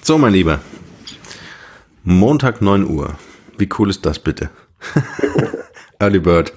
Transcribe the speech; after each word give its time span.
So, 0.00 0.18
mein 0.18 0.32
Lieber. 0.32 0.60
Montag 2.02 2.62
9 2.62 2.88
Uhr. 2.88 3.14
Wie 3.58 3.68
cool 3.78 3.90
ist 3.90 4.04
das 4.06 4.18
bitte? 4.18 4.50
Early 6.00 6.18
Bird. 6.18 6.52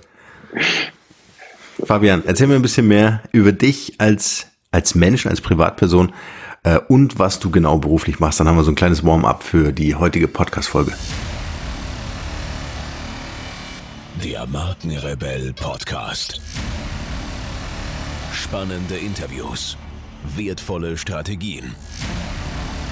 Fabian, 1.83 2.23
erzähl 2.25 2.47
mir 2.47 2.55
ein 2.55 2.61
bisschen 2.63 2.87
mehr 2.87 3.21
über 3.31 3.51
dich 3.51 3.99
als, 3.99 4.47
als 4.71 4.95
Mensch, 4.95 5.27
als 5.27 5.41
Privatperson 5.41 6.13
äh, 6.63 6.79
und 6.87 7.19
was 7.19 7.39
du 7.39 7.51
genau 7.51 7.77
beruflich 7.77 8.19
machst. 8.19 8.39
Dann 8.39 8.47
haben 8.47 8.57
wir 8.57 8.63
so 8.63 8.71
ein 8.71 8.75
kleines 8.75 9.03
Warm-up 9.03 9.43
für 9.43 9.71
die 9.71 9.93
heutige 9.93 10.27
Podcast-Folge. 10.27 10.93
Der 14.23 14.47
Markenrebell 14.47 15.53
Podcast. 15.53 16.41
Spannende 18.33 18.95
Interviews, 18.95 19.77
wertvolle 20.35 20.97
Strategien 20.97 21.75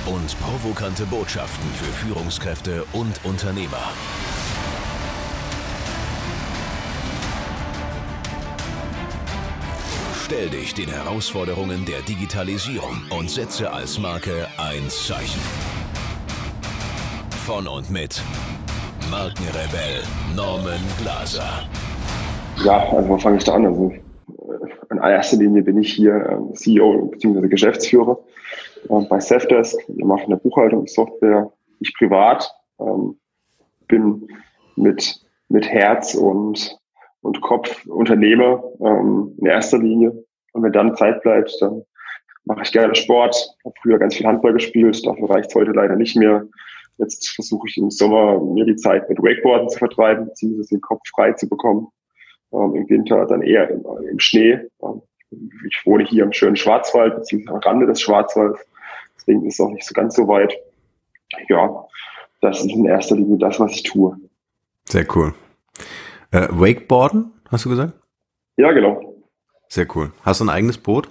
und 0.05 0.37
provokante 0.39 1.05
Botschaften 1.05 1.69
für 1.71 1.91
Führungskräfte 1.91 2.83
und 2.93 3.23
Unternehmer. 3.23 3.91
Stell 10.25 10.49
dich 10.49 10.73
den 10.73 10.89
Herausforderungen 10.89 11.85
der 11.85 12.01
Digitalisierung 12.01 13.01
und 13.17 13.29
setze 13.29 13.71
als 13.71 13.99
Marke 13.99 14.47
ein 14.57 14.89
Zeichen. 14.89 15.41
Von 17.45 17.67
und 17.67 17.91
mit 17.91 18.21
Markenrebell 19.11 20.01
Norman 20.35 20.81
Glaser. 21.01 21.67
Ja, 22.63 22.89
also 22.89 23.09
wo 23.09 23.17
fange 23.17 23.37
ich 23.37 23.43
da 23.43 23.53
an? 23.53 23.65
Also 23.65 23.93
in 24.89 24.97
erster 24.97 25.37
Linie 25.37 25.61
bin 25.61 25.77
ich 25.77 25.93
hier 25.93 26.39
CEO 26.53 27.09
bzw. 27.11 27.47
Geschäftsführer 27.47 28.17
äh, 28.17 28.32
bei 28.87 29.19
Safdesk. 29.19 29.77
Wir 29.87 30.05
machen 30.05 30.25
eine 30.25 30.37
Buchhaltungssoftware. 30.37 31.51
Ich 31.79 31.93
privat 31.97 32.49
ähm, 32.79 33.17
bin 33.87 34.27
mit, 34.75 35.21
mit 35.49 35.67
Herz 35.67 36.15
und, 36.15 36.77
und 37.21 37.41
Kopf 37.41 37.85
Unternehmer 37.85 38.63
ähm, 38.79 39.35
in 39.37 39.45
erster 39.45 39.77
Linie. 39.77 40.23
Und 40.53 40.63
wenn 40.63 40.71
dann 40.71 40.95
Zeit 40.95 41.21
bleibt, 41.21 41.55
dann 41.61 41.83
mache 42.45 42.63
ich 42.63 42.71
gerne 42.71 42.95
Sport. 42.95 43.35
Habe 43.65 43.75
früher 43.81 43.99
ganz 43.99 44.15
viel 44.15 44.27
Handball 44.27 44.53
gespielt, 44.53 45.05
dafür 45.05 45.29
reicht 45.29 45.49
es 45.49 45.55
heute 45.55 45.71
leider 45.71 45.95
nicht 45.95 46.15
mehr. 46.15 46.45
Jetzt 46.97 47.29
versuche 47.29 47.67
ich 47.67 47.77
im 47.77 47.89
Sommer 47.89 48.39
mir 48.39 48.65
die 48.65 48.75
Zeit 48.75 49.09
mit 49.09 49.17
Wakeboarden 49.19 49.69
zu 49.69 49.79
vertreiben, 49.79 50.25
beziehungsweise 50.25 50.75
den 50.75 50.81
Kopf 50.81 51.01
frei 51.13 51.33
zu 51.33 51.49
bekommen. 51.49 51.87
Ähm, 52.51 52.75
Im 52.75 52.89
Winter 52.89 53.25
dann 53.25 53.41
eher 53.41 53.69
im, 53.69 53.83
im 54.09 54.19
Schnee. 54.19 54.59
Ähm, 54.83 55.01
ich 55.67 55.81
wohne 55.85 56.03
hier 56.03 56.23
im 56.23 56.31
schönen 56.31 56.55
Schwarzwald, 56.55 57.15
beziehungsweise 57.15 57.55
am 57.55 57.61
Rande 57.61 57.87
des 57.87 58.01
Schwarzwalds. 58.01 58.63
Deswegen 59.25 59.45
ist 59.45 59.59
es 59.59 59.65
auch 59.65 59.71
nicht 59.71 59.85
so 59.85 59.93
ganz 59.93 60.15
so 60.15 60.27
weit. 60.27 60.53
Ja, 61.47 61.85
das 62.41 62.59
ist 62.59 62.71
in 62.71 62.85
erster 62.85 63.15
Linie 63.15 63.37
das, 63.37 63.59
was 63.59 63.71
ich 63.71 63.83
tue. 63.83 64.17
Sehr 64.89 65.05
cool. 65.15 65.33
Äh, 66.31 66.47
Wakeboarden, 66.49 67.31
hast 67.49 67.65
du 67.65 67.69
gesagt? 67.69 67.93
Ja, 68.57 68.71
genau. 68.71 69.15
Sehr 69.69 69.87
cool. 69.95 70.11
Hast 70.23 70.41
du 70.41 70.45
ein 70.45 70.49
eigenes 70.49 70.77
Boot? 70.77 71.09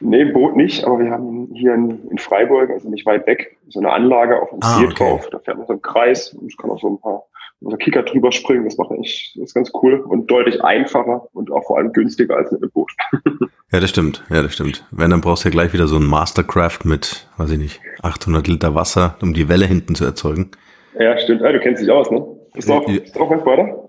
Nee, 0.00 0.26
Boot 0.26 0.54
nicht, 0.54 0.84
aber 0.84 1.00
wir 1.00 1.10
haben 1.10 1.48
hier 1.54 1.74
in, 1.74 2.08
in 2.10 2.18
Freiburg, 2.18 2.70
also 2.70 2.88
nicht 2.88 3.06
weit 3.06 3.26
weg, 3.26 3.56
so 3.68 3.80
eine 3.80 3.90
Anlage 3.90 4.40
auf 4.40 4.50
dem 4.50 4.60
ah, 4.62 4.78
See 4.78 4.84
okay. 4.84 4.94
drauf. 4.94 5.28
Da 5.30 5.38
fährt 5.40 5.56
man 5.56 5.66
so 5.66 5.72
einen 5.72 5.82
Kreis 5.82 6.34
und 6.34 6.46
ich 6.46 6.56
kann 6.56 6.70
auch 6.70 6.78
so 6.78 6.88
ein 6.88 7.00
paar 7.00 7.24
so 7.60 7.76
Kicker 7.76 8.02
drüber 8.02 8.32
springen. 8.32 8.64
Das 8.64 8.76
macht 8.76 8.90
eigentlich, 8.90 9.32
das 9.36 9.48
ist 9.48 9.54
ganz 9.54 9.70
cool 9.82 10.00
und 10.00 10.30
deutlich 10.30 10.62
einfacher 10.62 11.28
und 11.32 11.50
auch 11.50 11.64
vor 11.66 11.78
allem 11.78 11.92
günstiger 11.92 12.36
als 12.36 12.52
mit 12.52 12.62
einem 12.62 12.70
Boot. 12.70 12.92
ja, 13.72 13.80
das 13.80 13.90
stimmt. 13.90 14.24
Ja, 14.30 14.42
das 14.42 14.54
stimmt. 14.54 14.86
Wenn, 14.90 15.10
dann 15.10 15.20
brauchst 15.20 15.44
du 15.44 15.48
ja 15.48 15.52
gleich 15.52 15.72
wieder 15.72 15.88
so 15.88 15.96
ein 15.96 16.06
Mastercraft 16.06 16.80
mit, 16.84 17.28
weiß 17.36 17.50
ich 17.50 17.58
nicht, 17.58 17.80
800 18.02 18.46
Liter 18.46 18.74
Wasser, 18.74 19.16
um 19.20 19.34
die 19.34 19.48
Welle 19.48 19.66
hinten 19.66 19.94
zu 19.94 20.04
erzeugen. 20.04 20.50
Ja, 20.98 21.18
stimmt. 21.18 21.42
Ja, 21.42 21.52
du 21.52 21.60
kennst 21.60 21.82
dich 21.82 21.90
aus, 21.90 22.10
ne? 22.10 22.24
Bist 22.54 22.68
du 22.68 22.72
auch, 22.72 22.86
bist 22.86 23.14
du 23.14 23.20
auch 23.20 23.30
Wakeboarder? 23.30 23.88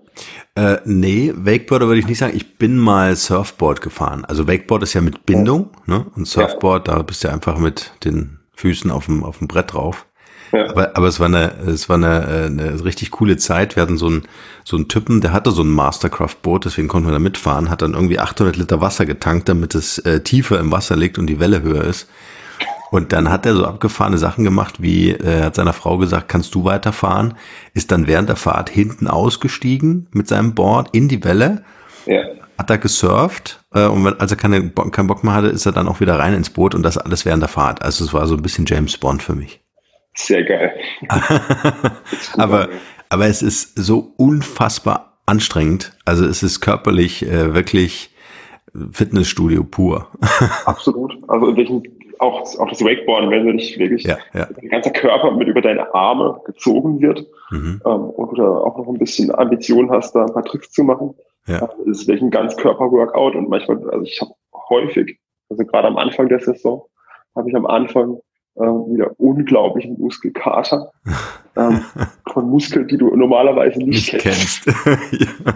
Äh, 0.55 0.77
nee, 0.85 1.31
Wakeboarder 1.35 1.87
würde 1.87 1.99
ich 1.99 2.07
nicht 2.07 2.17
sagen. 2.17 2.35
Ich 2.35 2.57
bin 2.57 2.77
mal 2.77 3.15
Surfboard 3.15 3.81
gefahren. 3.81 4.25
Also 4.25 4.47
Wakeboard 4.47 4.83
ist 4.83 4.93
ja 4.93 5.01
mit 5.01 5.25
Bindung, 5.25 5.69
ne? 5.85 6.05
Und 6.15 6.27
Surfboard, 6.27 6.87
ja. 6.87 6.95
da 6.95 7.01
bist 7.01 7.23
du 7.23 7.29
einfach 7.29 7.57
mit 7.57 7.93
den 8.03 8.39
Füßen 8.53 8.91
auf 8.91 9.05
dem, 9.05 9.23
auf 9.23 9.37
dem 9.37 9.47
Brett 9.47 9.73
drauf. 9.73 10.05
Ja. 10.51 10.69
Aber, 10.69 10.95
aber 10.95 11.07
es 11.07 11.19
war 11.19 11.27
eine, 11.27 11.53
es 11.67 11.89
war 11.89 11.97
eine, 11.97 12.47
eine 12.47 12.83
richtig 12.83 13.11
coole 13.11 13.37
Zeit. 13.37 13.75
Wir 13.75 13.83
hatten 13.83 13.97
so 13.97 14.07
einen, 14.07 14.23
so 14.63 14.77
einen 14.77 14.87
Typen, 14.87 15.21
der 15.21 15.33
hatte 15.33 15.51
so 15.51 15.61
ein 15.61 15.69
Mastercraft-Boot, 15.69 16.65
deswegen 16.65 16.87
konnten 16.87 17.07
wir 17.07 17.13
da 17.13 17.19
mitfahren, 17.19 17.69
hat 17.69 17.81
dann 17.81 17.93
irgendwie 17.93 18.19
800 18.19 18.57
Liter 18.57 18.81
Wasser 18.81 19.05
getankt, 19.05 19.49
damit 19.49 19.75
es 19.75 19.99
äh, 19.99 20.21
tiefer 20.21 20.59
im 20.59 20.71
Wasser 20.71 20.95
liegt 20.95 21.17
und 21.17 21.27
die 21.27 21.39
Welle 21.39 21.61
höher 21.61 21.83
ist. 21.83 22.09
Und 22.91 23.13
dann 23.13 23.29
hat 23.29 23.45
er 23.45 23.55
so 23.55 23.65
abgefahrene 23.65 24.17
Sachen 24.17 24.43
gemacht, 24.43 24.81
wie 24.81 25.11
äh, 25.11 25.43
hat 25.43 25.55
seiner 25.55 25.73
Frau 25.73 25.97
gesagt, 25.97 26.27
kannst 26.27 26.55
du 26.55 26.63
weiterfahren? 26.63 27.35
Ist 27.73 27.91
dann 27.91 28.07
während 28.07 28.29
der 28.29 28.35
Fahrt 28.35 28.69
hinten 28.69 29.07
ausgestiegen 29.07 30.07
mit 30.11 30.27
seinem 30.27 30.55
Board 30.55 30.89
in 30.91 31.07
die 31.07 31.23
Welle, 31.23 31.63
ja. 32.07 32.21
hat 32.57 32.69
da 32.69 32.77
gesurft 32.77 33.63
äh, 33.73 33.85
und 33.85 34.05
wenn, 34.05 34.19
als 34.19 34.31
er 34.31 34.37
keine, 34.37 34.69
keinen 34.69 35.07
Bock 35.07 35.23
mehr 35.23 35.33
hatte, 35.33 35.47
ist 35.47 35.65
er 35.65 35.71
dann 35.71 35.87
auch 35.87 35.99
wieder 35.99 36.17
rein 36.17 36.33
ins 36.33 36.49
Boot 36.49 36.73
und 36.73 36.83
das 36.83 36.97
alles 36.97 37.25
während 37.25 37.43
der 37.43 37.49
Fahrt. 37.49 37.83
Also 37.83 38.03
es 38.03 38.13
war 38.13 38.25
so 38.25 38.35
ein 38.35 38.41
bisschen 38.41 38.65
James 38.65 38.97
Bond 38.97 39.21
für 39.21 39.35
mich. 39.35 39.61
Sehr 40.15 40.43
geil. 40.43 40.73
aber, 42.37 42.69
aber 43.09 43.27
es 43.27 43.41
ist 43.41 43.77
so 43.77 44.13
unfassbar 44.17 45.19
anstrengend. 45.25 45.93
Also 46.05 46.25
es 46.25 46.43
ist 46.43 46.61
körperlich 46.61 47.23
äh, 47.25 47.53
wirklich 47.53 48.13
Fitnessstudio 48.91 49.63
pur. 49.63 50.07
Absolut. 50.65 51.17
Also 51.27 51.47
in 51.47 51.57
welchen, 51.57 51.83
auch, 52.19 52.41
auch 52.59 52.69
das 52.69 52.81
Wakeboarden, 52.81 53.31
wenn 53.31 53.45
du 53.45 53.53
dich 53.53 53.77
wirklich 53.79 54.03
ja, 54.03 54.17
ja. 54.33 54.45
dein 54.45 54.69
ganzer 54.69 54.91
Körper 54.91 55.31
mit 55.31 55.47
über 55.47 55.61
deine 55.61 55.93
Arme 55.93 56.41
gezogen 56.45 57.01
wird 57.01 57.25
mhm. 57.51 57.81
ähm, 57.85 58.01
und 58.09 58.37
du 58.37 58.43
auch 58.43 58.77
noch 58.77 58.87
ein 58.87 58.99
bisschen 58.99 59.33
Ambition 59.33 59.89
hast, 59.89 60.13
da 60.13 60.25
ein 60.25 60.33
paar 60.33 60.43
Tricks 60.43 60.71
zu 60.71 60.83
machen. 60.83 61.15
Ja. 61.47 61.61
Also 61.61 61.83
ist 61.83 62.07
wirklich 62.07 62.21
ein 62.21 62.31
ganz 62.31 62.55
Körper-Workout 62.57 63.35
und 63.35 63.49
manchmal, 63.49 63.77
also 63.89 64.03
ich 64.03 64.19
habe 64.21 64.31
häufig, 64.69 65.19
also 65.49 65.63
gerade 65.63 65.87
am 65.87 65.97
Anfang 65.97 66.27
der 66.27 66.39
Saison, 66.39 66.83
habe 67.35 67.49
ich 67.49 67.55
am 67.55 67.65
Anfang 67.65 68.19
äh, 68.59 68.63
wieder 68.63 69.11
unglaublichen 69.17 69.97
Muskelkater 69.99 70.91
ähm, 71.55 71.81
von 72.31 72.49
Muskeln, 72.49 72.87
die 72.87 72.97
du 72.97 73.15
normalerweise 73.15 73.79
nicht, 73.79 74.13
nicht 74.13 74.23
kennst. 74.23 74.65
ja. 75.11 75.53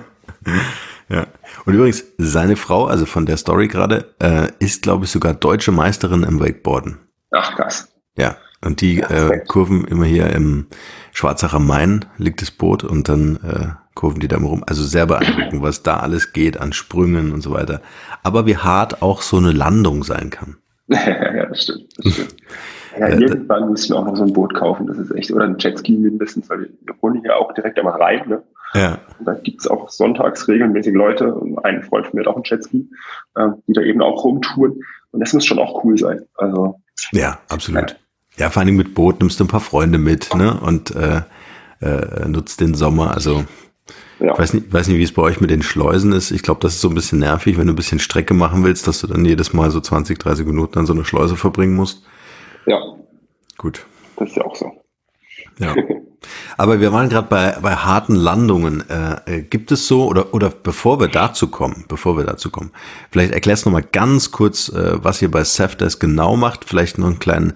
ja. 1.09 1.27
Und 1.65 1.73
übrigens, 1.73 2.05
seine 2.17 2.55
Frau, 2.55 2.85
also 2.85 3.05
von 3.05 3.25
der 3.25 3.37
Story 3.37 3.67
gerade, 3.67 4.13
äh, 4.19 4.47
ist, 4.59 4.83
glaube 4.83 5.05
ich, 5.05 5.11
sogar 5.11 5.33
deutsche 5.33 5.71
Meisterin 5.71 6.23
im 6.23 6.39
Wakeboarden. 6.39 6.99
Ach, 7.31 7.55
krass. 7.55 7.93
Ja, 8.17 8.37
und 8.63 8.81
die 8.81 8.99
äh, 8.99 9.39
kurven 9.47 9.85
immer 9.85 10.05
hier 10.05 10.29
im 10.29 10.67
Schwarzacher 11.11 11.59
Main 11.59 12.05
liegt 12.17 12.41
das 12.41 12.51
Boot 12.51 12.83
und 12.83 13.09
dann 13.09 13.35
äh, 13.43 13.67
kurven 13.95 14.19
die 14.19 14.27
da 14.27 14.37
rum. 14.37 14.63
Also 14.65 14.83
sehr 14.83 15.05
beeindruckend, 15.05 15.61
was 15.61 15.83
da 15.83 15.97
alles 15.97 16.33
geht 16.33 16.59
an 16.59 16.73
Sprüngen 16.73 17.31
und 17.31 17.41
so 17.41 17.51
weiter. 17.51 17.81
Aber 18.23 18.45
wie 18.45 18.57
hart 18.57 19.01
auch 19.01 19.21
so 19.21 19.37
eine 19.37 19.51
Landung 19.51 20.03
sein 20.03 20.29
kann. 20.29 20.57
ja, 20.87 21.45
das 21.45 21.63
stimmt. 21.63 21.89
Das 21.97 22.13
stimmt. 22.13 22.35
Ja, 22.97 23.07
äh, 23.07 23.19
irgendwann 23.19 23.69
müssen 23.69 23.93
wir 23.93 23.99
auch 23.99 24.05
noch 24.05 24.15
so 24.15 24.23
ein 24.23 24.33
Boot 24.33 24.53
kaufen, 24.53 24.87
das 24.87 24.97
ist 24.97 25.11
echt, 25.11 25.31
oder 25.31 25.45
ein 25.45 25.57
Jetski 25.57 25.93
mindestens, 25.97 26.49
weil 26.49 26.69
wir 26.81 26.95
wohnen 27.01 27.21
hier 27.21 27.37
auch 27.37 27.53
direkt 27.53 27.77
einmal 27.77 28.01
rein, 28.01 28.27
ne? 28.27 28.43
Ja. 28.73 28.97
Und 29.19 29.27
da 29.27 29.33
gibt's 29.35 29.67
auch 29.67 29.89
sonntags 29.89 30.47
regelmäßig 30.47 30.93
Leute, 30.93 31.39
ein 31.63 31.83
Freund 31.83 32.07
von 32.07 32.15
mir 32.15 32.21
hat 32.21 32.27
auch 32.27 32.37
ein 32.37 32.43
Jetski, 32.43 32.89
äh, 33.35 33.49
die 33.67 33.73
da 33.73 33.81
eben 33.81 34.01
auch 34.01 34.23
rumtouren. 34.23 34.79
Und 35.11 35.19
das 35.19 35.33
muss 35.33 35.45
schon 35.45 35.59
auch 35.59 35.83
cool 35.83 35.97
sein. 35.97 36.21
Also. 36.35 36.79
Ja, 37.11 37.39
absolut. 37.49 37.91
Ja, 37.91 38.45
ja 38.45 38.49
vor 38.49 38.63
allem 38.63 38.75
mit 38.75 38.95
Boot 38.95 39.19
nimmst 39.19 39.39
du 39.39 39.43
ein 39.43 39.47
paar 39.47 39.59
Freunde 39.59 39.99
mit, 39.99 40.33
ne? 40.33 40.59
Und 40.59 40.95
äh, 40.95 41.21
äh, 41.81 42.27
nutzt 42.27 42.61
den 42.61 42.73
Sommer. 42.73 43.13
Also 43.13 43.43
ja. 44.19 44.31
Ich 44.31 44.39
weiß 44.39 44.53
nicht, 44.53 44.71
weiß 44.71 44.87
nicht, 44.87 44.97
wie 44.97 45.03
es 45.03 45.11
bei 45.11 45.21
euch 45.21 45.41
mit 45.41 45.49
den 45.49 45.61
Schleusen 45.61 46.13
ist. 46.13 46.31
Ich 46.31 46.43
glaube, 46.43 46.61
das 46.61 46.75
ist 46.75 46.81
so 46.81 46.87
ein 46.87 46.95
bisschen 46.95 47.19
nervig, 47.19 47.57
wenn 47.57 47.67
du 47.67 47.73
ein 47.73 47.75
bisschen 47.75 47.99
Strecke 47.99 48.33
machen 48.33 48.63
willst, 48.63 48.87
dass 48.87 49.01
du 49.01 49.07
dann 49.07 49.25
jedes 49.25 49.53
Mal 49.53 49.69
so 49.69 49.81
20, 49.81 50.17
30 50.17 50.45
Minuten 50.45 50.79
an 50.79 50.85
so 50.85 50.93
eine 50.93 51.03
Schleuse 51.03 51.35
verbringen 51.35 51.75
musst. 51.75 52.03
Ja. 52.65 52.79
Gut. 53.57 53.85
Das 54.17 54.29
ist 54.29 54.37
ja 54.37 54.45
auch 54.45 54.55
so. 54.55 54.71
Ja. 55.59 55.75
Aber 56.57 56.79
wir 56.79 56.93
waren 56.93 57.09
gerade 57.09 57.27
bei, 57.27 57.57
bei 57.61 57.75
harten 57.75 58.15
Landungen. 58.15 58.83
Äh, 58.89 59.37
äh, 59.37 59.41
gibt 59.41 59.71
es 59.71 59.87
so, 59.87 60.05
oder, 60.05 60.33
oder 60.33 60.49
bevor 60.49 60.99
wir 60.99 61.07
dazu 61.07 61.47
kommen, 61.47 61.85
bevor 61.87 62.17
wir 62.17 62.23
dazu 62.23 62.49
kommen, 62.49 62.71
vielleicht 63.11 63.33
erklärst 63.33 63.65
du 63.65 63.69
nochmal 63.69 63.87
ganz 63.91 64.31
kurz, 64.31 64.69
äh, 64.69 65.03
was 65.03 65.21
ihr 65.21 65.29
bei 65.29 65.43
Safdesk 65.43 65.99
genau 65.99 66.35
macht. 66.35 66.65
Vielleicht 66.65 66.97
noch 66.97 67.07
einen 67.07 67.19
kleinen 67.19 67.53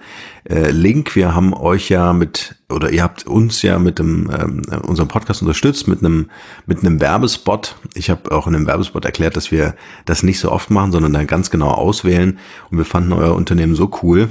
äh, 0.50 0.72
Link. 0.72 1.16
Wir 1.16 1.36
haben 1.36 1.54
euch 1.54 1.90
ja 1.90 2.14
mit, 2.14 2.56
oder 2.70 2.92
ihr 2.92 3.04
habt 3.04 3.26
uns 3.26 3.62
ja 3.62 3.80
mit 3.80 4.00
dem, 4.00 4.30
ähm, 4.30 4.62
unserem 4.84 5.08
Podcast 5.08 5.42
unterstützt, 5.42 5.88
mit 5.88 6.00
einem, 6.00 6.30
mit 6.66 6.80
einem 6.80 7.00
Werbespot. 7.00 7.76
Ich 7.94 8.10
habe 8.10 8.32
auch 8.32 8.48
in 8.48 8.56
einem 8.56 8.68
Werbespot 8.68 9.06
erklärt, 9.06 9.38
dass 9.38 9.52
wir 9.52 9.76
das 10.06 10.24
nicht 10.24 10.40
so 10.40 10.52
oft 10.52 10.72
machen, 10.72 10.92
sondern 10.92 11.14
dann 11.14 11.28
ganz 11.28 11.50
genau 11.52 11.70
auswählen. 11.70 12.40
Und 12.70 12.78
wir 12.78 12.86
fanden 12.86 13.14
euer 13.14 13.36
Unternehmen 13.36 13.76
so 13.76 13.90
cool, 14.02 14.30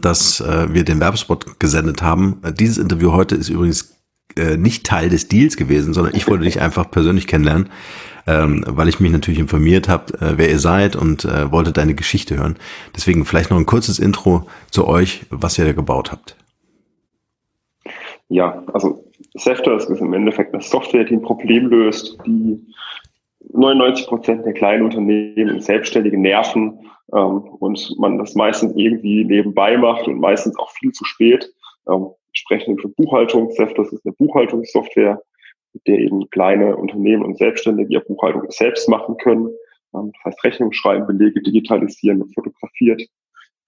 dass 0.00 0.40
äh, 0.40 0.72
wir 0.72 0.84
den 0.84 1.00
Werbespot 1.00 1.58
gesendet 1.58 2.02
haben. 2.02 2.40
Äh, 2.44 2.52
dieses 2.52 2.78
Interview 2.78 3.12
heute 3.12 3.34
ist 3.34 3.48
übrigens 3.48 3.96
äh, 4.36 4.56
nicht 4.56 4.86
Teil 4.86 5.08
des 5.08 5.28
Deals 5.28 5.56
gewesen, 5.56 5.94
sondern 5.94 6.14
ich 6.14 6.28
wollte 6.28 6.44
dich 6.44 6.60
einfach 6.60 6.90
persönlich 6.90 7.26
kennenlernen. 7.26 7.70
ähm, 8.26 8.62
weil 8.66 8.88
ich 8.88 9.00
mich 9.00 9.10
natürlich 9.10 9.40
informiert 9.40 9.88
habe, 9.88 10.36
wer 10.36 10.50
ihr 10.50 10.58
seid 10.58 10.96
und 10.96 11.24
wollte 11.24 11.72
deine 11.72 11.94
Geschichte 11.94 12.36
hören. 12.36 12.56
Deswegen 12.94 13.24
vielleicht 13.24 13.48
noch 13.50 13.56
ein 13.56 13.64
kurzes 13.64 13.98
Intro 13.98 14.46
zu 14.70 14.86
euch, 14.86 15.24
was 15.30 15.58
ihr 15.58 15.64
da 15.64 15.72
gebaut 15.72 16.12
habt. 16.12 16.36
Ja, 18.28 18.62
also 18.74 19.02
Safdesk 19.34 19.88
ist 19.88 20.00
im 20.00 20.12
Endeffekt 20.12 20.52
eine 20.52 20.62
Software, 20.62 21.04
die 21.04 21.14
ein 21.14 21.22
Problem 21.22 21.68
löst, 21.68 22.18
die 22.26 22.60
99 23.52 24.06
Prozent 24.06 24.46
der 24.46 24.52
kleinen 24.52 24.84
Unternehmen 24.84 25.50
und 25.50 25.62
Selbstständige 25.62 26.18
nerven 26.18 26.78
ähm, 27.12 27.42
und 27.60 27.94
man 27.98 28.18
das 28.18 28.34
meistens 28.34 28.74
irgendwie 28.76 29.24
nebenbei 29.24 29.76
macht 29.76 30.06
und 30.06 30.20
meistens 30.20 30.58
auch 30.58 30.70
viel 30.72 30.92
zu 30.92 31.04
spät. 31.04 31.50
Ähm, 31.88 32.08
sprechen 32.32 32.78
für 32.78 32.88
Buchhaltung. 32.88 33.50
Safdesk 33.52 33.92
ist 33.92 34.06
eine 34.06 34.14
Buchhaltungssoftware, 34.14 35.20
mit 35.72 35.86
der 35.86 35.98
eben 35.98 36.28
kleine 36.30 36.76
Unternehmen 36.76 37.24
und 37.24 37.38
Selbstständige 37.38 37.92
ihre 37.92 38.04
Buchhaltung 38.04 38.44
selbst 38.50 38.88
machen 38.88 39.16
können. 39.16 39.48
Ähm, 39.94 40.12
das 40.12 40.24
heißt, 40.32 40.44
Rechnung 40.44 40.72
schreiben, 40.72 41.06
Belege 41.06 41.42
digitalisieren 41.42 42.22
und 42.22 42.34
fotografiert 42.34 43.02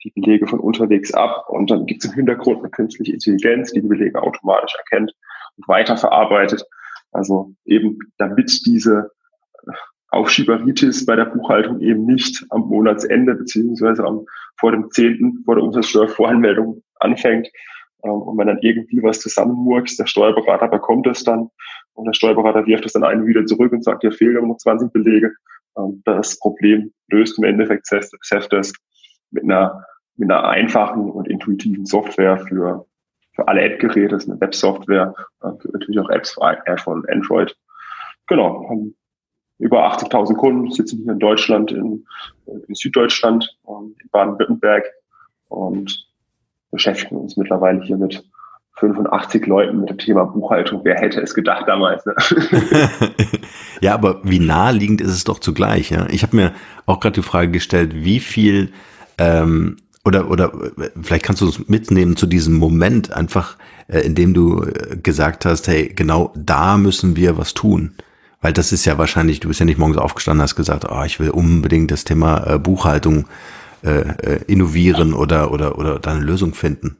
die 0.05 0.11
Belege 0.11 0.47
von 0.47 0.61
unterwegs 0.61 1.13
ab 1.13 1.47
und 1.51 1.71
dann 1.71 1.87
gibt 1.87 2.03
es 2.03 2.11
im 2.11 2.17
Hintergrund 2.17 2.61
eine 2.61 2.71
künstliche 2.71 3.13
Intelligenz, 3.13 3.73
die 3.73 3.83
die 3.83 3.89
Belege 3.89 4.23
automatisch 4.23 4.75
erkennt 4.77 5.13
und 5.57 5.69
weiterverarbeitet. 5.69 6.65
Also 7.13 7.53
eben 7.67 7.99
damit 8.19 8.67
diese 8.67 9.11
Aufschieberitis 10.21 11.07
bei 11.07 11.17
der 11.17 11.25
Buchhaltung 11.25 11.81
eben 11.81 12.05
nicht 12.05 12.45
am 12.51 12.69
Monatsende 12.69 13.35
beziehungsweise 13.35 14.05
am, 14.05 14.27
vor 14.59 14.73
dem 14.73 14.91
10. 14.91 15.43
vor 15.45 15.55
der 15.55 15.65
Umsatzsteuervoranmeldung 15.65 16.83
anfängt 16.97 17.49
ähm, 18.05 18.13
und 18.13 18.37
man 18.37 18.47
dann 18.47 18.59
irgendwie 18.61 19.03
was 19.03 19.21
zusammenmurkst, 19.21 19.99
der 19.99 20.07
Steuerberater 20.07 20.69
bekommt 20.69 21.07
es 21.07 21.25
dann 21.25 21.49
und 21.95 22.05
der 22.05 22.13
Steuerberater 22.13 22.67
wirft 22.67 22.85
es 22.85 22.93
dann 22.93 23.05
einen 23.05 23.27
wieder 23.27 23.47
zurück 23.47 23.73
und 23.73 23.83
sagt, 23.83 24.03
hier 24.03 24.13
fehlen 24.13 24.47
noch 24.47 24.59
20 24.59 24.93
Belege. 24.93 25.33
Ähm, 25.79 26.03
das 26.05 26.39
Problem 26.39 26.93
löst 27.09 27.39
im 27.39 27.45
Endeffekt 27.45 27.87
Safdesk 27.87 28.77
mit 29.31 29.45
einer, 29.45 29.85
mit 30.17 30.31
einer 30.31 30.47
einfachen 30.49 31.11
und 31.11 31.29
intuitiven 31.29 31.87
Software 31.87 32.39
für, 32.47 32.87
für 33.35 33.49
alle 33.49 33.63
App-Geräte. 33.63 34.19
Eine 34.27 34.41
Web-Software, 34.41 35.15
äh, 35.43 35.49
natürlich 35.73 35.99
auch 35.99 36.11
Apps 36.11 36.33
für 36.33 36.43
iPhone 36.43 37.01
und 37.01 37.11
Android. 37.11 37.57
Genau, 38.27 38.69
haben 38.69 38.95
über 39.61 39.87
80.000 39.93 40.35
Kunden, 40.37 40.71
sitzen 40.73 41.03
hier 41.03 41.13
in 41.13 41.19
Deutschland, 41.19 41.71
in, 41.71 42.07
in 42.47 42.75
Süddeutschland, 42.75 43.57
ähm, 43.69 43.95
in 44.03 44.09
Baden-Württemberg 44.11 44.85
und 45.49 46.07
beschäftigen 46.71 47.17
uns 47.17 47.37
mittlerweile 47.37 47.83
hier 47.83 47.97
mit 47.97 48.25
85 48.79 49.47
Leuten 49.47 49.81
mit 49.81 49.91
dem 49.91 49.99
Thema 49.99 50.25
Buchhaltung. 50.25 50.81
Wer 50.85 50.97
hätte 50.97 51.21
es 51.21 51.35
gedacht 51.35 51.65
damals? 51.69 52.05
Ne? 52.07 52.15
ja, 53.83 53.93
aber 53.93 54.21
wie 54.25 54.39
naheliegend 54.39 55.03
ist 55.03 55.13
es 55.13 55.25
doch 55.25 55.39
zugleich. 55.39 55.91
Ja? 55.91 56.07
Ich 56.11 56.23
habe 56.23 56.37
mir 56.37 56.53
auch 56.87 57.01
gerade 57.01 57.21
die 57.21 57.27
Frage 57.27 57.51
gestellt, 57.51 57.93
wie 57.95 58.21
viel 58.21 58.73
ähm, 59.19 59.77
oder 60.05 60.31
oder 60.31 60.51
vielleicht 61.03 61.25
kannst 61.25 61.43
du 61.43 61.47
uns 61.47 61.69
mitnehmen 61.69 62.17
zu 62.17 62.27
diesem 62.27 62.57
Moment 62.57 63.13
einfach, 63.13 63.59
äh, 63.89 64.01
in 64.01 64.15
dem 64.15 64.33
du 64.33 64.63
äh, 64.63 64.97
gesagt 64.97 65.45
hast, 65.45 65.69
hey, 65.69 65.93
genau 65.95 66.33
da 66.35 66.79
müssen 66.79 67.17
wir 67.17 67.37
was 67.37 67.53
tun. 67.53 67.93
Weil 68.41 68.53
das 68.53 68.73
ist 68.73 68.87
ja 68.87 68.97
wahrscheinlich, 68.97 69.41
du 69.41 69.49
bist 69.49 69.61
ja 69.61 69.67
nicht 69.67 69.79
morgens 69.79 69.99
aufgestanden, 69.99 70.43
hast 70.43 70.57
gesagt, 70.57 70.87
oh, 70.91 71.03
ich 71.05 71.21
will 71.21 71.31
unbedingt 71.31 71.91
das 71.91 72.05
Thema 72.05 72.55
äh, 72.55 72.59
Buchhaltung 72.59 73.27
äh, 73.85 74.01
äh, 74.01 74.41
innovieren 74.47 75.13
oder, 75.13 75.53
oder, 75.53 75.79
oder 75.79 75.99
da 75.99 76.13
eine 76.13 76.25
Lösung 76.25 76.55
finden. 76.55 76.97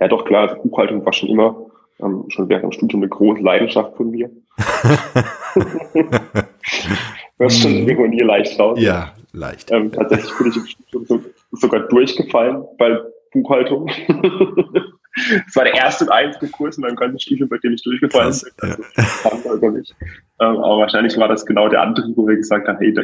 Ja, 0.00 0.06
doch, 0.08 0.24
klar, 0.24 0.48
also 0.48 0.62
Buchhaltung 0.62 1.04
war 1.04 1.12
schon 1.12 1.28
immer, 1.28 1.56
ähm, 2.00 2.24
schon 2.28 2.48
während 2.48 2.64
dem 2.64 2.72
Studium 2.72 3.02
eine 3.02 3.08
große 3.08 3.42
Leidenschaft 3.42 3.96
von 3.96 4.10
mir. 4.10 4.30
das 7.38 7.54
ist 7.54 7.62
schon 7.62 7.82
mhm. 7.82 7.88
Ironie 7.88 8.20
leicht 8.20 8.58
raus. 8.58 8.78
Ja, 8.80 9.14
leicht. 9.32 9.72
Ähm, 9.72 9.90
tatsächlich 9.90 10.32
bin 10.38 10.48
ich 10.48 10.56
im 10.56 10.66
Studium 10.66 11.06
so, 11.06 11.20
sogar 11.52 11.80
durchgefallen 11.88 12.64
bei 12.78 12.98
Buchhaltung. 13.32 13.90
Das 15.46 15.56
war 15.56 15.64
der 15.64 15.74
erste 15.74 16.04
und 16.04 16.12
einzige 16.12 16.48
Kurs 16.48 16.76
in 16.76 16.82
meinem 16.82 16.94
ganzen 16.94 17.18
Studium, 17.18 17.48
bei 17.48 17.58
dem 17.58 17.72
ich 17.72 17.82
durchgefallen 17.82 18.32
bin. 18.60 18.70
Also. 18.70 19.66
Ähm, 19.66 19.82
aber 20.38 20.78
wahrscheinlich 20.78 21.16
war 21.18 21.28
das 21.28 21.44
genau 21.44 21.68
der 21.68 21.82
Antrieb, 21.82 22.16
wo 22.16 22.26
wir 22.26 22.36
gesagt 22.36 22.68
haben, 22.68 22.78
hey, 22.78 22.94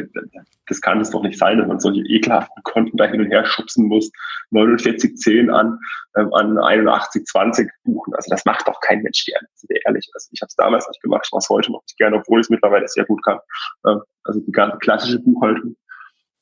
das 0.67 0.81
kann 0.81 1.01
es 1.01 1.09
doch 1.09 1.21
nicht 1.21 1.37
sein, 1.37 1.57
dass 1.57 1.67
man 1.67 1.79
solche 1.79 2.01
ekelhaften 2.01 2.63
Konten 2.63 2.95
da 2.95 3.05
hin 3.05 3.19
und 3.19 3.31
her 3.31 3.45
schubsen 3.45 3.87
muss. 3.87 4.09
4910 4.51 5.49
an, 5.49 5.77
ähm, 6.15 6.33
an 6.33 6.57
8120 6.57 7.69
buchen. 7.83 8.13
Also 8.15 8.29
das 8.29 8.45
macht 8.45 8.67
doch 8.67 8.79
kein 8.79 9.01
Mensch 9.01 9.25
gerne, 9.25 9.47
sind 9.53 9.69
wir 9.69 9.81
ehrlich. 9.85 10.09
Also 10.13 10.29
ich 10.31 10.41
habe 10.41 10.47
es 10.47 10.55
damals 10.55 10.87
nicht 10.87 11.01
gemacht, 11.01 11.25
ich 11.25 11.31
mache 11.33 11.39
es 11.39 11.49
heute 11.49 11.71
noch 11.71 11.81
nicht 11.83 11.97
gerne, 11.97 12.17
obwohl 12.17 12.39
ich 12.39 12.45
es 12.45 12.49
mittlerweile 12.49 12.87
sehr 12.87 13.05
gut 13.05 13.21
kann. 13.23 13.39
Ähm, 13.85 14.01
also 14.23 14.39
die 14.39 14.51
ganze 14.51 14.77
klassische 14.77 15.19
Buchhaltung. 15.19 15.75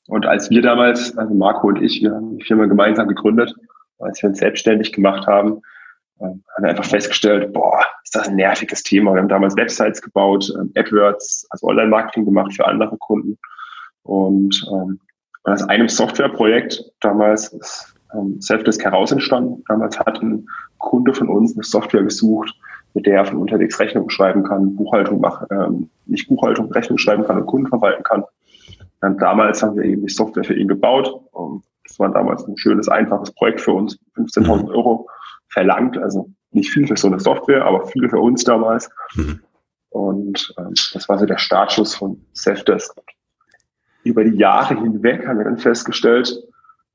Und 0.06 0.26
als 0.26 0.50
wir 0.50 0.62
damals, 0.62 1.16
also 1.16 1.34
Marco 1.34 1.68
und 1.68 1.82
ich, 1.82 2.02
wir 2.02 2.12
haben 2.12 2.38
die 2.38 2.44
Firma 2.44 2.66
gemeinsam 2.66 3.08
gegründet, 3.08 3.52
als 3.98 4.22
wir 4.22 4.28
uns 4.28 4.38
selbstständig 4.38 4.92
gemacht 4.92 5.26
haben, 5.26 5.62
ähm, 6.20 6.42
haben 6.54 6.62
wir 6.62 6.70
einfach 6.70 6.84
festgestellt, 6.84 7.52
boah, 7.52 7.80
ist 8.02 8.14
das 8.14 8.28
ein 8.28 8.36
nerviges 8.36 8.82
Thema. 8.82 9.14
Wir 9.14 9.20
haben 9.20 9.28
damals 9.28 9.56
Websites 9.56 10.00
gebaut, 10.00 10.52
ähm, 10.58 10.72
AdWords, 10.76 11.46
also 11.50 11.66
Online-Marketing 11.68 12.24
gemacht 12.24 12.54
für 12.54 12.66
andere 12.66 12.96
Kunden. 12.98 13.38
Und 14.02 14.64
ähm, 14.72 15.00
aus 15.44 15.62
einem 15.68 15.88
Softwareprojekt 15.88 16.84
damals 17.00 17.48
ist 17.48 17.94
ähm, 18.14 18.40
Selfdesk 18.40 18.84
heraus 18.84 19.12
entstanden. 19.12 19.62
Damals 19.68 19.98
hat 19.98 20.22
ein 20.22 20.46
Kunde 20.78 21.14
von 21.14 21.28
uns 21.28 21.54
eine 21.54 21.64
Software 21.64 22.02
gesucht, 22.02 22.54
mit 22.94 23.06
der 23.06 23.16
er 23.16 23.26
von 23.26 23.38
unterwegs 23.38 23.78
Rechnungen 23.80 24.10
schreiben 24.10 24.44
kann, 24.44 24.76
Buchhaltung 24.76 25.20
machen, 25.20 25.46
ähm, 25.50 25.90
nicht 26.06 26.28
Buchhaltung, 26.28 26.70
Rechnung 26.72 26.98
schreiben 26.98 27.24
kann 27.24 27.38
und 27.38 27.46
Kunden 27.46 27.68
verwalten 27.68 28.04
kann. 28.04 28.24
Und 29.00 29.20
damals 29.20 29.62
haben 29.62 29.76
wir 29.76 29.84
eben 29.84 30.06
die 30.06 30.12
Software 30.12 30.44
für 30.44 30.54
ihn 30.54 30.68
gebaut. 30.68 31.12
Und 31.32 31.64
das 31.86 31.98
war 31.98 32.10
damals 32.10 32.46
ein 32.46 32.56
schönes, 32.56 32.88
einfaches 32.88 33.32
Projekt 33.32 33.60
für 33.60 33.72
uns, 33.72 33.98
15.000 34.16 34.62
mhm. 34.62 34.68
Euro 34.70 35.08
verlangt, 35.54 35.96
also 35.96 36.30
nicht 36.50 36.70
viel 36.70 36.86
für 36.86 36.96
so 36.96 37.06
eine 37.06 37.20
Software, 37.20 37.64
aber 37.64 37.86
viel 37.86 38.08
für 38.08 38.18
uns 38.18 38.44
damals. 38.44 38.90
Mhm. 39.14 39.40
Und 39.88 40.54
ähm, 40.58 40.74
das 40.92 41.08
war 41.08 41.18
so 41.18 41.24
der 41.24 41.38
Startschuss 41.38 41.94
von 41.94 42.20
Safdesk. 42.32 42.94
Über 44.02 44.24
die 44.24 44.36
Jahre 44.36 44.78
hinweg 44.78 45.26
haben 45.26 45.38
wir 45.38 45.44
dann 45.44 45.56
festgestellt, 45.56 46.36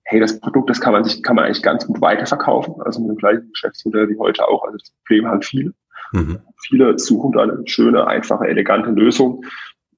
hey, 0.03 0.19
das 0.19 0.39
Produkt, 0.39 0.69
das 0.69 0.81
kann 0.81 0.93
man 0.93 1.03
sich, 1.03 1.23
kann 1.23 1.35
man 1.35 1.45
eigentlich 1.45 1.63
ganz 1.63 1.87
gut 1.87 2.01
weiterverkaufen, 2.01 2.75
also 2.81 2.99
mit 2.99 3.11
dem 3.11 3.17
gleichen 3.17 3.49
Geschäftsmodell 3.51 4.09
wie 4.09 4.17
heute 4.17 4.47
auch. 4.47 4.63
Also 4.63 4.77
das 4.77 4.91
Problem 4.91 5.27
haben 5.27 5.41
viele. 5.41 5.73
Mhm. 6.11 6.39
Viele 6.67 6.99
suchen 6.99 7.31
da 7.31 7.43
eine 7.43 7.61
schöne, 7.65 8.05
einfache, 8.05 8.47
elegante 8.47 8.89
Lösung, 8.89 9.45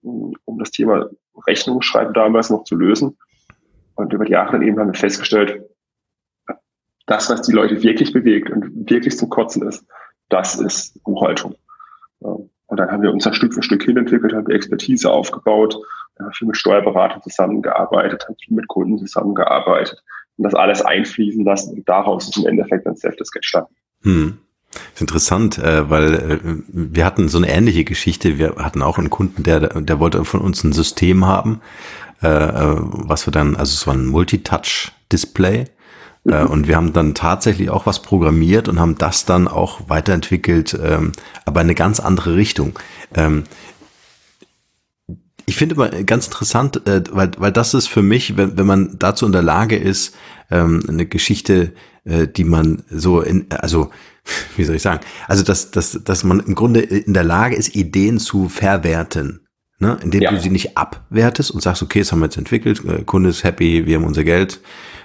um 0.01 0.59
das 0.59 0.71
Thema 0.71 1.09
Rechnungsschreiben 1.47 2.13
damals 2.13 2.49
noch 2.49 2.63
zu 2.65 2.75
lösen. 2.75 3.17
Und 3.95 4.13
über 4.13 4.25
die 4.25 4.33
Jahre 4.33 4.53
dann 4.53 4.61
eben 4.61 4.79
haben 4.79 4.93
wir 4.93 4.99
festgestellt, 4.99 5.63
das, 7.05 7.29
was 7.29 7.41
die 7.41 7.51
Leute 7.51 7.81
wirklich 7.83 8.13
bewegt 8.13 8.49
und 8.49 8.89
wirklich 8.89 9.17
zum 9.17 9.29
Kotzen 9.29 9.67
ist, 9.67 9.85
das 10.29 10.55
ist 10.55 11.03
Buchhaltung. 11.03 11.55
Und 12.19 12.79
dann 12.79 12.89
haben 12.89 13.03
wir 13.03 13.11
uns 13.11 13.23
da 13.23 13.33
Stück 13.33 13.53
für 13.53 13.63
Stück 13.63 13.83
hinentwickelt, 13.83 14.33
haben 14.33 14.47
wir 14.47 14.55
Expertise 14.55 15.11
aufgebaut, 15.11 15.77
haben 16.19 16.31
viel 16.33 16.47
mit 16.47 16.57
Steuerberatern 16.57 17.21
zusammengearbeitet, 17.21 18.25
haben 18.27 18.35
viel 18.43 18.55
mit 18.55 18.67
Kunden 18.67 18.97
zusammengearbeitet 18.97 20.01
und 20.37 20.43
das 20.43 20.55
alles 20.55 20.81
einfließen 20.81 21.43
lassen 21.43 21.77
und 21.77 21.89
daraus 21.89 22.29
ist 22.29 22.37
im 22.37 22.45
Endeffekt 22.45 22.87
ein 22.87 22.95
Self-Desk 22.95 23.35
entstanden. 23.35 23.75
Hm. 24.03 24.37
Ist 24.93 25.01
interessant, 25.01 25.57
äh, 25.57 25.89
weil 25.89 26.13
äh, 26.13 26.39
wir 26.67 27.05
hatten 27.05 27.27
so 27.27 27.37
eine 27.37 27.49
ähnliche 27.49 27.83
Geschichte. 27.83 28.37
Wir 28.37 28.55
hatten 28.55 28.81
auch 28.81 28.97
einen 28.97 29.09
Kunden, 29.09 29.43
der, 29.43 29.59
der 29.59 29.99
wollte 29.99 30.23
von 30.23 30.39
uns 30.39 30.63
ein 30.63 30.71
System 30.71 31.25
haben, 31.25 31.59
äh, 32.21 32.29
was 32.29 33.27
wir 33.27 33.31
dann, 33.31 33.57
also 33.57 33.73
es 33.73 33.85
war 33.85 33.95
ein 33.95 34.05
Multitouch-Display. 34.05 35.65
Mhm. 36.23 36.47
Und 36.47 36.67
wir 36.67 36.75
haben 36.75 36.93
dann 36.93 37.15
tatsächlich 37.15 37.69
auch 37.69 37.85
was 37.85 38.01
programmiert 38.01 38.67
und 38.67 38.79
haben 38.79 38.97
das 38.97 39.25
dann 39.25 39.47
auch 39.47 39.89
weiterentwickelt, 39.89 40.77
ähm, 40.81 41.11
aber 41.45 41.61
in 41.61 41.67
eine 41.67 41.75
ganz 41.75 41.99
andere 41.99 42.35
Richtung. 42.35 42.77
Ähm, 43.15 43.43
ich 45.47 45.55
finde 45.55 45.75
immer 45.75 45.89
ganz 46.03 46.27
interessant, 46.27 46.81
weil, 46.85 47.31
weil 47.37 47.51
das 47.51 47.73
ist 47.73 47.87
für 47.87 48.03
mich, 48.03 48.37
wenn, 48.37 48.57
wenn 48.57 48.67
man 48.67 48.97
dazu 48.99 49.25
in 49.25 49.31
der 49.31 49.41
Lage 49.41 49.75
ist, 49.75 50.15
ähm, 50.49 50.83
eine 50.87 51.05
Geschichte, 51.05 51.73
die 52.03 52.45
man 52.45 52.81
so 52.89 53.21
in, 53.21 53.45
also 53.51 53.91
wie 54.55 54.63
soll 54.63 54.75
ich 54.75 54.81
sagen, 54.81 55.01
also 55.27 55.43
dass, 55.43 55.69
dass, 55.69 55.99
dass 56.03 56.23
man 56.23 56.39
im 56.39 56.55
Grunde 56.55 56.79
in 56.79 57.13
der 57.13 57.23
Lage 57.23 57.55
ist, 57.55 57.75
Ideen 57.75 58.17
zu 58.17 58.49
verwerten 58.49 59.41
ne? 59.81 59.97
indem 60.01 60.21
ja. 60.21 60.31
du 60.31 60.39
sie 60.39 60.49
nicht 60.49 60.77
abwertest 60.77 61.51
und 61.51 61.61
sagst, 61.61 61.83
okay, 61.83 61.99
das 61.99 62.11
haben 62.11 62.19
wir 62.19 62.27
jetzt 62.27 62.37
entwickelt, 62.37 62.85
äh, 62.85 63.03
Kunde 63.03 63.29
ist 63.29 63.43
happy, 63.43 63.85
wir 63.85 63.97
haben 63.97 64.05
unser 64.05 64.23
Geld, 64.23 64.61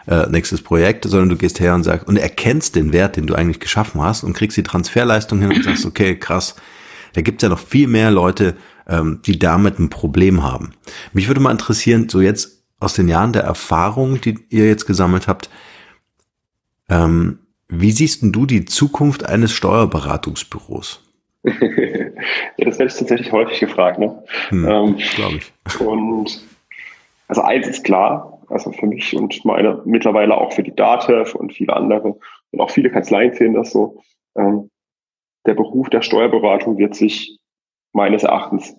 äh, 0.06 0.26
nächstes 0.28 0.62
Projekt, 0.62 1.04
sondern 1.04 1.28
du 1.28 1.36
gehst 1.36 1.60
her 1.60 1.74
und 1.74 1.82
sagst 1.82 2.06
und 2.06 2.16
erkennst 2.16 2.76
den 2.76 2.92
Wert, 2.92 3.16
den 3.16 3.26
du 3.26 3.34
eigentlich 3.34 3.60
geschaffen 3.60 4.02
hast 4.02 4.24
und 4.24 4.34
kriegst 4.34 4.56
die 4.56 4.62
Transferleistung 4.62 5.40
hin 5.40 5.52
und 5.52 5.64
sagst, 5.64 5.86
okay, 5.86 6.16
krass, 6.16 6.56
da 7.14 7.22
gibt's 7.22 7.42
ja 7.42 7.48
noch 7.48 7.58
viel 7.58 7.88
mehr 7.88 8.10
Leute, 8.10 8.56
ähm, 8.88 9.20
die 9.24 9.38
damit 9.38 9.78
ein 9.78 9.90
Problem 9.90 10.42
haben. 10.42 10.72
Mich 11.12 11.28
würde 11.28 11.40
mal 11.40 11.50
interessieren, 11.50 12.08
so 12.08 12.20
jetzt 12.20 12.62
aus 12.78 12.94
den 12.94 13.08
Jahren 13.08 13.32
der 13.32 13.42
Erfahrung, 13.42 14.20
die 14.20 14.38
ihr 14.50 14.66
jetzt 14.66 14.86
gesammelt 14.86 15.26
habt, 15.28 15.50
ähm, 16.88 17.40
wie 17.68 17.90
siehst 17.90 18.22
denn 18.22 18.32
du 18.32 18.46
die 18.46 18.64
Zukunft 18.64 19.26
eines 19.26 19.52
Steuerberatungsbüros? 19.52 21.02
ja, 21.44 21.52
das 22.64 22.78
werde 22.78 22.86
ich 22.86 22.98
tatsächlich 22.98 23.32
häufig 23.32 23.58
gefragt, 23.60 23.98
ne? 23.98 24.22
Hm, 24.48 24.68
ähm, 24.68 24.96
Glaube 25.14 25.36
ich. 25.38 25.80
Und 25.80 26.40
also 27.28 27.42
eins 27.42 27.66
ist 27.66 27.84
klar, 27.84 28.35
also 28.48 28.72
für 28.72 28.86
mich 28.86 29.16
und 29.16 29.44
meine 29.44 29.82
mittlerweile 29.84 30.36
auch 30.36 30.52
für 30.52 30.62
die 30.62 30.74
DATEV 30.74 31.34
und 31.34 31.52
viele 31.52 31.74
andere 31.74 32.18
und 32.50 32.60
auch 32.60 32.70
viele 32.70 32.90
Kanzleien 32.90 33.34
sehen 33.34 33.54
das 33.54 33.72
so. 33.72 34.02
Ähm, 34.36 34.70
der 35.46 35.54
Beruf 35.54 35.88
der 35.90 36.02
Steuerberatung 36.02 36.78
wird 36.78 36.94
sich 36.94 37.38
meines 37.92 38.24
Erachtens 38.24 38.76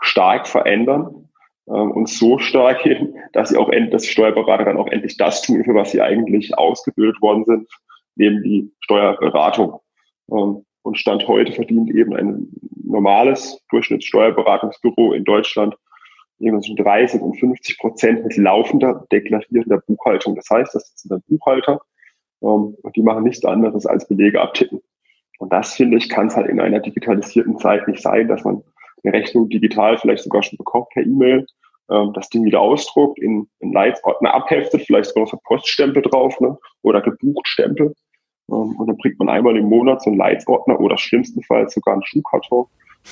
stark 0.00 0.46
verändern 0.46 1.28
ähm, 1.68 1.92
und 1.92 2.08
so 2.08 2.38
stark 2.38 2.82
hin, 2.82 3.14
dass 3.32 3.50
sie 3.50 3.56
auch 3.56 3.70
end, 3.70 3.92
dass 3.92 4.02
die 4.02 4.10
Steuerberater 4.10 4.64
dann 4.64 4.78
auch 4.78 4.88
endlich 4.88 5.16
das 5.16 5.42
tun, 5.42 5.64
für 5.64 5.74
was 5.74 5.90
sie 5.90 6.00
eigentlich 6.00 6.56
ausgebildet 6.56 7.20
worden 7.20 7.44
sind, 7.44 7.68
neben 8.16 8.42
die 8.42 8.72
Steuerberatung. 8.80 9.80
Ähm, 10.30 10.64
und 10.82 10.98
Stand 10.98 11.26
heute 11.26 11.52
verdient 11.52 11.90
eben 11.90 12.14
ein 12.14 12.48
normales 12.84 13.60
Durchschnittssteuerberatungsbüro 13.70 15.12
in 15.12 15.24
Deutschland 15.24 15.74
zwischen 16.38 16.76
30 16.76 17.20
und 17.20 17.38
50 17.38 17.78
Prozent 17.78 18.24
mit 18.24 18.36
laufender, 18.36 19.06
deklarierender 19.10 19.78
Buchhaltung. 19.86 20.34
Das 20.36 20.48
heißt, 20.50 20.74
das 20.74 20.92
sind 20.96 21.10
dann 21.10 21.22
Buchhalter 21.28 21.80
ähm, 22.42 22.76
und 22.82 22.96
die 22.96 23.02
machen 23.02 23.24
nichts 23.24 23.44
anderes 23.44 23.86
als 23.86 24.06
Belege 24.06 24.40
abtippen. 24.40 24.80
Und 25.38 25.52
das, 25.52 25.74
finde 25.74 25.98
ich, 25.98 26.08
kann 26.08 26.28
es 26.28 26.36
halt 26.36 26.48
in 26.48 26.60
einer 26.60 26.80
digitalisierten 26.80 27.58
Zeit 27.58 27.86
nicht 27.88 28.02
sein, 28.02 28.28
dass 28.28 28.44
man 28.44 28.62
eine 29.02 29.12
Rechnung 29.12 29.48
digital 29.48 29.98
vielleicht 29.98 30.24
sogar 30.24 30.42
schon 30.42 30.56
bekommt 30.56 30.88
per 30.90 31.02
E-Mail, 31.02 31.46
ähm, 31.90 32.12
das 32.14 32.28
Ding 32.28 32.44
wieder 32.44 32.60
ausdruckt, 32.60 33.18
in, 33.18 33.48
in 33.60 33.72
Leitsordner 33.72 34.34
abheftet, 34.34 34.82
vielleicht 34.82 35.08
sogar 35.08 35.24
noch 35.24 35.30
so 35.30 35.38
Poststempel 35.44 36.02
drauf 36.02 36.40
ne? 36.40 36.58
oder 36.82 37.00
Gebuchtstempel. 37.00 37.94
Ähm, 38.50 38.76
und 38.76 38.86
dann 38.86 38.96
bringt 38.96 39.18
man 39.18 39.28
einmal 39.28 39.56
im 39.56 39.66
Monat 39.66 40.02
so 40.02 40.10
einen 40.10 40.18
Leitsordner 40.18 40.80
oder 40.80 40.96
schlimmstenfalls 40.98 41.74
sogar 41.74 41.94
einen 41.94 42.04
Schuhkarton 42.04 42.66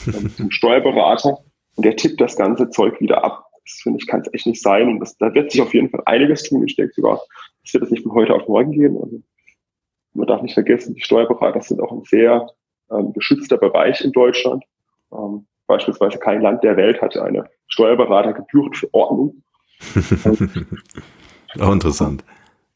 ähm, 0.09 0.31
zum 0.31 0.51
Steuerberater 0.51 1.39
und 1.77 1.85
der 1.85 1.97
tippt 1.97 2.21
das 2.21 2.37
ganze 2.37 2.71
Zeug 2.71 3.01
wieder 3.01 3.25
ab. 3.25 3.47
Das 3.65 3.81
finde 3.83 3.99
ich, 4.01 4.07
kann 4.07 4.21
es 4.21 4.33
echt 4.33 4.47
nicht 4.47 4.63
sein. 4.63 4.89
Und 4.89 5.01
das, 5.01 5.17
da 5.17 5.33
wird 5.35 5.51
sich 5.51 5.63
auf 5.63 5.73
jeden 5.73 5.91
Fall 5.91 6.03
einiges 6.07 6.43
tun. 6.43 6.65
Ich 6.67 6.77
denke 6.77 6.93
sogar, 6.95 7.21
das 7.63 7.73
wird 7.73 7.83
das 7.83 7.91
nicht 7.91 8.03
von 8.03 8.13
heute 8.13 8.35
auf 8.35 8.47
morgen 8.47 8.73
gehen. 8.73 8.97
Also 8.97 9.23
man 10.13 10.27
darf 10.27 10.43
nicht 10.43 10.55
vergessen, 10.55 10.95
die 10.95 11.03
Steuerberater 11.03 11.61
sind 11.63 11.81
auch 11.81 11.93
ein 11.93 12.05
sehr 12.05 12.47
ähm, 12.91 13.13
geschützter 13.13 13.57
Bereich 13.57 14.03
in 14.03 14.13
Deutschland. 14.13 14.65
Ähm, 15.13 15.47
beispielsweise 15.67 16.19
kein 16.19 16.41
Land 16.41 16.63
der 16.63 16.77
Welt 16.77 17.01
hat 17.01 17.17
eine 17.17 17.49
Steuerberatergebührenverordnung. 17.69 19.43
auch 21.59 21.73
interessant. 21.73 22.25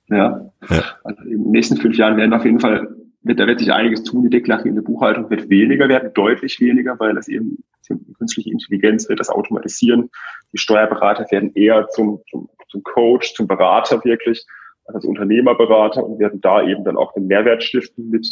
Ja. 0.08 0.50
ja. 0.68 0.84
Also 1.04 1.22
in 1.24 1.44
den 1.44 1.50
nächsten 1.50 1.76
fünf 1.76 1.96
Jahren 1.96 2.16
werden 2.16 2.32
auf 2.32 2.44
jeden 2.44 2.60
Fall, 2.60 2.88
da 3.22 3.46
wird 3.46 3.58
sich 3.58 3.72
einiges 3.72 4.04
tun. 4.04 4.22
Die 4.22 4.30
deklarierende 4.30 4.82
Buchhaltung 4.82 5.28
wird 5.30 5.48
weniger 5.50 5.88
werden, 5.88 6.12
deutlich 6.14 6.60
weniger, 6.60 6.98
weil 6.98 7.14
das 7.14 7.28
eben 7.28 7.58
künstliche 8.18 8.50
Intelligenz 8.50 9.08
wird 9.08 9.20
das 9.20 9.30
automatisieren. 9.30 10.10
Die 10.52 10.58
Steuerberater 10.58 11.26
werden 11.30 11.52
eher 11.54 11.88
zum, 11.88 12.22
zum, 12.30 12.48
zum 12.68 12.82
Coach, 12.82 13.34
zum 13.34 13.46
Berater 13.46 14.04
wirklich 14.04 14.44
als 14.84 15.04
Unternehmerberater 15.04 16.04
und 16.04 16.18
werden 16.18 16.40
da 16.40 16.62
eben 16.66 16.84
dann 16.84 16.96
auch 16.96 17.12
den 17.12 17.26
Mehrwert 17.26 17.62
stiften 17.62 18.08
mit 18.10 18.26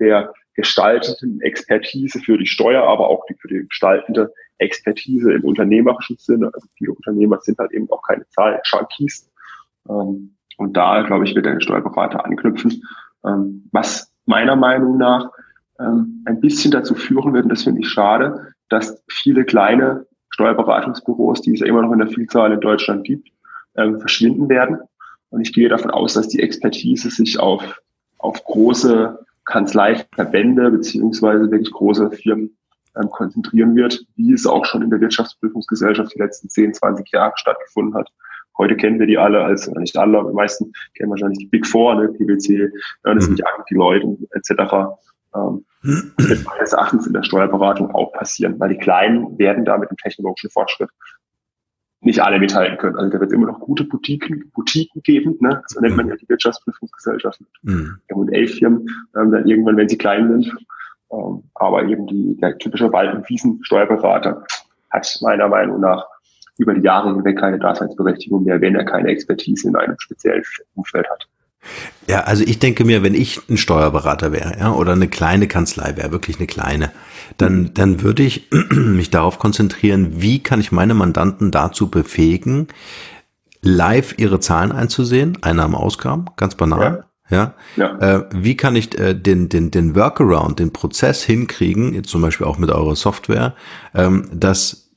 der 0.00 0.32
gestalteten 0.54 1.40
Expertise 1.40 2.18
für 2.20 2.36
die 2.36 2.46
Steuer, 2.46 2.82
aber 2.82 3.08
auch 3.08 3.24
die, 3.26 3.34
für 3.34 3.48
die 3.48 3.66
gestaltende 3.68 4.32
Expertise 4.58 5.32
im 5.32 5.44
unternehmerischen 5.44 6.16
Sinne. 6.18 6.50
Also 6.52 6.66
viele 6.76 6.92
Unternehmer 6.92 7.38
sind 7.40 7.58
halt 7.58 7.72
eben 7.72 7.88
auch 7.90 8.02
keine 8.02 8.26
Zahlen-Junkies. 8.28 9.30
Ähm, 9.88 10.36
und 10.58 10.76
da, 10.76 11.02
glaube 11.02 11.24
ich, 11.24 11.34
wird 11.34 11.46
der 11.46 11.60
Steuerberater 11.60 12.24
anknüpfen, 12.24 12.82
ähm, 13.24 13.68
was 13.72 14.09
meiner 14.30 14.56
Meinung 14.56 14.96
nach 14.96 15.30
ähm, 15.78 16.22
ein 16.24 16.40
bisschen 16.40 16.70
dazu 16.70 16.94
führen 16.94 17.34
wird, 17.34 17.44
und 17.44 17.50
das 17.50 17.64
finde 17.64 17.80
ich 17.80 17.88
schade, 17.88 18.54
dass 18.68 19.02
viele 19.08 19.44
kleine 19.44 20.06
Steuerberatungsbüros, 20.30 21.42
die 21.42 21.54
es 21.54 21.60
ja 21.60 21.66
immer 21.66 21.82
noch 21.82 21.92
in 21.92 21.98
der 21.98 22.08
Vielzahl 22.08 22.52
in 22.52 22.60
Deutschland 22.60 23.04
gibt, 23.04 23.28
verschwinden 23.74 24.48
werden 24.48 24.78
und 25.30 25.40
ich 25.40 25.52
gehe 25.52 25.68
davon 25.68 25.90
aus, 25.90 26.14
dass 26.14 26.28
die 26.28 26.42
Expertise 26.42 27.10
sich 27.10 27.38
auf, 27.38 27.80
auf 28.18 28.44
große 28.44 29.18
Kanzleiverbände 29.44 30.70
beziehungsweise 30.70 31.50
wirklich 31.50 31.72
große 31.72 32.10
Firmen 32.10 32.56
ähm, 32.96 33.08
konzentrieren 33.10 33.74
wird, 33.76 34.04
wie 34.16 34.32
es 34.32 34.46
auch 34.46 34.64
schon 34.64 34.82
in 34.82 34.90
der 34.90 35.00
Wirtschaftsprüfungsgesellschaft 35.00 36.14
die 36.14 36.18
letzten 36.18 36.48
10, 36.50 36.74
20 36.74 37.10
Jahre 37.12 37.32
stattgefunden 37.36 37.94
hat. 37.94 38.10
Heute 38.60 38.76
kennen 38.76 39.00
wir 39.00 39.06
die 39.06 39.16
alle 39.16 39.42
als, 39.42 39.68
nicht 39.68 39.96
alle, 39.96 40.18
aber 40.18 40.28
die 40.28 40.36
meisten 40.36 40.70
kennen 40.94 41.08
wahrscheinlich 41.08 41.38
die 41.38 41.46
Big 41.46 41.66
Four, 41.66 41.94
ne, 41.94 42.08
PwC, 42.08 42.70
das 43.02 43.24
sind 43.24 43.38
die 43.38 43.44
die 43.70 43.74
Leute 43.74 44.18
etc. 44.32 44.50
Ähm, 45.34 45.64
das 45.82 46.28
wird 46.28 46.44
meines 46.44 46.74
Erachtens 46.74 47.06
in 47.06 47.14
der 47.14 47.22
Steuerberatung 47.22 47.90
auch 47.94 48.12
passieren, 48.12 48.60
weil 48.60 48.68
die 48.68 48.76
Kleinen 48.76 49.38
werden 49.38 49.64
da 49.64 49.78
mit 49.78 49.90
dem 49.90 49.96
technologischen 49.96 50.50
Fortschritt 50.50 50.90
nicht 52.02 52.20
alle 52.20 52.38
mithalten 52.38 52.76
können. 52.76 52.96
Also 52.96 53.10
da 53.10 53.20
wird 53.20 53.30
es 53.30 53.34
immer 53.34 53.46
noch 53.46 53.60
gute 53.60 53.84
Boutiquen, 53.84 54.50
Boutiquen 54.54 55.00
geben, 55.02 55.38
ne? 55.40 55.62
so 55.68 55.80
nennt 55.80 55.96
man 55.96 56.08
ja 56.08 56.16
die 56.16 56.28
Wirtschaftsprüfungsgesellschaft 56.28 57.40
mit 57.40 57.74
M&A-Firmen, 58.08 58.86
ähm, 59.16 59.32
dann 59.32 59.46
irgendwann, 59.46 59.78
wenn 59.78 59.88
sie 59.88 59.96
klein 59.96 60.28
sind. 60.28 60.54
Ähm, 61.10 61.44
aber 61.54 61.84
eben 61.84 62.06
die, 62.06 62.36
der 62.36 62.58
typische 62.58 62.92
Wald- 62.92 63.14
und 63.14 63.28
Wiesen-Steuerberater 63.28 64.44
hat 64.90 65.18
meiner 65.22 65.48
Meinung 65.48 65.80
nach 65.80 66.06
über 66.60 66.74
die 66.74 66.82
Jahre 66.82 67.14
hinweg 67.14 67.38
keine 67.38 67.58
Daseinsberechtigung 67.58 68.44
mehr, 68.44 68.60
wenn 68.60 68.74
er 68.74 68.84
keine 68.84 69.08
Expertise 69.08 69.68
in 69.68 69.76
einem 69.76 69.96
speziellen 69.98 70.42
Umfeld 70.74 71.08
hat. 71.10 71.28
Ja, 72.08 72.22
also 72.22 72.42
ich 72.42 72.58
denke 72.58 72.84
mir, 72.84 73.02
wenn 73.02 73.14
ich 73.14 73.40
ein 73.48 73.56
Steuerberater 73.56 74.32
wäre, 74.32 74.58
ja, 74.58 74.72
oder 74.72 74.92
eine 74.92 75.08
kleine 75.08 75.46
Kanzlei 75.46 75.96
wäre, 75.96 76.10
wirklich 76.10 76.38
eine 76.38 76.46
kleine, 76.46 76.90
dann, 77.36 77.72
dann 77.74 78.02
würde 78.02 78.22
ich 78.22 78.48
mich 78.70 79.10
darauf 79.10 79.38
konzentrieren, 79.38 80.20
wie 80.22 80.42
kann 80.42 80.60
ich 80.60 80.72
meine 80.72 80.94
Mandanten 80.94 81.50
dazu 81.50 81.90
befähigen, 81.90 82.68
live 83.62 84.14
ihre 84.18 84.40
Zahlen 84.40 84.72
einzusehen, 84.72 85.38
Einnahmen-Ausgaben, 85.42 86.26
ganz 86.36 86.54
banal. 86.54 87.04
Ja. 87.28 87.54
ja. 87.76 87.98
Äh, 87.98 88.24
wie 88.32 88.56
kann 88.56 88.74
ich 88.74 88.98
äh, 88.98 89.14
den, 89.14 89.48
den, 89.48 89.70
den 89.70 89.94
Workaround, 89.94 90.58
den 90.58 90.72
Prozess 90.72 91.22
hinkriegen, 91.22 91.94
jetzt 91.94 92.08
zum 92.08 92.22
Beispiel 92.22 92.46
auch 92.46 92.58
mit 92.58 92.70
eurer 92.70 92.96
Software, 92.96 93.54
ähm, 93.94 94.28
dass 94.32 94.89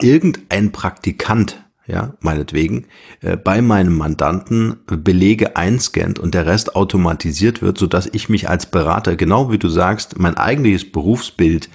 irgendein 0.00 0.72
Praktikant 0.72 1.62
ja, 1.88 2.14
meinetwegen, 2.20 2.84
äh, 3.22 3.36
bei 3.36 3.62
meinem 3.62 3.96
Mandanten 3.96 4.76
Belege 4.86 5.56
einscannt 5.56 6.18
und 6.18 6.34
der 6.34 6.46
Rest 6.46 6.76
automatisiert 6.76 7.62
wird, 7.62 7.78
so 7.78 7.86
dass 7.86 8.08
ich 8.12 8.28
mich 8.28 8.48
als 8.48 8.66
Berater, 8.66 9.16
genau 9.16 9.50
wie 9.50 9.58
du 9.58 9.68
sagst, 9.68 10.18
mein 10.18 10.36
eigentliches 10.36 10.92
Berufsbild 10.92 11.70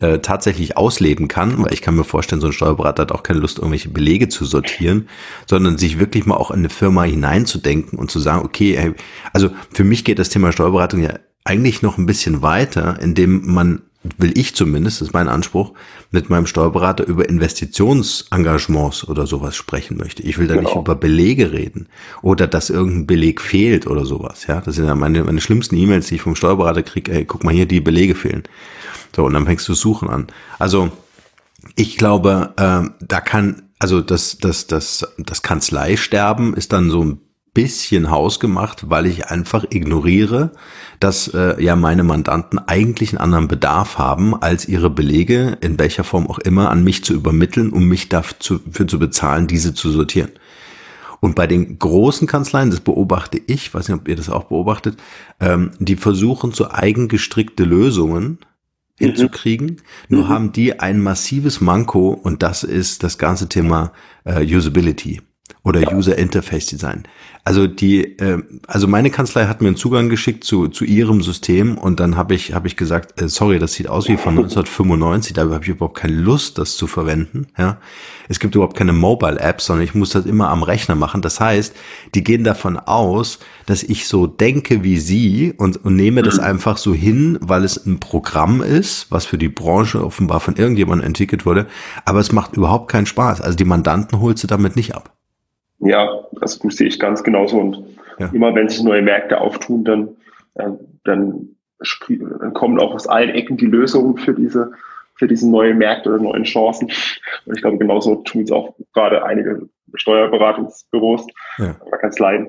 äh, 0.00 0.20
tatsächlich 0.20 0.78
ausleben 0.78 1.28
kann, 1.28 1.62
weil 1.62 1.72
ich 1.72 1.82
kann 1.82 1.94
mir 1.94 2.04
vorstellen, 2.04 2.40
so 2.40 2.48
ein 2.48 2.52
Steuerberater 2.54 3.02
hat 3.02 3.12
auch 3.12 3.22
keine 3.22 3.40
Lust, 3.40 3.58
irgendwelche 3.58 3.90
Belege 3.90 4.28
zu 4.28 4.46
sortieren, 4.46 5.08
sondern 5.46 5.76
sich 5.76 5.98
wirklich 5.98 6.24
mal 6.24 6.36
auch 6.36 6.50
in 6.50 6.60
eine 6.60 6.70
Firma 6.70 7.04
hineinzudenken 7.04 7.98
und 7.98 8.10
zu 8.10 8.20
sagen, 8.20 8.44
okay, 8.44 8.94
also 9.34 9.50
für 9.70 9.84
mich 9.84 10.04
geht 10.04 10.18
das 10.18 10.30
Thema 10.30 10.50
Steuerberatung 10.50 11.02
ja 11.02 11.18
eigentlich 11.44 11.82
noch 11.82 11.98
ein 11.98 12.06
bisschen 12.06 12.40
weiter, 12.40 12.98
indem 13.00 13.52
man 13.52 13.82
will 14.18 14.36
ich 14.36 14.54
zumindest, 14.54 15.00
das 15.00 15.08
ist 15.08 15.14
mein 15.14 15.28
Anspruch, 15.28 15.72
mit 16.10 16.28
meinem 16.28 16.46
Steuerberater 16.46 17.06
über 17.06 17.28
Investitionsengagements 17.28 19.06
oder 19.08 19.26
sowas 19.26 19.54
sprechen 19.54 19.96
möchte. 19.96 20.22
Ich 20.22 20.38
will 20.38 20.48
da 20.48 20.56
genau. 20.56 20.68
nicht 20.68 20.78
über 20.78 20.94
Belege 20.94 21.52
reden 21.52 21.88
oder 22.20 22.46
dass 22.46 22.70
irgendein 22.70 23.06
Beleg 23.06 23.40
fehlt 23.40 23.86
oder 23.86 24.04
sowas. 24.04 24.46
Ja, 24.46 24.60
das 24.60 24.74
sind 24.74 24.86
ja 24.86 24.94
meine, 24.94 25.24
meine 25.24 25.40
schlimmsten 25.40 25.76
E-Mails, 25.76 26.08
die 26.08 26.16
ich 26.16 26.22
vom 26.22 26.34
Steuerberater 26.34 26.82
kriege. 26.82 27.12
Ey, 27.12 27.24
guck 27.24 27.44
mal 27.44 27.54
hier, 27.54 27.66
die 27.66 27.80
Belege 27.80 28.14
fehlen. 28.14 28.42
So, 29.14 29.24
und 29.24 29.34
dann 29.34 29.46
fängst 29.46 29.68
du 29.68 29.74
suchen 29.74 30.08
an. 30.08 30.26
Also, 30.58 30.90
ich 31.76 31.96
glaube, 31.96 32.54
äh, 32.56 32.90
da 33.00 33.20
kann, 33.20 33.62
also 33.78 34.00
das, 34.00 34.38
das, 34.38 34.66
das, 34.66 35.06
das 35.18 35.42
Kanzleisterben 35.42 36.54
ist 36.54 36.72
dann 36.72 36.90
so 36.90 37.04
ein 37.04 37.20
bisschen 37.54 38.10
hausgemacht, 38.10 38.88
weil 38.88 39.06
ich 39.06 39.26
einfach 39.26 39.64
ignoriere, 39.70 40.52
dass 41.00 41.28
äh, 41.28 41.62
ja 41.62 41.76
meine 41.76 42.02
Mandanten 42.02 42.58
eigentlich 42.58 43.10
einen 43.10 43.18
anderen 43.18 43.48
Bedarf 43.48 43.98
haben, 43.98 44.34
als 44.40 44.66
ihre 44.66 44.88
Belege, 44.88 45.58
in 45.60 45.78
welcher 45.78 46.04
Form 46.04 46.26
auch 46.26 46.38
immer, 46.38 46.70
an 46.70 46.82
mich 46.82 47.04
zu 47.04 47.12
übermitteln, 47.12 47.70
um 47.70 47.86
mich 47.88 48.08
dafür 48.08 48.86
zu 48.86 48.98
bezahlen, 48.98 49.46
diese 49.46 49.74
zu 49.74 49.90
sortieren. 49.90 50.30
Und 51.22 51.36
bei 51.36 51.46
den 51.46 51.78
großen 51.78 52.26
Kanzleien, 52.26 52.70
das 52.70 52.80
beobachte 52.80 53.40
ich, 53.46 53.72
weiß 53.72 53.88
nicht, 53.88 53.96
ob 53.96 54.08
ihr 54.08 54.16
das 54.16 54.28
auch 54.28 54.44
beobachtet, 54.44 54.98
ähm, 55.38 55.70
die 55.78 55.94
versuchen 55.94 56.50
so 56.50 56.68
eigengestrickte 56.68 57.62
Lösungen 57.62 58.40
mhm. 58.98 59.06
hinzukriegen. 59.06 59.82
Nur 60.08 60.24
mhm. 60.24 60.28
haben 60.28 60.52
die 60.52 60.80
ein 60.80 61.00
massives 61.00 61.60
Manko 61.60 62.08
und 62.08 62.42
das 62.42 62.64
ist 62.64 63.04
das 63.04 63.18
ganze 63.18 63.48
Thema 63.48 63.92
äh, 64.24 64.44
Usability. 64.44 65.20
Oder 65.64 65.80
ja. 65.80 65.92
User 65.92 66.18
Interface 66.18 66.66
Design. 66.66 67.04
Also 67.44 67.66
die, 67.66 68.18
äh, 68.18 68.42
also 68.66 68.86
meine 68.86 69.10
Kanzlei 69.10 69.46
hat 69.46 69.60
mir 69.60 69.68
einen 69.68 69.76
Zugang 69.76 70.08
geschickt 70.08 70.44
zu, 70.44 70.68
zu 70.68 70.84
ihrem 70.84 71.22
System 71.22 71.76
und 71.76 71.98
dann 71.98 72.16
habe 72.16 72.34
ich, 72.34 72.54
habe 72.54 72.68
ich 72.68 72.76
gesagt, 72.76 73.20
äh, 73.20 73.28
sorry, 73.28 73.58
das 73.58 73.74
sieht 73.74 73.88
aus 73.88 74.08
wie 74.08 74.16
von 74.16 74.38
1995, 74.38 75.32
da 75.34 75.42
habe 75.42 75.60
ich 75.62 75.68
überhaupt 75.68 75.98
keine 75.98 76.14
Lust, 76.14 76.58
das 76.58 76.76
zu 76.76 76.86
verwenden. 76.86 77.48
Ja, 77.58 77.78
es 78.28 78.38
gibt 78.38 78.54
überhaupt 78.54 78.76
keine 78.76 78.92
Mobile 78.92 79.40
Apps, 79.40 79.66
sondern 79.66 79.84
ich 79.84 79.94
muss 79.94 80.10
das 80.10 80.24
immer 80.24 80.50
am 80.50 80.62
Rechner 80.62 80.94
machen. 80.94 81.22
Das 81.22 81.40
heißt, 81.40 81.74
die 82.14 82.24
gehen 82.24 82.44
davon 82.44 82.78
aus, 82.78 83.40
dass 83.66 83.82
ich 83.82 84.06
so 84.06 84.26
denke 84.26 84.84
wie 84.84 84.98
sie 84.98 85.52
und, 85.56 85.84
und 85.84 85.96
nehme 85.96 86.22
das 86.22 86.36
mhm. 86.36 86.44
einfach 86.44 86.76
so 86.76 86.94
hin, 86.94 87.38
weil 87.40 87.64
es 87.64 87.86
ein 87.86 87.98
Programm 87.98 88.62
ist, 88.62 89.10
was 89.10 89.26
für 89.26 89.38
die 89.38 89.48
Branche 89.48 90.04
offenbar 90.04 90.40
von 90.40 90.56
irgendjemandem 90.56 91.06
entwickelt 91.06 91.44
wurde. 91.46 91.66
Aber 92.04 92.20
es 92.20 92.32
macht 92.32 92.56
überhaupt 92.56 92.90
keinen 92.90 93.06
Spaß. 93.06 93.40
Also 93.40 93.56
die 93.56 93.64
Mandanten 93.64 94.20
holst 94.20 94.42
du 94.44 94.46
damit 94.46 94.76
nicht 94.76 94.94
ab. 94.94 95.12
Ja, 95.82 96.24
das 96.40 96.54
sehe 96.54 96.88
ich 96.88 96.98
ganz 96.98 97.22
genauso. 97.22 97.58
Und 97.58 97.84
ja. 98.18 98.30
immer 98.32 98.54
wenn 98.54 98.68
sich 98.68 98.82
neue 98.82 99.02
Märkte 99.02 99.40
auftun, 99.40 99.84
dann, 99.84 100.08
äh, 100.54 100.70
dann, 101.04 101.48
dann 102.40 102.54
kommen 102.54 102.78
auch 102.78 102.94
aus 102.94 103.08
allen 103.08 103.30
Ecken 103.30 103.56
die 103.56 103.66
Lösungen 103.66 104.16
für 104.16 104.32
diese, 104.32 104.72
für 105.16 105.26
diese 105.26 105.50
neuen 105.50 105.78
Märkte 105.78 106.10
oder 106.10 106.22
neuen 106.22 106.44
Chancen. 106.44 106.90
Und 107.46 107.56
ich 107.56 107.62
glaube, 107.62 107.78
genauso 107.78 108.16
tun 108.16 108.42
es 108.42 108.52
auch 108.52 108.74
gerade 108.92 109.24
einige 109.24 109.68
Steuerberatungsbüros 109.94 111.26
ja. 111.58 111.76
oder 111.84 111.98
Kanzleien, 111.98 112.48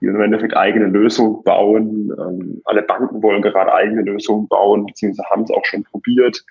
die 0.00 0.06
im 0.06 0.20
Endeffekt 0.20 0.54
eigene 0.54 0.86
Lösungen 0.86 1.42
bauen. 1.42 2.12
Ähm, 2.18 2.60
alle 2.66 2.82
Banken 2.82 3.22
wollen 3.22 3.40
gerade 3.40 3.72
eigene 3.72 4.02
Lösungen 4.02 4.46
bauen, 4.48 4.86
beziehungsweise 4.86 5.28
haben 5.30 5.44
es 5.44 5.50
auch 5.50 5.64
schon 5.64 5.84
probiert. 5.84 6.44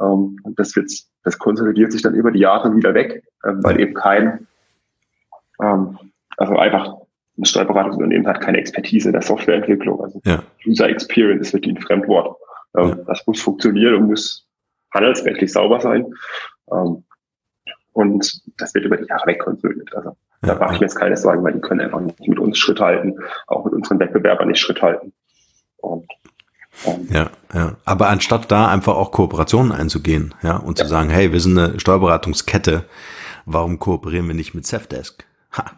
Ähm, 0.00 0.38
und 0.42 0.58
das 0.58 0.76
wird, 0.76 0.90
das 1.24 1.38
konsolidiert 1.38 1.92
sich 1.92 2.02
dann 2.02 2.14
über 2.14 2.30
die 2.30 2.40
Jahre 2.40 2.76
wieder 2.76 2.92
weg, 2.92 3.22
äh, 3.44 3.52
weil 3.62 3.80
eben 3.80 3.94
kein 3.94 4.46
ähm, 5.62 5.98
also 6.36 6.56
einfach 6.56 6.94
ein 7.38 7.44
Steuerberatungsunternehmen 7.44 8.26
hat 8.26 8.40
keine 8.40 8.58
Expertise 8.58 9.08
in 9.08 9.12
der 9.12 9.22
Softwareentwicklung. 9.22 10.02
Also 10.02 10.20
ja. 10.24 10.42
User 10.66 10.88
Experience 10.88 11.48
ist 11.48 11.54
wirklich 11.54 11.76
ein 11.76 11.82
Fremdwort. 11.82 12.36
Ähm, 12.76 12.88
ja. 12.88 12.94
Das 13.06 13.26
muss 13.26 13.40
funktionieren 13.40 13.94
und 13.94 14.06
muss 14.08 14.46
handelsrechtlich 14.92 15.52
sauber 15.52 15.80
sein. 15.80 16.06
Ähm, 16.72 17.04
und 17.92 18.42
das 18.58 18.74
wird 18.74 18.84
über 18.84 18.96
die 18.96 19.06
Jahre 19.08 19.26
wegkonsolidiert. 19.26 19.94
Also 19.94 20.16
ja. 20.42 20.54
da 20.54 20.58
mache 20.58 20.74
ich 20.74 20.80
mir 20.80 20.86
jetzt 20.86 20.96
keine 20.96 21.16
Sorgen, 21.16 21.42
weil 21.44 21.54
die 21.54 21.60
können 21.60 21.80
einfach 21.80 22.00
nicht 22.00 22.28
mit 22.28 22.38
uns 22.38 22.58
Schritt 22.58 22.80
halten, 22.80 23.18
auch 23.46 23.64
mit 23.64 23.74
unseren 23.74 23.98
Wettbewerbern 24.00 24.48
nicht 24.48 24.60
Schritt 24.60 24.82
halten. 24.82 25.12
Und 25.78 26.06
ähm, 26.86 27.08
ja, 27.10 27.30
ja. 27.54 27.76
Aber 27.84 28.08
anstatt 28.08 28.50
da 28.50 28.68
einfach 28.68 28.96
auch 28.96 29.10
Kooperationen 29.10 29.72
einzugehen, 29.72 30.34
ja, 30.42 30.56
und 30.56 30.78
ja. 30.78 30.84
zu 30.84 30.90
sagen, 30.90 31.10
hey, 31.10 31.32
wir 31.32 31.40
sind 31.40 31.58
eine 31.58 31.80
Steuerberatungskette, 31.80 32.84
warum 33.46 33.78
kooperieren 33.78 34.28
wir 34.28 34.34
nicht 34.34 34.54
mit 34.54 34.66
Safdesk? 34.66 35.27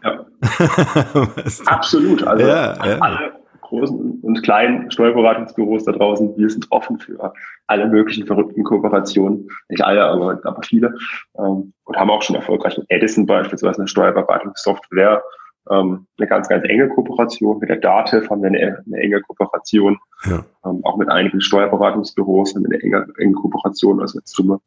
Ja. 0.05 0.27
Absolut. 1.67 2.23
Also 2.25 2.47
ja, 2.47 2.87
ja. 2.87 2.99
alle 2.99 3.33
großen 3.63 4.21
und 4.23 4.43
kleinen 4.43 4.91
Steuerberatungsbüros 4.91 5.85
da 5.85 5.93
draußen, 5.93 6.37
wir 6.37 6.51
sind 6.51 6.67
offen 6.71 6.99
für 6.99 7.33
alle 7.69 7.87
möglichen 7.87 8.27
verrückten 8.27 8.65
Kooperationen. 8.65 9.49
Nicht 9.69 9.85
alle, 9.85 10.05
aber, 10.05 10.41
aber 10.43 10.63
viele. 10.63 10.95
Ähm, 11.39 11.73
und 11.85 11.97
haben 11.97 12.11
auch 12.11 12.23
schon 12.23 12.37
erfolgreich 12.37 12.77
mit 12.77 12.87
Edison 12.91 13.27
beispielsweise 13.27 13.79
eine 13.79 13.89
Steuerberatungssoftware 13.89 15.23
ähm, 15.71 16.07
eine 16.19 16.29
ganz, 16.29 16.49
ganz 16.49 16.65
enge 16.65 16.89
Kooperation. 16.89 17.59
Mit 17.59 17.69
der 17.69 17.77
DATEV 17.77 18.29
haben 18.31 18.43
wir 18.43 18.49
eine, 18.49 18.83
eine 18.87 18.97
enge 18.97 19.21
Kooperation. 19.23 19.99
Ja. 20.25 20.45
Ähm, 20.65 20.81
auch 20.85 20.97
mit 20.97 21.09
einigen 21.09 21.41
Steuerberatungsbüros 21.41 22.55
haben 22.55 22.65
wir 22.65 22.77
eine 22.77 22.83
enge, 22.83 23.07
enge 23.19 23.35
Kooperation. 23.35 24.01
Also 24.01 24.19
als 24.19 24.31
Summe 24.31 24.61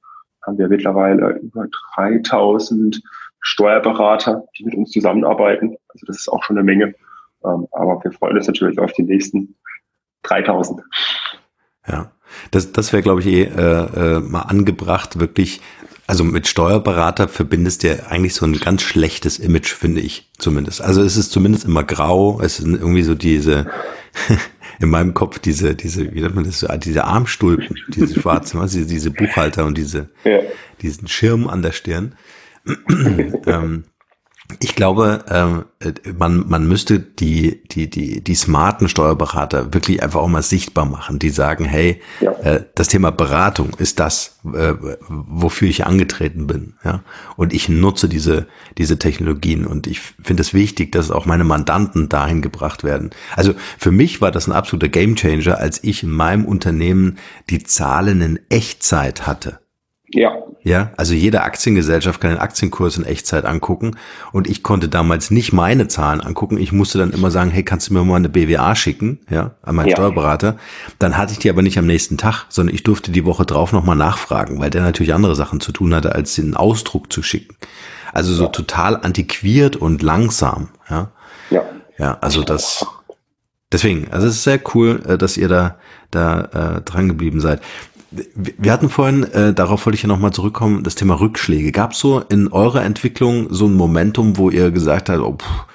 haben 0.45 0.57
wir 0.57 0.67
mittlerweile 0.67 1.39
über 1.39 1.67
3000 1.95 3.01
Steuerberater, 3.43 4.45
die 4.57 4.63
mit 4.65 4.73
uns 4.73 4.91
zusammenarbeiten. 4.91 5.75
Also 5.89 6.05
das 6.07 6.17
ist 6.17 6.29
auch 6.29 6.43
schon 6.43 6.57
eine 6.57 6.63
Menge. 6.63 6.95
Ähm, 7.45 7.67
aber 7.71 8.01
wir 8.03 8.12
freuen 8.12 8.38
uns 8.38 8.47
natürlich 8.47 8.79
auf 8.79 8.93
die 8.93 9.03
nächsten 9.03 9.55
3000. 10.23 10.81
Ja, 11.85 12.12
das, 12.51 12.71
das 12.71 12.93
wäre, 12.93 13.03
glaube 13.03 13.19
ich, 13.19 13.27
eh 13.27 13.43
äh, 13.43 14.15
äh, 14.15 14.19
mal 14.21 14.43
angebracht, 14.43 15.19
wirklich. 15.19 15.62
Also 16.05 16.25
mit 16.25 16.47
Steuerberater 16.47 17.29
verbindest 17.29 17.83
du 17.83 18.09
eigentlich 18.09 18.35
so 18.35 18.45
ein 18.45 18.59
ganz 18.59 18.81
schlechtes 18.81 19.39
Image, 19.39 19.71
finde 19.71 20.01
ich 20.01 20.29
zumindest. 20.38 20.81
Also 20.81 21.01
es 21.01 21.15
ist 21.15 21.31
zumindest 21.31 21.65
immer 21.65 21.83
grau, 21.83 22.41
es 22.41 22.57
sind 22.57 22.75
irgendwie 22.75 23.03
so 23.03 23.15
diese, 23.15 23.67
in 24.79 24.89
meinem 24.89 25.13
Kopf 25.13 25.39
diese, 25.39 25.75
diese, 25.75 26.13
wie 26.13 26.21
nennt 26.21 26.35
man 26.35 26.43
das, 26.43 26.65
diese 26.79 27.05
Armstulpen, 27.05 27.77
diese 27.88 28.19
schwarzen, 28.19 28.62
diese, 28.63 28.85
diese 28.85 29.12
Buchhalter 29.12 29.65
und 29.65 29.77
diese, 29.77 30.09
ja. 30.25 30.39
diesen 30.81 31.07
Schirm 31.07 31.47
an 31.47 31.62
der 31.62 31.71
Stirn. 31.71 32.15
ähm, 33.46 33.86
ich 34.60 34.75
glaube, 34.75 35.24
ähm, 35.29 35.65
man, 36.17 36.48
man 36.48 36.67
müsste 36.67 37.00
die, 37.00 37.63
die, 37.70 37.89
die, 37.89 38.24
die 38.24 38.36
smarten 38.36 38.89
Steuerberater 38.89 39.74
wirklich 39.74 40.03
einfach 40.03 40.20
auch 40.20 40.27
mal 40.27 40.41
sichtbar 40.41 40.86
machen, 40.86 41.17
die 41.17 41.29
sagen, 41.29 41.65
hey, 41.65 42.01
ja. 42.20 42.32
äh, 42.39 42.65
das 42.75 42.89
Thema 42.89 43.12
Beratung 43.12 43.72
ist 43.77 44.00
das, 44.00 44.39
äh, 44.43 44.73
wofür 45.08 45.69
ich 45.69 45.86
angetreten 45.86 46.47
bin. 46.47 46.76
Ja? 46.84 47.04
Und 47.38 47.54
ich 47.54 47.69
nutze 47.69 48.10
diese, 48.10 48.47
diese 48.78 48.99
Technologien 48.99 49.65
und 49.65 49.88
ich 49.88 50.02
finde 50.02 50.41
es 50.41 50.54
wichtig, 50.54 50.91
dass 50.91 51.10
auch 51.10 51.26
meine 51.26 51.45
Mandanten 51.45 52.10
dahin 52.10 52.41
gebracht 52.41 52.84
werden. 52.84 53.12
Also 53.36 53.54
für 53.78 53.91
mich 53.91 54.21
war 54.21 54.32
das 54.32 54.47
ein 54.47 54.54
absoluter 54.54 54.89
Gamechanger, 54.89 55.58
als 55.58 55.84
ich 55.84 56.04
in 56.04 56.12
meinem 56.12 56.45
Unternehmen 56.45 57.17
die 57.49 57.63
Zahlen 57.63 58.21
in 58.21 58.39
Echtzeit 58.49 59.26
hatte. 59.26 59.60
Ja. 60.10 60.32
Ja, 60.65 60.91
also 60.95 61.13
jede 61.13 61.41
Aktiengesellschaft 61.41 62.21
kann 62.21 62.32
den 62.32 62.39
Aktienkurs 62.39 62.97
in 62.97 63.04
Echtzeit 63.04 63.43
angucken 63.43 63.97
und 64.32 64.49
ich 64.49 64.63
konnte 64.63 64.88
damals 64.88 65.30
nicht 65.30 65.52
meine 65.52 65.89
Zahlen 65.89 66.21
angucken. 66.21 66.58
Ich 66.58 66.71
musste 66.71 66.97
dann 66.97 67.12
immer 67.12 67.32
sagen, 67.32 67.52
hey, 67.52 67.63
kannst 67.63 67.89
du 67.89 67.93
mir 67.93 68.06
mal 68.06 68.15
eine 68.15 68.30
BWA 68.30 68.73
schicken, 68.73 69.19
ja, 69.30 69.56
an 69.62 69.76
meinen 69.76 69.89
ja. 69.89 69.97
Steuerberater. 69.97 70.56
Dann 70.99 71.17
hatte 71.17 71.34
ich 71.34 71.39
die 71.39 71.49
aber 71.49 71.62
nicht 71.62 71.78
am 71.78 71.86
nächsten 71.86 72.17
Tag, 72.17 72.45
sondern 72.47 72.73
ich 72.73 72.84
durfte 72.84 73.12
die 73.12 73.26
Woche 73.26 73.45
drauf 73.45 73.73
nochmal 73.73 73.97
nachfragen, 73.97 74.60
weil 74.60 74.69
der 74.69 74.84
natürlich 74.84 75.13
andere 75.13 75.36
Sachen 75.36 75.60
zu 75.60 75.73
tun 75.73 75.93
hatte, 75.93 76.15
als 76.15 76.36
den 76.36 76.56
Ausdruck 76.56 77.12
zu 77.12 77.21
schicken. 77.23 77.58
Also 78.13 78.34
so 78.34 78.43
ja. 78.43 78.49
total 78.49 78.95
antiquiert 78.95 79.76
und 79.76 80.02
langsam, 80.02 80.69
ja. 80.89 81.12
Ja. 81.49 81.63
Ja, 81.97 82.17
also 82.21 82.43
das, 82.43 82.86
deswegen, 83.71 84.08
also 84.12 84.28
es 84.28 84.36
ist 84.36 84.43
sehr 84.43 84.62
cool, 84.73 85.02
äh, 85.08 85.17
dass 85.17 85.36
ihr 85.36 85.49
da, 85.49 85.78
da 86.10 86.78
äh, 86.78 86.82
dran 86.82 87.10
geblieben 87.10 87.41
seid. 87.41 87.62
Wir 88.36 88.71
hatten 88.71 88.89
vorhin, 88.89 89.23
äh, 89.23 89.54
darauf 89.54 89.86
wollte 89.86 89.95
ich 89.95 90.04
ja 90.04 90.08
nochmal 90.08 90.32
zurückkommen, 90.32 90.84
das 90.84 90.95
Thema 90.95 91.19
Rückschläge. 91.19 91.71
Gab 91.71 91.91
es 91.93 91.99
so 91.99 92.19
in 92.19 92.47
eurer 92.49 92.84
Entwicklung 92.84 93.52
so 93.52 93.65
ein 93.65 93.73
Momentum, 93.73 94.38
wo 94.38 94.49
ihr 94.49 94.71
gesagt 94.71 95.10
habt, 95.10 95.19
oh, 95.19 95.34
pff, 95.34 95.65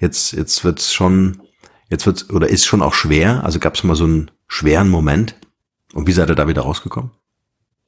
jetzt, 0.00 0.32
jetzt 0.32 0.64
wird's 0.64 0.92
schon, 0.92 1.40
jetzt 1.88 2.06
wird's, 2.06 2.28
oder 2.30 2.48
ist 2.48 2.66
schon 2.66 2.82
auch 2.82 2.94
schwer? 2.94 3.44
Also 3.44 3.58
gab 3.58 3.74
es 3.74 3.84
mal 3.84 3.96
so 3.96 4.04
einen 4.04 4.30
schweren 4.46 4.88
Moment? 4.88 5.36
Und 5.94 6.06
wie 6.06 6.12
seid 6.12 6.28
ihr 6.28 6.34
da 6.34 6.48
wieder 6.48 6.62
rausgekommen? 6.62 7.10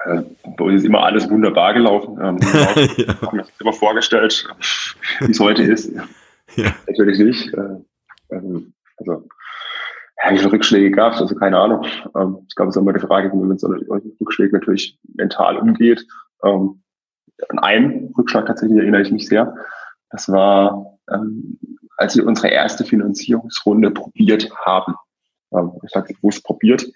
Äh, 0.04 0.22
bei 0.56 0.64
uns 0.64 0.82
ist 0.82 0.86
immer 0.86 1.04
alles 1.04 1.28
wunderbar 1.28 1.74
gelaufen. 1.74 2.18
Ähm, 2.22 2.38
ja. 2.96 3.20
haben 3.20 3.36
mir 3.36 3.46
immer 3.60 3.72
vorgestellt, 3.72 4.48
wie 5.20 5.30
es 5.30 5.40
heute 5.40 5.62
ist. 5.62 5.92
Ja. 6.56 6.74
Natürlich 6.86 7.18
nicht. 7.18 7.52
Äh, 7.52 8.34
ähm, 8.34 8.72
also 8.96 9.24
ja, 10.22 10.32
wie 10.32 10.38
viele 10.38 10.52
Rückschläge 10.52 10.90
gab 10.90 11.14
es? 11.14 11.20
Also 11.20 11.34
keine 11.34 11.58
Ahnung. 11.58 11.84
Ähm, 12.16 12.38
ich 12.48 12.54
glaube, 12.54 12.70
es 12.70 12.76
ist 12.76 12.82
immer 12.82 12.92
die 12.92 13.00
Frage, 13.00 13.30
wie 13.32 13.36
man 13.36 13.48
mit 13.48 13.60
solchen 13.60 13.86
Rückschlägen 14.20 14.58
natürlich 14.58 14.98
mental 15.14 15.58
umgeht. 15.58 16.04
Ähm, 16.44 16.82
an 17.48 17.58
einen 17.60 18.12
Rückschlag 18.18 18.46
tatsächlich 18.46 18.78
erinnere 18.78 19.02
ich 19.02 19.12
mich 19.12 19.28
sehr. 19.28 19.54
Das 20.10 20.28
war, 20.28 20.98
ähm, 21.12 21.58
als 21.96 22.16
wir 22.16 22.26
unsere 22.26 22.48
erste 22.48 22.84
Finanzierungsrunde 22.84 23.90
probiert 23.92 24.50
haben. 24.56 24.94
Ähm, 25.52 25.72
ich 25.84 25.90
sage 25.90 26.14
bewusst 26.14 26.44
probiert. 26.44 26.86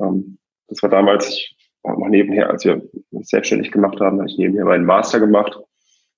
Ähm, 0.00 0.38
das 0.68 0.82
war 0.82 0.88
damals, 0.88 1.28
ich 1.28 1.56
war 1.82 1.98
noch 1.98 2.08
nebenher, 2.08 2.48
als 2.48 2.64
wir 2.64 2.80
uns 3.10 3.28
selbstständig 3.28 3.70
gemacht 3.70 4.00
haben, 4.00 4.18
habe 4.18 4.30
ich 4.30 4.38
nebenher 4.38 4.64
meinen 4.64 4.86
Master 4.86 5.20
gemacht 5.20 5.58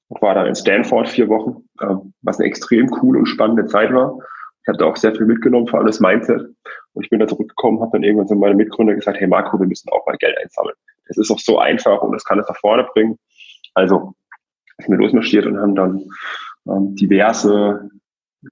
und 0.08 0.22
war 0.22 0.34
dann 0.34 0.46
in 0.46 0.54
Stanford 0.54 1.08
vier 1.08 1.28
Wochen, 1.28 1.68
ähm, 1.82 2.12
was 2.22 2.38
eine 2.38 2.46
extrem 2.46 2.88
coole 2.90 3.18
und 3.18 3.26
spannende 3.26 3.66
Zeit 3.66 3.92
war 3.92 4.18
ich 4.64 4.68
habe 4.68 4.78
da 4.78 4.86
auch 4.86 4.96
sehr 4.96 5.14
viel 5.14 5.26
mitgenommen, 5.26 5.66
vor 5.66 5.78
allem 5.78 5.86
das 5.86 6.00
Mindset. 6.00 6.40
Und 6.94 7.04
ich 7.04 7.10
bin 7.10 7.20
da 7.20 7.26
zurückgekommen, 7.26 7.82
habe 7.82 7.90
dann 7.92 8.02
irgendwann 8.02 8.28
zu 8.28 8.34
meinen 8.34 8.56
Mitgründer 8.56 8.94
gesagt, 8.94 9.20
hey 9.20 9.26
Marco, 9.26 9.60
wir 9.60 9.66
müssen 9.66 9.90
auch 9.90 10.06
mal 10.06 10.16
Geld 10.16 10.38
einsammeln. 10.42 10.74
Das 11.06 11.18
ist 11.18 11.30
auch 11.30 11.38
so 11.38 11.58
einfach 11.58 12.00
und 12.00 12.12
das 12.12 12.24
kann 12.24 12.38
es 12.38 12.48
nach 12.48 12.56
vorne 12.56 12.84
bringen. 12.94 13.18
Also 13.74 14.14
sind 14.78 14.90
wir 14.90 14.96
losmarschiert 14.96 15.44
und 15.44 15.60
haben 15.60 15.74
dann 15.74 16.02
ähm, 16.66 16.96
diverse 16.96 17.90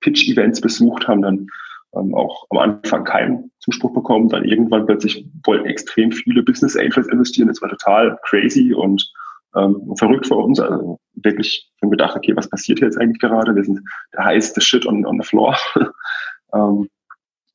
Pitch-Events 0.03 0.61
besucht, 0.61 1.09
haben 1.09 1.22
dann 1.22 1.46
ähm, 1.94 2.14
auch 2.14 2.46
am 2.51 2.59
Anfang 2.59 3.05
keinen 3.05 3.51
Zuspruch 3.61 3.94
bekommen. 3.94 4.29
Dann 4.29 4.44
irgendwann 4.44 4.85
plötzlich 4.85 5.27
wollten 5.44 5.64
extrem 5.64 6.12
viele 6.12 6.42
Business 6.42 6.77
Angels 6.77 7.07
investieren. 7.09 7.48
Das 7.48 7.62
war 7.62 7.70
total 7.70 8.18
crazy 8.25 8.75
und 8.75 9.11
ähm, 9.56 9.94
verrückt 9.96 10.26
für 10.26 10.36
uns. 10.36 10.60
Also 10.60 10.98
wirklich 11.14 11.70
haben 11.82 11.90
gedacht, 11.90 12.16
okay, 12.16 12.34
was 12.36 12.48
passiert 12.48 12.78
hier 12.78 12.88
jetzt 12.88 12.98
eigentlich 12.98 13.20
gerade? 13.20 13.54
Wir 13.54 13.64
sind 13.64 13.80
der 14.14 14.24
heißeste 14.24 14.60
Shit 14.60 14.86
on, 14.86 15.04
on 15.06 15.20
the 15.20 15.26
floor. 15.26 15.56
ähm, 16.54 16.88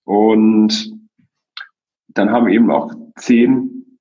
und 0.03 0.91
dann 2.10 2.31
haben 2.31 2.47
eben 2.49 2.71
auch 2.71 2.93
zehn, 3.17 3.99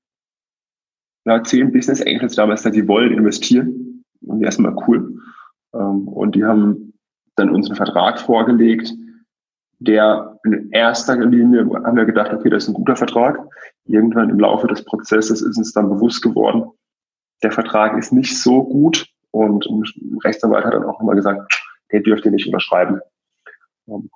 ja, 1.25 1.43
zehn 1.43 1.73
Business 1.73 2.03
Angels 2.03 2.37
damals 2.37 2.61
gesagt, 2.61 2.77
die 2.77 2.89
wollen 2.89 3.13
investieren. 3.13 4.05
Und 4.23 4.43
erstmal 4.43 4.75
cool. 4.87 5.21
Ähm, 5.75 6.09
und 6.09 6.35
die 6.35 6.45
haben 6.45 6.95
dann 7.37 7.51
uns 7.51 7.69
einen 7.69 7.77
Vertrag 7.77 8.19
vorgelegt, 8.19 8.93
der 9.79 10.39
in 10.45 10.71
erster 10.71 11.17
Linie 11.17 11.69
haben 11.85 11.97
wir 11.97 12.07
gedacht, 12.07 12.33
okay, 12.33 12.49
das 12.49 12.65
ist 12.65 12.71
ein 12.71 12.75
guter 12.75 12.97
Vertrag. 12.97 13.39
Irgendwann 13.85 14.31
im 14.31 14.41
Laufe 14.41 14.67
des 14.67 14.85
Prozesses 14.85 15.43
ist 15.43 15.59
uns 15.59 15.73
dann 15.73 15.91
bewusst 15.91 16.23
geworden, 16.23 16.71
der 17.43 17.53
Vertrag 17.53 17.97
ist 17.99 18.13
nicht 18.13 18.41
so 18.41 18.65
gut 18.65 19.07
und 19.31 19.67
ein 19.67 20.19
Rechtsanwalt 20.25 20.65
hat 20.65 20.75
dann 20.75 20.85
auch 20.85 20.99
nochmal 20.99 21.17
gesagt, 21.17 21.53
der 21.93 22.01
dürfte 22.01 22.31
nicht 22.31 22.47
unterschreiben. 22.47 23.01
Und 23.87 24.11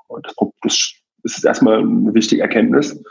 das, 0.63 0.95
das 1.23 1.37
ist 1.37 1.45
erstmal 1.45 1.79
eine 1.79 2.15
wichtige 2.15 2.43
Erkenntnis. 2.43 3.03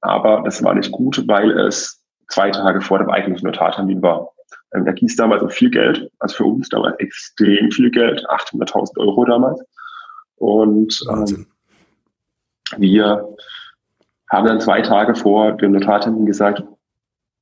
Aber 0.00 0.42
das 0.44 0.62
war 0.62 0.74
nicht 0.74 0.92
gut, 0.92 1.24
weil 1.26 1.50
es 1.58 2.02
zwei 2.28 2.50
Tage 2.50 2.80
vor 2.80 2.98
dem 2.98 3.10
eigentlichen 3.10 3.46
Notartermin 3.46 4.02
war. 4.02 4.32
Ähm, 4.74 4.84
da 4.84 4.92
hieß 4.92 5.16
damals 5.16 5.42
auch 5.42 5.52
viel 5.52 5.70
Geld, 5.70 6.10
also 6.18 6.36
für 6.36 6.44
uns 6.44 6.68
damals 6.68 6.98
extrem 6.98 7.70
viel 7.70 7.90
Geld, 7.90 8.26
800.000 8.28 8.98
Euro 8.98 9.24
damals. 9.24 9.62
Und 10.36 11.00
ähm, 11.10 11.46
wir 12.78 13.36
haben 14.30 14.46
dann 14.46 14.60
zwei 14.60 14.80
Tage 14.80 15.14
vor 15.14 15.52
dem 15.52 15.72
Notartermin 15.72 16.26
gesagt, 16.26 16.64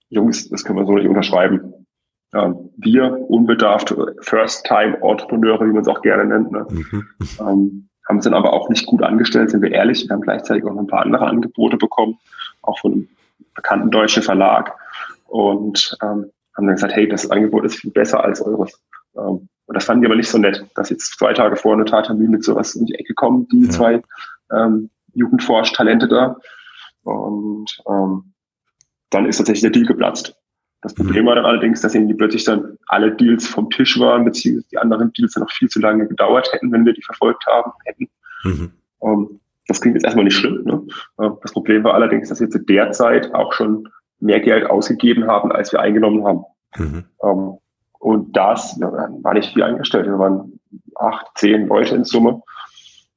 Jungs, 0.08 0.48
das 0.48 0.64
können 0.64 0.78
wir 0.78 0.86
so 0.86 0.92
nicht 0.92 1.08
unterschreiben. 1.08 1.69
Ähm, 2.32 2.70
wir, 2.76 3.28
unbedarfte 3.28 4.16
First-Time-Entrepreneure, 4.20 5.66
wie 5.66 5.72
man 5.72 5.82
es 5.82 5.88
auch 5.88 6.02
gerne 6.02 6.26
nennt, 6.26 6.52
ne, 6.52 6.66
mhm. 6.70 7.06
ähm, 7.40 7.88
haben 8.08 8.18
es 8.18 8.24
dann 8.24 8.34
aber 8.34 8.52
auch 8.52 8.68
nicht 8.68 8.86
gut 8.86 9.02
angestellt, 9.02 9.50
sind 9.50 9.62
wir 9.62 9.72
ehrlich. 9.72 10.08
Wir 10.08 10.14
haben 10.14 10.22
gleichzeitig 10.22 10.64
auch 10.64 10.74
noch 10.74 10.80
ein 10.80 10.86
paar 10.86 11.02
andere 11.02 11.26
Angebote 11.26 11.76
bekommen, 11.76 12.18
auch 12.62 12.78
von 12.78 12.92
einem 12.92 13.08
bekannten 13.54 13.90
deutschen 13.90 14.22
Verlag. 14.22 14.76
Und 15.26 15.96
ähm, 16.02 16.30
haben 16.56 16.66
dann 16.66 16.74
gesagt, 16.74 16.94
hey, 16.94 17.08
das 17.08 17.30
Angebot 17.30 17.64
ist 17.64 17.76
viel 17.76 17.92
besser 17.92 18.22
als 18.24 18.42
eures. 18.44 18.80
Ähm, 19.16 19.48
und 19.66 19.74
das 19.74 19.84
fanden 19.84 20.02
die 20.02 20.08
aber 20.08 20.16
nicht 20.16 20.28
so 20.28 20.38
nett, 20.38 20.66
dass 20.74 20.90
jetzt 20.90 21.16
zwei 21.16 21.32
Tage 21.32 21.54
vor 21.54 21.74
einer 21.74 21.84
Tattermin 21.84 22.30
mit 22.30 22.42
sowas 22.42 22.74
in 22.74 22.86
die 22.86 22.96
Ecke 22.96 23.14
kommen, 23.14 23.46
die 23.52 23.66
ja. 23.66 23.70
zwei 23.70 24.02
ähm, 24.52 24.90
Jugendforsch-Talente 25.14 26.08
da. 26.08 26.36
Und 27.04 27.78
ähm, 27.88 28.32
dann 29.10 29.26
ist 29.26 29.38
tatsächlich 29.38 29.62
der 29.62 29.70
Deal 29.70 29.86
geplatzt. 29.86 30.36
Das 30.82 30.94
Problem 30.94 31.24
mhm. 31.24 31.28
war 31.28 31.34
dann 31.34 31.44
allerdings, 31.44 31.80
dass 31.82 31.94
irgendwie 31.94 32.14
plötzlich 32.14 32.44
dann 32.44 32.78
alle 32.86 33.14
Deals 33.14 33.46
vom 33.46 33.68
Tisch 33.68 33.98
waren, 34.00 34.24
beziehungsweise 34.24 34.68
die 34.70 34.78
anderen 34.78 35.12
Deals 35.12 35.34
dann 35.34 35.42
noch 35.42 35.50
viel 35.50 35.68
zu 35.68 35.80
lange 35.80 36.06
gedauert 36.06 36.50
hätten, 36.52 36.72
wenn 36.72 36.86
wir 36.86 36.94
die 36.94 37.02
verfolgt 37.02 37.46
haben 37.46 37.72
hätten. 37.84 38.08
Mhm. 38.44 38.72
Um, 38.98 39.10
ähm, 39.12 39.40
das 39.68 39.80
klingt 39.80 39.94
jetzt 39.94 40.04
erstmal 40.04 40.24
nicht 40.24 40.36
schlimm. 40.36 40.64
Ne? 40.64 40.82
Ähm, 41.20 41.36
das 41.42 41.52
Problem 41.52 41.84
war 41.84 41.94
allerdings, 41.94 42.28
dass 42.28 42.40
wir 42.40 42.50
zu 42.50 42.58
der 42.60 42.92
Zeit 42.92 43.34
auch 43.34 43.52
schon 43.52 43.88
mehr 44.18 44.40
Geld 44.40 44.68
ausgegeben 44.68 45.26
haben, 45.26 45.52
als 45.52 45.72
wir 45.72 45.80
eingenommen 45.80 46.24
haben. 46.24 46.44
Mhm. 46.76 47.04
Um, 47.18 47.38
ähm, 47.38 47.58
und 47.98 48.34
das 48.34 48.78
ja, 48.80 48.90
war 48.90 49.34
nicht 49.34 49.52
viel 49.52 49.62
eingestellt. 49.62 50.06
Wir 50.06 50.18
waren 50.18 50.58
acht, 50.96 51.26
zehn 51.34 51.66
Leute 51.68 51.94
in 51.94 52.04
Summe. 52.04 52.42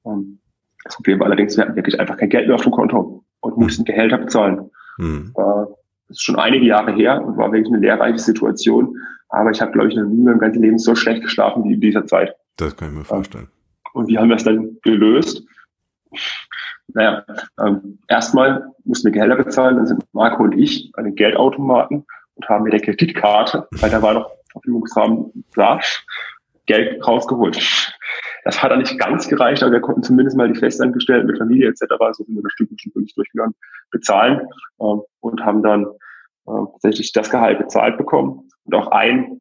Um, 0.03 0.39
das 0.83 0.95
Problem 0.95 1.19
war 1.19 1.27
allerdings, 1.27 1.55
wir 1.55 1.63
hatten 1.63 1.77
wirklich 1.77 1.99
einfach 1.99 2.17
kein 2.17 2.29
Geld 2.29 2.47
mehr 2.47 2.55
auf 2.55 2.63
dem 2.63 2.73
Konto 2.73 3.23
und 3.39 3.57
mussten 3.57 3.85
Gehälter 3.85 4.17
bezahlen. 4.17 4.69
Mhm. 4.97 5.31
Uh, 5.35 5.65
das 6.07 6.17
ist 6.17 6.23
schon 6.23 6.37
einige 6.37 6.65
Jahre 6.65 6.93
her 6.93 7.23
und 7.23 7.37
war 7.37 7.51
wirklich 7.51 7.73
eine 7.73 7.81
lehrreiche 7.81 8.19
Situation. 8.19 8.95
Aber 9.29 9.51
ich 9.51 9.61
habe, 9.61 9.71
glaube 9.71 9.89
ich, 9.89 9.95
noch 9.95 10.05
nie 10.05 10.17
in 10.17 10.23
meinem 10.25 10.39
ganzen 10.39 10.61
Leben 10.61 10.77
so 10.77 10.95
schlecht 10.95 11.23
geschlafen 11.23 11.63
wie 11.63 11.73
in 11.73 11.81
dieser 11.81 12.05
Zeit. 12.05 12.35
Das 12.57 12.75
kann 12.75 12.89
ich 12.89 12.95
mir 12.95 13.05
vorstellen. 13.05 13.47
Und 13.93 14.07
wie 14.07 14.17
haben 14.17 14.29
wir 14.29 14.35
es 14.35 14.43
dann 14.43 14.77
gelöst? 14.83 15.43
Naja, 16.93 17.25
ähm, 17.59 17.99
erstmal 18.07 18.67
mussten 18.83 19.05
wir 19.05 19.11
Gehälter 19.13 19.37
bezahlen, 19.37 19.77
dann 19.77 19.87
sind 19.87 20.03
Marco 20.13 20.43
und 20.43 20.53
ich 20.53 20.91
an 20.95 21.05
den 21.05 21.15
Geldautomaten 21.15 22.05
und 22.35 22.49
haben 22.49 22.63
mit 22.63 22.73
der 22.73 22.81
Kreditkarte, 22.81 23.67
weil 23.71 23.89
da 23.89 24.01
war 24.01 24.13
noch 24.13 24.31
Verfügungsrahmen 24.51 25.45
da, 25.55 25.79
Geld 26.65 27.05
rausgeholt. 27.05 27.93
Das 28.45 28.61
hat 28.61 28.71
dann 28.71 28.79
nicht 28.79 28.99
ganz 28.99 29.27
gereicht, 29.27 29.63
aber 29.63 29.73
wir 29.73 29.81
konnten 29.81 30.03
zumindest 30.03 30.37
mal 30.37 30.51
die 30.51 30.59
Festangestellten 30.59 31.27
mit 31.27 31.37
Familie 31.37 31.69
etc., 31.69 31.85
so 32.11 32.23
sind 32.23 32.35
wir 32.35 32.43
das 32.43 32.51
Stück 32.53 32.69
wirklich 32.71 33.13
durchgegangen, 33.15 33.55
bezahlen 33.91 34.41
äh, 34.79 34.95
und 35.21 35.45
haben 35.45 35.63
dann 35.63 35.85
äh, 36.47 36.65
tatsächlich 36.73 37.11
das 37.13 37.29
Gehalt 37.29 37.59
bezahlt 37.59 37.97
bekommen. 37.97 38.49
Und 38.65 38.75
auch 38.75 38.87
ein, 38.87 39.39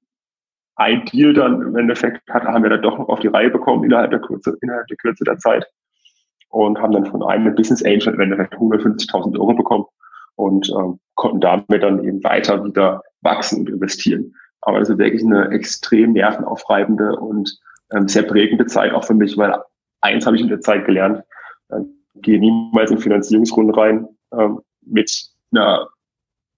ein 0.76 1.04
Deal 1.06 1.32
dann 1.32 1.62
im 1.62 1.76
Endeffekt 1.76 2.28
hat, 2.30 2.44
haben 2.44 2.62
wir 2.62 2.70
dann 2.70 2.82
doch 2.82 2.98
noch 2.98 3.08
auf 3.08 3.20
die 3.20 3.28
Reihe 3.28 3.50
bekommen 3.50 3.85
innerhalb 3.85 4.11
der 4.11 4.20
Kürze, 4.20 4.56
innerhalb 4.61 4.87
der 4.87 4.96
Kürze 4.96 5.24
der 5.24 5.38
Zeit 5.38 5.66
und 6.52 6.78
haben 6.78 6.92
dann 6.92 7.06
von 7.06 7.22
einem 7.22 7.54
Business 7.54 7.85
Angel 7.85 8.14
im 8.14 8.20
Endeffekt 8.20 8.54
150.000 8.54 9.38
Euro 9.38 9.54
bekommen 9.54 9.87
und 10.37 10.70
ähm, 10.70 11.00
konnten 11.14 11.40
damit 11.40 11.82
dann 11.82 12.04
eben 12.04 12.22
weiter 12.22 12.64
wieder 12.64 13.02
wachsen 13.22 13.61
und 13.61 13.70
investieren. 13.70 14.35
Aber 14.62 14.79
das 14.79 14.88
ist 14.88 14.98
wirklich 14.98 15.25
eine 15.25 15.51
extrem 15.51 16.12
nervenaufreibende 16.12 17.16
und 17.16 17.59
ähm, 17.92 18.09
sehr 18.09 18.22
prägende 18.22 18.66
Zeit 18.66 18.92
auch 18.92 19.05
für 19.05 19.14
mich, 19.14 19.37
weil 19.37 19.55
eins 20.01 20.27
habe 20.27 20.37
ich 20.37 20.42
in 20.42 20.48
der 20.48 20.61
Zeit 20.61 20.87
gelernt, 20.87 21.22
äh, 21.68 21.81
gehe 22.16 22.38
niemals 22.38 22.90
in 22.90 22.98
Finanzierungsrunden 22.98 23.75
rein 23.75 24.09
ähm, 24.33 24.61
mit 24.83 25.29
einer, 25.53 25.88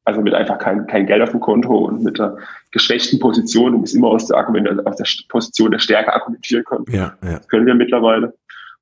also 0.05 0.21
mit 0.21 0.35
einfach 0.35 0.59
kein, 0.59 0.87
kein 0.87 1.07
Geld 1.07 1.23
auf 1.23 1.31
dem 1.31 1.40
Konto 1.40 1.77
und 1.77 2.03
mit 2.03 2.21
einer 2.21 2.37
geschwächten 2.73 3.19
Position. 3.19 3.73
Du 3.73 3.79
musst 3.79 3.95
immer 3.95 4.09
aus 4.09 4.27
der, 4.27 4.37
Argument, 4.37 4.87
aus 4.87 4.97
der 4.97 5.07
Position 5.29 5.71
der 5.71 5.79
Stärke 5.79 6.12
argumentieren 6.12 6.64
können. 6.64 6.85
Ja, 6.88 7.17
ja. 7.23 7.38
Das 7.38 7.49
können 7.49 7.67
wir 7.67 7.75
mittlerweile. 7.75 8.35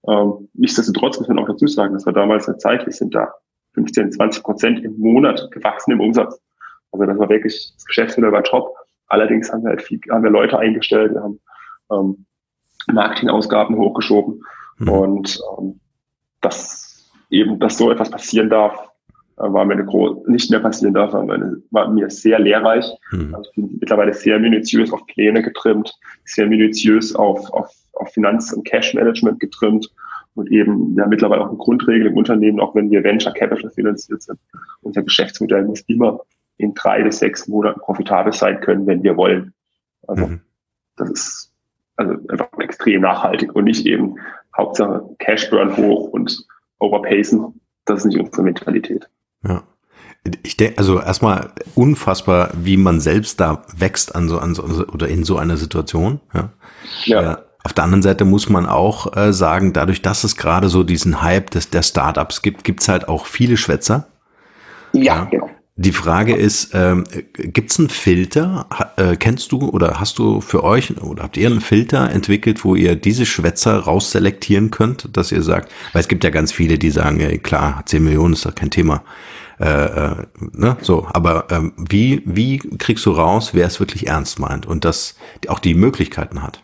Ähm, 0.08 0.48
nichtsdestotrotz 0.54 1.18
muss 1.18 1.28
man 1.28 1.38
auch 1.38 1.46
dazu 1.46 1.68
sagen, 1.68 1.94
dass 1.94 2.06
wir 2.06 2.12
damals 2.12 2.48
eine 2.48 2.58
Zeit, 2.58 2.84
wir 2.84 2.92
sind 2.92 3.14
da 3.14 3.32
15, 3.74 4.12
20 4.12 4.42
Prozent 4.42 4.84
im 4.84 4.98
Monat 4.98 5.48
gewachsen 5.52 5.92
im 5.92 6.00
Umsatz. 6.00 6.40
Also 6.90 7.06
das 7.06 7.18
war 7.18 7.28
wirklich, 7.28 7.72
das 7.74 7.84
Geschäftsmodell 7.86 8.32
war 8.32 8.42
top. 8.42 8.74
Allerdings 9.12 9.52
haben 9.52 9.62
wir 9.62 9.70
halt 9.70 9.82
viel, 9.82 10.00
haben 10.10 10.24
wir 10.24 10.30
Leute 10.30 10.58
eingestellt, 10.58 11.12
wir 11.12 11.22
haben 11.22 11.38
ähm, 11.92 12.24
Marketingausgaben 12.90 13.76
hochgeschoben. 13.76 14.42
Mhm. 14.78 14.88
Und 14.88 15.38
ähm, 15.58 15.80
dass 16.40 17.10
eben, 17.28 17.58
dass 17.60 17.76
so 17.76 17.90
etwas 17.90 18.10
passieren 18.10 18.48
darf, 18.48 18.88
äh, 19.36 19.42
war 19.42 19.66
mir 19.66 19.74
eine 19.74 19.84
große, 19.84 20.30
nicht 20.30 20.50
mehr 20.50 20.60
passieren 20.60 20.94
darf, 20.94 21.12
war, 21.12 21.26
meine, 21.26 21.58
war 21.70 21.90
mir 21.90 22.08
sehr 22.08 22.38
lehrreich. 22.38 22.90
Mhm. 23.10 23.34
Also 23.34 23.50
ich 23.50 23.56
bin 23.56 23.76
mittlerweile 23.80 24.14
sehr 24.14 24.38
minutiös 24.38 24.90
auf 24.90 25.06
Pläne 25.06 25.42
getrimmt, 25.42 25.92
sehr 26.24 26.46
minutiös 26.46 27.14
auf, 27.14 27.52
auf, 27.52 27.70
auf 27.92 28.08
Finanz- 28.14 28.54
und 28.54 28.64
Cash-Management 28.64 29.40
getrimmt 29.40 29.90
und 30.34 30.50
eben 30.50 30.96
ja 30.96 31.06
mittlerweile 31.06 31.42
auch 31.42 31.50
eine 31.50 31.58
Grundregel 31.58 32.06
im 32.06 32.16
Unternehmen, 32.16 32.60
auch 32.60 32.74
wenn 32.74 32.90
wir 32.90 33.04
Venture 33.04 33.34
Capital 33.34 33.68
finanziert 33.68 34.22
sind. 34.22 34.38
Unser 34.80 35.02
Geschäftsmodell 35.02 35.66
muss 35.66 35.82
immer 35.82 36.20
in 36.62 36.74
drei 36.74 37.02
bis 37.02 37.18
sechs 37.18 37.48
Monaten 37.48 37.80
profitabel 37.80 38.32
sein 38.32 38.60
können, 38.60 38.86
wenn 38.86 39.02
wir 39.02 39.16
wollen. 39.16 39.52
Also 40.06 40.26
mhm. 40.26 40.40
das 40.96 41.10
ist 41.10 41.52
also 41.96 42.14
einfach 42.28 42.48
extrem 42.58 43.02
nachhaltig 43.02 43.54
und 43.54 43.64
nicht 43.64 43.86
eben 43.86 44.16
Hauptsache 44.56 45.04
Cashburn 45.18 45.76
hoch 45.76 46.08
und 46.08 46.46
overpacen. 46.78 47.60
Das 47.84 48.00
ist 48.00 48.04
nicht 48.06 48.18
unsere 48.18 48.42
Mentalität. 48.42 49.08
Ja. 49.44 49.62
Ich 50.44 50.56
denke, 50.56 50.78
also 50.78 51.00
erstmal 51.00 51.50
unfassbar, 51.74 52.50
wie 52.54 52.76
man 52.76 53.00
selbst 53.00 53.40
da 53.40 53.64
wächst 53.76 54.14
an 54.14 54.28
so, 54.28 54.38
an 54.38 54.54
so 54.54 54.62
oder 54.86 55.08
in 55.08 55.24
so 55.24 55.36
einer 55.36 55.56
Situation. 55.56 56.20
Ja. 56.32 56.50
ja. 57.04 57.32
Äh, 57.32 57.36
auf 57.64 57.72
der 57.72 57.84
anderen 57.84 58.02
Seite 58.02 58.24
muss 58.24 58.48
man 58.48 58.66
auch 58.66 59.16
äh, 59.16 59.32
sagen, 59.32 59.72
dadurch, 59.72 60.02
dass 60.02 60.24
es 60.24 60.36
gerade 60.36 60.68
so 60.68 60.82
diesen 60.82 61.22
Hype 61.22 61.50
des, 61.50 61.70
der 61.70 61.82
Startups 61.82 62.42
gibt, 62.42 62.64
gibt's 62.64 62.88
halt 62.88 63.08
auch 63.08 63.26
viele 63.26 63.56
Schwätzer. 63.56 64.06
Ja, 64.92 65.02
ja, 65.02 65.24
genau. 65.24 65.50
Die 65.76 65.92
Frage 65.92 66.34
ist, 66.34 66.72
ähm, 66.74 67.04
gibt 67.32 67.70
es 67.70 67.78
einen 67.78 67.88
Filter? 67.88 68.66
Äh, 68.96 69.16
kennst 69.16 69.52
du 69.52 69.70
oder 69.70 69.98
hast 69.98 70.18
du 70.18 70.42
für 70.42 70.64
euch 70.64 71.00
oder 71.00 71.22
habt 71.22 71.38
ihr 71.38 71.48
einen 71.48 71.62
Filter 71.62 72.10
entwickelt, 72.10 72.62
wo 72.62 72.74
ihr 72.74 72.94
diese 72.94 73.24
Schwätzer 73.24 73.78
rausselektieren 73.78 74.70
könnt, 74.70 75.16
dass 75.16 75.32
ihr 75.32 75.42
sagt, 75.42 75.72
weil 75.94 76.00
es 76.00 76.08
gibt 76.08 76.24
ja 76.24 76.30
ganz 76.30 76.52
viele, 76.52 76.78
die 76.78 76.90
sagen, 76.90 77.20
ey, 77.20 77.38
klar, 77.38 77.82
10 77.86 78.04
Millionen 78.04 78.34
ist 78.34 78.44
doch 78.44 78.54
kein 78.54 78.70
Thema. 78.70 79.02
Äh, 79.58 80.10
äh, 80.10 80.16
ne? 80.52 80.76
So, 80.82 81.06
aber 81.10 81.46
ähm, 81.50 81.72
wie, 81.78 82.22
wie 82.26 82.58
kriegst 82.58 83.06
du 83.06 83.12
raus, 83.12 83.54
wer 83.54 83.66
es 83.66 83.80
wirklich 83.80 84.08
ernst 84.08 84.40
meint 84.40 84.66
und 84.66 84.84
das 84.84 85.16
auch 85.48 85.58
die 85.58 85.74
Möglichkeiten 85.74 86.42
hat? 86.42 86.62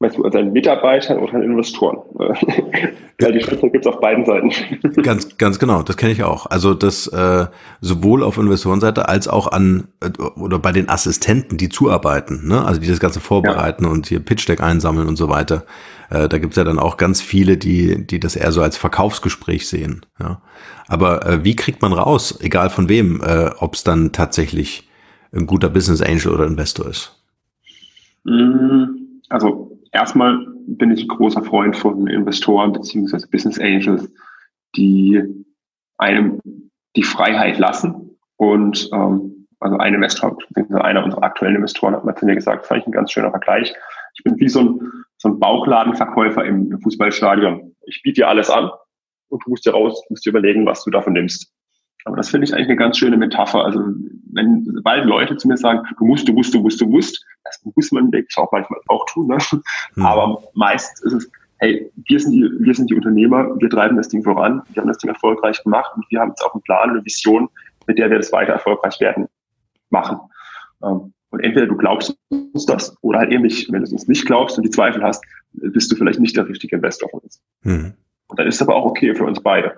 Meinst 0.00 0.18
du 0.18 0.24
an 0.24 0.32
seinen 0.32 0.52
Mitarbeitern 0.52 1.18
oder 1.18 1.34
an 1.34 1.42
Investoren? 1.42 1.98
Weil 3.20 3.32
die 3.32 3.40
Schritte 3.40 3.70
gibt 3.70 3.86
es 3.86 3.92
auf 3.92 4.00
beiden 4.00 4.24
Seiten. 4.24 4.50
ganz, 5.02 5.38
ganz 5.38 5.60
genau, 5.60 5.82
das 5.84 5.96
kenne 5.96 6.12
ich 6.12 6.24
auch. 6.24 6.46
Also 6.46 6.74
das 6.74 7.06
äh, 7.06 7.46
sowohl 7.80 8.24
auf 8.24 8.36
Investorenseite 8.36 9.08
als 9.08 9.28
auch 9.28 9.52
an 9.52 9.86
äh, 10.00 10.10
oder 10.36 10.58
bei 10.58 10.72
den 10.72 10.88
Assistenten, 10.88 11.58
die 11.58 11.68
zuarbeiten, 11.68 12.48
ne? 12.48 12.64
also 12.64 12.80
die 12.80 12.88
das 12.88 12.98
Ganze 12.98 13.20
vorbereiten 13.20 13.84
ja. 13.84 13.90
und 13.90 14.08
hier 14.08 14.18
Pitch 14.18 14.48
Deck 14.48 14.60
einsammeln 14.60 15.06
und 15.06 15.16
so 15.16 15.28
weiter. 15.28 15.64
Äh, 16.10 16.28
da 16.28 16.38
gibt's 16.38 16.56
ja 16.56 16.64
dann 16.64 16.80
auch 16.80 16.96
ganz 16.96 17.20
viele, 17.20 17.56
die, 17.56 18.04
die 18.04 18.18
das 18.18 18.34
eher 18.34 18.50
so 18.50 18.62
als 18.62 18.76
Verkaufsgespräch 18.76 19.68
sehen. 19.68 20.04
Ja? 20.18 20.42
Aber 20.88 21.24
äh, 21.24 21.44
wie 21.44 21.54
kriegt 21.54 21.82
man 21.82 21.92
raus, 21.92 22.40
egal 22.42 22.68
von 22.68 22.88
wem, 22.88 23.22
äh, 23.22 23.50
ob 23.58 23.74
es 23.74 23.84
dann 23.84 24.10
tatsächlich 24.10 24.88
ein 25.32 25.46
guter 25.46 25.68
Business 25.68 26.02
Angel 26.02 26.32
oder 26.32 26.46
Investor 26.46 26.86
ist? 26.88 27.16
Mm, 28.24 28.84
also 29.28 29.73
erstmal 29.94 30.46
bin 30.66 30.90
ich 30.90 31.04
ein 31.04 31.08
großer 31.08 31.42
Freund 31.42 31.76
von 31.76 32.06
Investoren 32.06 32.72
beziehungsweise 32.72 33.28
Business 33.28 33.58
Angels, 33.58 34.10
die 34.76 35.22
einem 35.98 36.40
die 36.96 37.02
Freiheit 37.02 37.58
lassen. 37.58 38.18
Und 38.36 38.88
ähm, 38.92 39.46
also 39.60 39.78
ein 39.78 39.94
Investor, 39.94 40.36
einer 40.70 41.04
unserer 41.04 41.22
aktuellen 41.22 41.56
Investoren 41.56 41.94
hat 41.94 42.04
mal 42.04 42.16
zu 42.16 42.26
mir 42.26 42.34
gesagt, 42.34 42.66
fand 42.66 42.82
ich 42.82 42.86
ein 42.86 42.92
ganz 42.92 43.12
schöner 43.12 43.30
Vergleich. 43.30 43.72
Ich 44.16 44.24
bin 44.24 44.38
wie 44.38 44.48
so 44.48 44.60
ein, 44.60 44.80
so 45.16 45.28
ein 45.28 45.38
Bauchladenverkäufer 45.38 46.44
im 46.44 46.78
Fußballstadion. 46.82 47.74
Ich 47.86 48.02
biete 48.02 48.22
dir 48.22 48.28
alles 48.28 48.50
an 48.50 48.70
und 49.28 49.44
du 49.44 49.50
musst 49.50 49.64
dir 49.64 49.72
raus, 49.72 50.04
musst 50.10 50.26
dir 50.26 50.30
überlegen, 50.30 50.66
was 50.66 50.84
du 50.84 50.90
davon 50.90 51.14
nimmst. 51.14 51.53
Aber 52.04 52.16
das 52.16 52.28
finde 52.28 52.46
ich 52.46 52.54
eigentlich 52.54 52.68
eine 52.68 52.76
ganz 52.76 52.98
schöne 52.98 53.16
Metapher. 53.16 53.64
Also 53.64 53.80
wenn 54.32 54.64
sobald 54.64 55.06
Leute 55.06 55.36
zu 55.36 55.48
mir 55.48 55.56
sagen, 55.56 55.82
du 55.98 56.04
musst, 56.04 56.28
du 56.28 56.32
musst, 56.32 56.52
du 56.54 56.60
musst, 56.60 56.80
du 56.80 56.86
musst, 56.86 57.24
das 57.44 57.60
muss 57.74 57.92
man 57.92 58.12
wirklich 58.12 58.36
auch 58.36 58.50
manchmal 58.52 58.80
auch 58.88 59.06
tun. 59.06 59.28
Ne? 59.28 59.38
Mhm. 59.94 60.04
Aber 60.04 60.42
meist 60.52 61.02
ist 61.04 61.12
es, 61.12 61.30
hey, 61.58 61.90
wir 62.08 62.20
sind, 62.20 62.32
die, 62.32 62.50
wir 62.58 62.74
sind 62.74 62.90
die 62.90 62.94
Unternehmer, 62.94 63.58
wir 63.58 63.70
treiben 63.70 63.96
das 63.96 64.08
Ding 64.08 64.22
voran, 64.22 64.62
wir 64.72 64.82
haben 64.82 64.88
das 64.88 64.98
Ding 64.98 65.10
erfolgreich 65.10 65.62
gemacht 65.62 65.92
und 65.96 66.04
wir 66.10 66.20
haben 66.20 66.30
jetzt 66.30 66.44
auch 66.44 66.52
einen 66.52 66.62
Plan, 66.62 66.90
eine 66.90 67.04
Vision, 67.04 67.48
mit 67.86 67.98
der 67.98 68.10
wir 68.10 68.18
das 68.18 68.32
weiter 68.32 68.52
erfolgreich 68.52 69.00
werden, 69.00 69.26
machen. 69.90 70.18
Ähm, 70.82 71.12
und 71.30 71.40
entweder 71.40 71.66
du 71.66 71.76
glaubst 71.76 72.16
uns 72.28 72.66
das 72.66 72.96
oder 73.00 73.18
halt 73.18 73.32
eben 73.32 73.42
nicht. 73.42 73.72
Wenn 73.72 73.80
du 73.80 73.84
es 73.84 73.92
uns 73.92 74.06
nicht 74.06 74.24
glaubst 74.24 74.56
und 74.56 74.62
die 74.62 74.70
Zweifel 74.70 75.02
hast, 75.02 75.24
bist 75.52 75.90
du 75.90 75.96
vielleicht 75.96 76.20
nicht 76.20 76.36
der 76.36 76.48
richtige 76.48 76.76
Investor 76.76 77.08
von 77.08 77.20
uns. 77.20 77.42
Mhm. 77.62 77.94
Und 78.28 78.38
dann 78.38 78.46
ist 78.46 78.56
es 78.56 78.62
aber 78.62 78.76
auch 78.76 78.84
okay 78.84 79.14
für 79.14 79.24
uns 79.24 79.40
beide. 79.42 79.76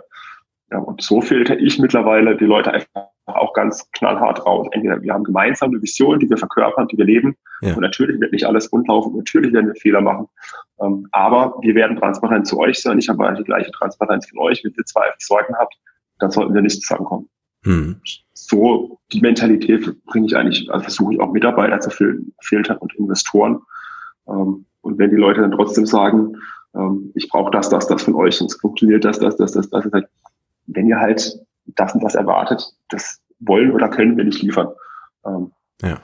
Ja, 0.71 0.79
und 0.79 1.01
so 1.01 1.21
filter 1.21 1.59
ich 1.59 1.79
mittlerweile 1.79 2.37
die 2.37 2.45
Leute 2.45 2.73
einfach 2.73 3.07
auch 3.27 3.53
ganz 3.53 3.89
knallhart 3.93 4.45
raus. 4.45 4.69
Entweder 4.73 5.01
wir 5.03 5.13
haben 5.13 5.25
gemeinsam 5.25 5.71
eine 5.71 5.83
Vision, 5.83 6.19
die 6.19 6.29
wir 6.29 6.37
verkörpern, 6.37 6.89
die 6.89 6.99
wir 6.99 7.05
leben. 7.05 7.37
Ja. 7.61 7.75
Und 7.75 7.81
natürlich 7.81 8.21
wird 8.21 8.33
nicht 8.33 8.45
alles 8.45 8.73
rundlaufen, 8.73 9.17
natürlich 9.17 9.53
werden 9.53 9.69
wir 9.69 9.75
Fehler 9.77 10.01
machen. 10.01 10.27
Ähm, 10.81 11.07
aber 11.13 11.57
wir 11.63 11.75
werden 11.75 11.97
transparent 11.97 12.47
zu 12.47 12.59
euch 12.59 12.81
sein. 12.81 12.99
Ich 12.99 13.09
habe 13.09 13.35
die 13.37 13.45
gleiche 13.45 13.71
Transparenz 13.73 14.29
von 14.29 14.39
euch. 14.41 14.63
Wenn 14.65 14.75
ihr 14.77 14.85
zwei 14.85 15.07
Sorgen 15.19 15.55
habt, 15.57 15.75
dann 16.19 16.31
sollten 16.31 16.55
wir 16.55 16.63
nicht 16.63 16.81
zusammenkommen. 16.83 17.29
Hm. 17.65 18.01
So 18.33 18.99
die 19.13 19.21
Mentalität 19.21 20.05
bringe 20.05 20.27
ich 20.27 20.37
eigentlich, 20.37 20.71
also 20.71 20.85
versuche 20.85 21.15
ich 21.15 21.21
auch 21.21 21.33
Mitarbeiter 21.33 21.81
zu 21.81 21.91
fil 21.91 22.25
filtern 22.41 22.79
und 22.79 22.95
Investoren. 22.95 23.61
Ähm, 24.29 24.67
und 24.83 24.99
wenn 24.99 25.11
die 25.11 25.17
Leute 25.17 25.41
dann 25.41 25.53
trotzdem 25.53 25.87
sagen, 25.87 26.37
ähm, 26.75 27.11
ich 27.15 27.29
brauche 27.29 27.51
das, 27.51 27.69
das, 27.69 27.87
das 27.89 28.03
von 28.03 28.15
euch, 28.15 28.37
sonst 28.37 28.61
funktioniert 28.61 29.05
das, 29.05 29.19
das, 29.19 29.37
das, 29.37 29.53
das, 29.53 29.69
das, 29.71 29.91
das, 29.91 30.05
wenn 30.67 30.89
ihr 30.89 30.99
halt 30.99 31.39
das 31.67 31.95
und 31.95 32.03
das 32.03 32.15
erwartet, 32.15 32.63
das 32.89 33.21
wollen 33.41 33.73
oder 33.73 33.89
können 33.89 34.17
wir 34.17 34.25
nicht 34.25 34.43
liefern. 34.43 34.69
Ähm, 35.25 35.53
ja. 35.83 35.99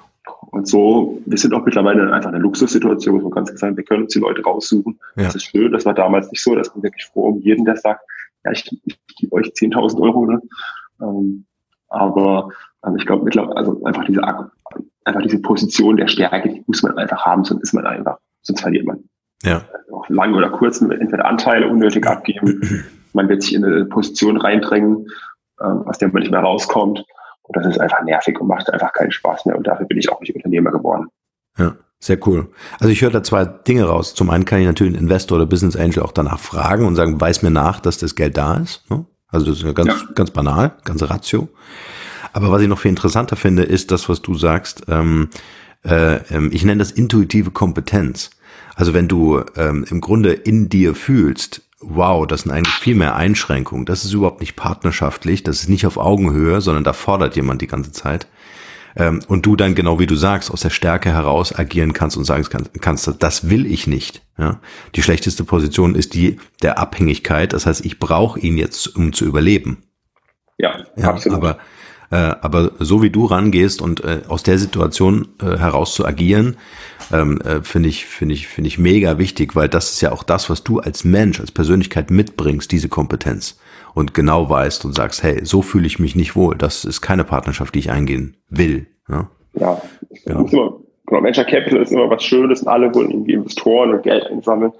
Und 0.51 0.69
so, 0.69 1.21
wir 1.25 1.39
sind 1.39 1.55
auch 1.55 1.65
mittlerweile 1.65 2.13
einfach 2.13 2.31
eine 2.31 2.39
Luxussituation, 2.39 3.15
muss 3.15 3.25
man 3.25 3.33
ganz 3.33 3.59
sagen, 3.59 3.77
wir 3.77 3.85
können 3.85 4.05
uns 4.05 4.13
die 4.13 4.19
Leute 4.19 4.43
raussuchen. 4.43 4.99
Ja. 5.17 5.25
Das 5.25 5.35
ist 5.35 5.45
schön, 5.45 5.73
das 5.73 5.87
war 5.87 5.95
damals 5.95 6.31
nicht 6.31 6.43
so, 6.43 6.55
das 6.55 6.69
ist 6.69 6.83
wirklich 6.83 7.07
froh 7.07 7.29
um 7.29 7.41
jeden, 7.41 7.65
der 7.65 7.77
sagt, 7.77 8.05
ja, 8.45 8.53
ich, 8.53 8.69
ich 8.85 8.99
gebe 9.19 9.35
euch 9.35 9.47
10.000 9.49 10.01
Euro. 10.01 10.27
Ne? 10.27 10.43
Ähm, 11.01 11.47
aber 11.89 12.51
ähm, 12.87 12.97
ich 12.97 13.07
glaube 13.07 13.25
mittlerweile, 13.25 13.57
also 13.57 13.83
einfach 13.85 14.05
diese, 14.05 14.23
einfach 14.23 15.23
diese 15.23 15.41
Position 15.41 15.97
der 15.97 16.09
Stärke, 16.09 16.49
die 16.49 16.65
muss 16.67 16.83
man 16.83 16.99
einfach 16.99 17.25
haben, 17.25 17.45
sonst 17.45 17.63
ist 17.63 17.73
man 17.73 17.87
einfach, 17.87 18.19
sonst 18.43 18.61
verliert 18.61 18.87
man. 18.87 19.05
Ja. 19.43 19.65
Auch 19.93 20.09
lang 20.09 20.35
oder 20.35 20.51
kurz 20.51 20.81
entweder 20.81 21.25
Anteile 21.25 21.69
unnötig 21.69 22.07
abgeben 22.07 22.85
man 23.13 23.29
wird 23.29 23.43
sich 23.43 23.55
in 23.55 23.65
eine 23.65 23.85
Position 23.85 24.37
reindrängen, 24.37 25.07
ähm, 25.61 25.83
aus 25.87 25.99
der 25.99 26.09
man 26.09 26.23
nicht 26.23 26.31
mehr 26.31 26.41
rauskommt. 26.41 27.05
Und 27.43 27.57
das 27.57 27.67
ist 27.67 27.81
einfach 27.81 28.03
nervig 28.03 28.41
und 28.41 28.49
macht 28.49 28.73
einfach 28.73 28.93
keinen 28.93 29.11
Spaß 29.11 29.47
mehr. 29.47 29.57
Und 29.57 29.67
dafür 29.67 29.87
bin 29.87 29.99
ich 29.99 30.11
auch 30.11 30.21
nicht 30.21 30.35
Unternehmer 30.35 30.71
geworden. 30.71 31.09
Ja, 31.59 31.75
sehr 31.99 32.19
cool. 32.27 32.49
Also 32.79 32.89
ich 32.89 33.03
höre 33.03 33.11
da 33.11 33.23
zwei 33.23 33.45
Dinge 33.45 33.85
raus. 33.85 34.15
Zum 34.15 34.31
einen 34.31 34.45
kann 34.45 34.61
ich 34.61 34.67
natürlich 34.67 34.95
einen 34.95 35.03
Investor 35.03 35.37
oder 35.37 35.47
Business 35.47 35.77
Angel 35.77 36.03
auch 36.03 36.13
danach 36.13 36.39
fragen 36.39 36.87
und 36.87 36.97
sagen, 36.97 37.21
weiß 37.21 37.43
mir 37.43 37.51
nach, 37.51 37.81
dass 37.81 37.99
das 37.99 38.15
Geld 38.15 38.37
da 38.37 38.57
ist. 38.57 38.89
Ne? 38.91 39.05
Also 39.29 39.47
das 39.47 39.59
ist 39.59 39.65
ja 39.65 39.73
ganz, 39.73 39.89
ja. 39.89 40.09
ganz 40.15 40.31
banal, 40.31 40.73
ganz 40.85 41.03
ratio. 41.03 41.49
Aber 42.33 42.51
was 42.51 42.63
ich 42.63 42.69
noch 42.69 42.79
viel 42.79 42.91
interessanter 42.91 43.37
finde, 43.37 43.63
ist 43.65 43.91
das, 43.91 44.09
was 44.09 44.23
du 44.23 44.35
sagst. 44.35 44.85
Ähm, 44.89 45.29
äh, 45.85 46.17
ähm, 46.35 46.51
ich 46.53 46.65
nenne 46.65 46.79
das 46.79 46.93
intuitive 46.93 47.51
Kompetenz. 47.51 48.31
Also 48.75 48.95
wenn 48.95 49.09
du 49.09 49.43
ähm, 49.57 49.85
im 49.91 50.01
Grunde 50.01 50.33
in 50.33 50.69
dir 50.69 50.95
fühlst, 50.95 51.63
wow, 51.83 52.27
das 52.27 52.43
sind 52.43 52.53
eigentlich 52.53 52.75
viel 52.75 52.95
mehr 52.95 53.17
Einschränkungen. 53.17 53.85
Das 53.85 54.05
ist 54.05 54.13
überhaupt 54.13 54.41
nicht 54.41 54.57
partnerschaftlich, 54.57 55.43
das 55.43 55.61
ist 55.61 55.69
nicht 55.69 55.87
auf 55.87 55.97
Augenhöhe, 55.97 56.61
sondern 56.61 56.85
da 56.85 56.93
fordert 56.93 57.37
jemand 57.37 57.63
die 57.63 57.67
ganze 57.67 57.93
Zeit. 57.93 58.27
Ähm, 58.95 59.23
und 59.27 59.47
du 59.47 59.57
dann 59.57 59.75
genau 59.75 59.99
wie 59.99 60.07
du 60.07 60.17
sagst, 60.17 60.51
aus 60.51 60.61
der 60.61 60.71
Stärke 60.71 61.11
heraus 61.11 61.59
agieren 61.59 61.93
kannst 61.93 62.17
und 62.17 62.25
sagen 62.25 62.47
kannst, 62.81 63.11
das 63.19 63.49
will 63.49 63.67
ich 63.67 63.87
nicht. 63.87 64.23
Ja? 64.39 64.61
Die 64.95 65.03
schlechteste 65.03 65.45
Position 65.45 65.95
ist 65.95 66.15
die 66.15 66.39
der 66.63 66.79
Abhängigkeit. 66.79 67.53
Das 67.53 67.67
heißt, 67.67 67.85
ich 67.85 67.99
brauche 67.99 68.39
ihn 68.41 68.59
jetzt, 68.59 68.95
um 68.95 69.13
zu 69.13 69.25
überleben. 69.25 69.85
Ja, 70.59 70.85
ja 70.97 71.11
absolut. 71.11 71.39
Aber, 71.39 71.59
äh, 72.13 72.35
aber 72.43 72.73
so 72.79 73.03
wie 73.03 73.09
du 73.09 73.25
rangehst 73.25 73.81
und 73.81 74.05
äh, 74.05 74.21
aus 74.29 74.43
der 74.43 74.59
Situation 74.59 75.29
äh, 75.41 75.57
heraus 75.57 75.95
zu 75.95 76.05
agieren, 76.05 76.59
ähm, 77.11 77.41
äh, 77.41 77.63
finde 77.63 77.89
ich, 77.89 78.05
finde 78.05 78.35
ich, 78.35 78.49
finde 78.49 78.69
ich 78.69 78.79
mega 78.79 79.17
wichtig, 79.17 79.57
weil 79.57 79.69
das 79.69 79.93
ist 79.93 80.03
ja 80.03 80.13
auch 80.13 80.23
das, 80.23 80.51
was 80.51 80.63
du 80.63 80.79
als 80.79 81.05
Mensch, 81.05 81.41
als 81.41 81.51
Persönlichkeit 81.51 82.11
mitbringst, 82.11 82.71
diese 82.71 82.91
Kompetenz 82.91 83.59
und 83.95 84.13
genau 84.13 84.51
weißt 84.51 84.85
und 84.85 84.95
sagst, 84.95 85.23
hey, 85.23 85.43
so 85.45 85.63
fühle 85.63 85.87
ich 85.87 85.99
mich 85.99 86.15
nicht 86.15 86.37
wohl. 86.37 86.55
Das 86.57 86.85
ist 86.85 87.01
keine 87.01 87.25
Partnerschaft, 87.25 87.75
die 87.75 87.79
ich 87.79 87.91
eingehen 87.91 88.37
will. 88.51 88.87
Ja, 89.09 89.31
ja 89.55 89.81
genau. 90.27 90.41
Immer, 90.41 90.73
genau. 91.07 91.23
Venture 91.23 91.45
Capital 91.45 91.81
ist 91.81 91.93
immer 91.93 92.11
was 92.11 92.23
Schönes 92.23 92.61
und 92.61 92.69
alle 92.69 92.95
wollen 92.95 93.11
irgendwie 93.11 93.33
Investoren 93.33 93.95
und 93.95 94.03
Geld 94.03 94.27
einsammeln. 94.27 94.73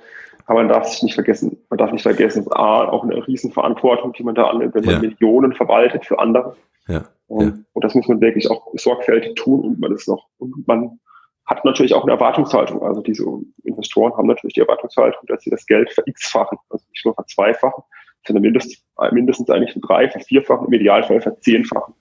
Aber 0.45 0.59
man 0.59 0.69
darf 0.69 0.87
sich 0.87 1.03
nicht 1.03 1.15
vergessen, 1.15 1.57
man 1.71 1.79
darf 1.79 1.93
nicht 1.93 2.03
vergessen, 2.03 2.45
A, 2.51 2.85
auch 2.85 3.05
eine 3.05 3.27
Riesenverantwortung, 3.27 4.13
die 4.13 4.23
man 4.23 4.35
da 4.35 4.49
annimmt, 4.49 4.75
wenn 4.75 4.85
man 4.85 4.95
ja. 4.97 5.01
Millionen 5.01 5.55
verwaltet 5.55 6.05
für 6.05 6.19
andere. 6.19 6.57
Ja. 6.89 7.05
Und, 7.33 7.47
ja. 7.47 7.65
und 7.73 7.85
das 7.85 7.95
muss 7.95 8.07
man 8.09 8.21
wirklich 8.21 8.51
auch 8.51 8.69
sorgfältig 8.75 9.37
tun 9.37 9.61
und 9.61 9.81
man 9.81 9.93
ist 9.93 10.07
noch, 10.07 10.29
und 10.37 10.69
man 10.69 11.01
hat 11.47 11.65
natürlich 11.65 11.95
auch 11.95 12.03
eine 12.03 12.13
Erwartungshaltung. 12.13 12.83
Also 12.83 13.01
diese 13.01 13.25
Investoren 13.65 14.15
haben 14.19 14.27
natürlich 14.27 14.53
die 14.53 14.61
Erwartungshaltung, 14.61 15.23
dass 15.29 15.43
sie 15.43 15.49
das 15.49 15.65
Geld 15.65 15.91
ver-x-fachen, 15.93 16.59
also 16.69 16.85
nicht 16.91 17.05
nur 17.07 17.15
verzweifachen, 17.15 17.85
sondern 18.27 18.43
mindestens, 18.43 18.85
mindestens 19.13 19.49
eigentlich 19.49 19.75
drei, 19.81 20.11
vierfachen, 20.11 20.67
im 20.67 20.73
Idealfall 20.75 21.23
verzehnfachen. 21.23 21.95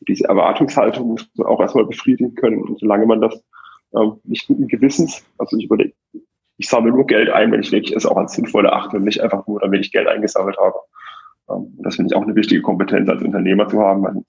Und 0.00 0.08
diese 0.08 0.28
Erwartungshaltung 0.28 1.08
muss 1.08 1.26
man 1.36 1.46
auch 1.46 1.60
erstmal 1.60 1.86
befriedigen 1.86 2.34
können. 2.34 2.62
Und 2.62 2.78
solange 2.78 3.06
man 3.06 3.22
das 3.22 3.42
ähm, 3.96 4.20
nicht 4.24 4.46
guten 4.48 4.68
Gewissens, 4.68 5.24
also 5.38 5.56
ich 5.56 5.64
überlege, 5.64 5.94
ich 6.58 6.68
sammle 6.68 6.92
nur 6.92 7.06
Geld 7.06 7.30
ein, 7.30 7.50
wenn 7.52 7.60
ich 7.60 7.72
wirklich 7.72 7.96
es 7.96 8.04
auch 8.04 8.18
als 8.18 8.34
sinnvoll 8.34 8.66
erachte 8.66 8.98
und 8.98 9.04
nicht 9.04 9.22
einfach 9.22 9.46
nur, 9.46 9.60
damit 9.60 9.80
ich 9.80 9.92
Geld 9.92 10.08
eingesammelt 10.08 10.58
habe. 10.58 10.76
Ähm, 11.48 11.74
das 11.78 11.96
finde 11.96 12.12
ich 12.12 12.16
auch 12.16 12.22
eine 12.22 12.36
wichtige 12.36 12.60
Kompetenz 12.60 13.08
als 13.08 13.22
Unternehmer 13.22 13.66
zu 13.66 13.80
haben, 13.80 14.02
weil 14.02 14.22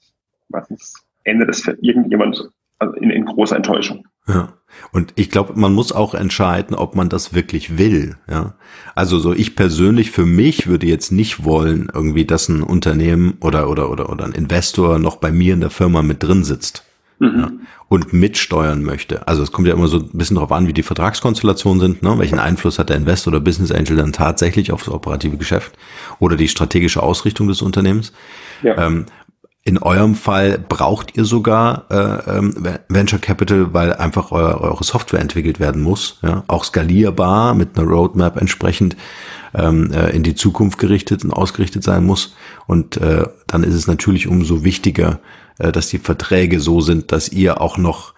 meistens 0.49 0.93
endet 1.23 1.49
es 1.49 1.61
für 1.61 1.77
irgendjemand 1.81 2.49
also 2.79 2.93
in, 2.95 3.09
in 3.09 3.25
großer 3.25 3.55
Enttäuschung. 3.55 4.07
Ja. 4.27 4.53
Und 4.91 5.13
ich 5.15 5.29
glaube, 5.29 5.53
man 5.55 5.73
muss 5.73 5.91
auch 5.91 6.13
entscheiden, 6.13 6.75
ob 6.75 6.95
man 6.95 7.07
das 7.07 7.33
wirklich 7.33 7.77
will. 7.77 8.17
Ja. 8.29 8.55
Also 8.95 9.19
so 9.19 9.33
ich 9.33 9.55
persönlich 9.55 10.11
für 10.11 10.25
mich 10.25 10.67
würde 10.67 10.87
jetzt 10.87 11.11
nicht 11.11 11.45
wollen, 11.45 11.89
irgendwie, 11.93 12.25
dass 12.25 12.49
ein 12.49 12.63
Unternehmen 12.63 13.37
oder 13.39 13.69
oder 13.69 13.89
oder 13.89 14.09
oder 14.09 14.25
ein 14.25 14.33
Investor 14.33 14.99
noch 14.99 15.17
bei 15.17 15.31
mir 15.31 15.53
in 15.53 15.61
der 15.61 15.69
Firma 15.69 16.01
mit 16.01 16.23
drin 16.23 16.43
sitzt. 16.43 16.83
Mhm. 17.19 17.39
Ja, 17.39 17.51
und 17.87 18.13
mitsteuern 18.13 18.83
möchte. 18.83 19.27
Also 19.27 19.43
es 19.43 19.51
kommt 19.51 19.67
ja 19.67 19.73
immer 19.73 19.87
so 19.87 19.99
ein 19.99 20.09
bisschen 20.13 20.35
darauf 20.35 20.51
an, 20.51 20.67
wie 20.67 20.73
die 20.73 20.83
Vertragskonstellationen 20.83 21.79
sind, 21.79 22.03
ne? 22.03 22.17
welchen 22.17 22.39
Einfluss 22.39 22.79
hat 22.79 22.89
der 22.89 22.97
Investor 22.97 23.31
oder 23.31 23.39
Business 23.39 23.71
Angel 23.71 23.95
dann 23.95 24.11
tatsächlich 24.11 24.71
auf 24.71 24.83
das 24.83 24.93
operative 24.93 25.37
Geschäft 25.37 25.77
oder 26.19 26.35
die 26.35 26.47
strategische 26.47 27.01
Ausrichtung 27.01 27.47
des 27.47 27.61
Unternehmens. 27.61 28.11
Ja. 28.63 28.87
Ähm, 28.87 29.05
in 29.67 29.79
eurem 29.79 30.13
Fall 30.13 30.59
braucht 30.59 31.17
ihr 31.17 31.25
sogar 31.25 31.85
äh, 31.89 32.37
ähm, 32.37 32.53
Venture 32.87 33.19
Capital, 33.19 33.73
weil 33.73 33.93
einfach 33.93 34.31
euer, 34.31 34.61
eure 34.61 34.83
Software 34.83 35.19
entwickelt 35.19 35.59
werden 35.59 35.81
muss, 35.81 36.19
ja, 36.21 36.43
auch 36.47 36.63
skalierbar 36.63 37.55
mit 37.55 37.77
einer 37.77 37.87
Roadmap 37.87 38.39
entsprechend 38.39 38.95
ähm, 39.55 39.91
äh, 39.91 40.11
in 40.11 40.21
die 40.21 40.35
Zukunft 40.35 40.77
gerichtet 40.77 41.23
und 41.23 41.31
ausgerichtet 41.31 41.83
sein 41.83 42.05
muss. 42.05 42.35
Und 42.67 42.97
äh, 42.97 43.25
dann 43.47 43.63
ist 43.63 43.73
es 43.73 43.87
natürlich 43.87 44.27
umso 44.27 44.63
wichtiger, 44.63 45.19
äh, 45.57 45.71
dass 45.71 45.87
die 45.87 45.97
Verträge 45.97 46.59
so 46.59 46.79
sind, 46.81 47.11
dass 47.11 47.29
ihr 47.29 47.59
auch 47.59 47.79
noch 47.79 48.13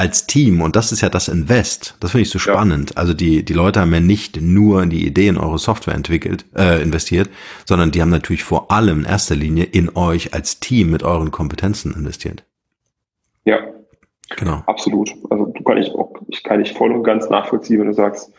als 0.00 0.26
Team, 0.26 0.62
und 0.62 0.76
das 0.76 0.92
ist 0.92 1.02
ja 1.02 1.10
das 1.10 1.28
Invest, 1.28 1.94
das 2.00 2.12
finde 2.12 2.22
ich 2.22 2.30
so 2.30 2.38
ja. 2.38 2.54
spannend. 2.54 2.96
Also 2.96 3.12
die, 3.12 3.44
die 3.44 3.52
Leute 3.52 3.80
haben 3.80 3.92
ja 3.92 4.00
nicht 4.00 4.40
nur 4.40 4.82
in 4.82 4.88
die 4.88 5.06
Idee 5.06 5.28
in 5.28 5.36
eure 5.36 5.58
Software 5.58 5.94
entwickelt, 5.94 6.46
äh, 6.56 6.82
investiert, 6.82 7.28
sondern 7.66 7.90
die 7.90 8.00
haben 8.00 8.08
natürlich 8.08 8.42
vor 8.42 8.70
allem 8.70 9.00
in 9.00 9.04
erster 9.04 9.36
Linie 9.36 9.64
in 9.64 9.94
euch 9.94 10.32
als 10.32 10.58
Team 10.58 10.90
mit 10.90 11.02
euren 11.02 11.30
Kompetenzen 11.30 11.92
investiert. 11.92 12.44
Ja. 13.44 13.58
Genau. 14.38 14.62
Absolut. 14.66 15.12
Also 15.28 15.46
du 15.46 15.62
kann 15.64 15.76
ich 15.76 15.90
auch, 15.90 16.14
ich 16.28 16.42
kann 16.44 16.60
nicht 16.60 16.74
voll 16.74 16.92
und 16.92 17.02
ganz 17.02 17.28
nachvollziehen, 17.28 17.80
wenn 17.80 17.88
du 17.88 17.92
sagst, 17.92 18.32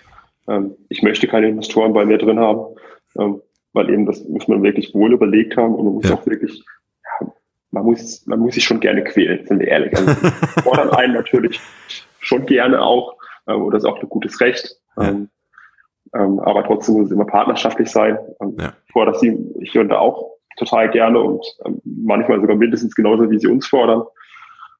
ähm, 0.47 0.73
ich 0.89 1.03
möchte 1.03 1.27
keine 1.27 1.47
Investoren 1.49 1.93
bei 1.93 2.05
mir 2.05 2.17
drin 2.17 2.39
haben, 2.39 2.75
ähm, 3.19 3.39
weil 3.73 3.87
eben 3.91 4.07
das 4.07 4.23
muss 4.23 4.47
man 4.47 4.63
wirklich 4.63 4.95
wohl 4.95 5.13
überlegt 5.13 5.57
haben 5.57 5.75
und 5.75 5.85
man 5.85 5.93
muss 5.93 6.09
ja. 6.09 6.15
auch 6.15 6.25
wirklich 6.25 6.63
man 7.71 7.85
muss, 7.85 8.25
man 8.27 8.39
muss 8.39 8.55
sich 8.55 8.63
schon 8.63 8.79
gerne 8.79 9.03
quälen, 9.03 9.45
sind 9.47 9.59
wir 9.59 9.67
ehrlich. 9.67 9.97
Also, 9.97 10.11
fordern 10.63 10.89
einen 10.91 11.13
natürlich 11.13 11.59
schon 12.19 12.45
gerne 12.45 12.81
auch, 12.81 13.17
äh, 13.47 13.53
oder 13.53 13.77
ist 13.77 13.85
auch 13.85 14.01
ein 14.01 14.09
gutes 14.09 14.39
Recht. 14.41 14.77
Ja. 14.97 15.09
Ähm, 15.09 15.29
ähm, 16.13 16.39
aber 16.39 16.63
trotzdem 16.65 16.95
muss 16.95 17.05
es 17.05 17.11
immer 17.11 17.25
partnerschaftlich 17.25 17.89
sein. 17.89 18.17
Ähm, 18.41 18.57
ja. 18.59 18.73
Ich 18.85 18.91
fordere 18.91 19.17
sie 19.17 19.37
hier 19.63 19.81
und 19.81 19.89
da 19.89 19.99
auch 19.99 20.31
total 20.57 20.89
gerne 20.89 21.19
und 21.19 21.45
ähm, 21.65 21.81
manchmal 21.85 22.41
sogar 22.41 22.57
mindestens 22.57 22.93
genauso, 22.93 23.29
wie 23.31 23.39
sie 23.39 23.47
uns 23.47 23.65
fordern. 23.67 24.03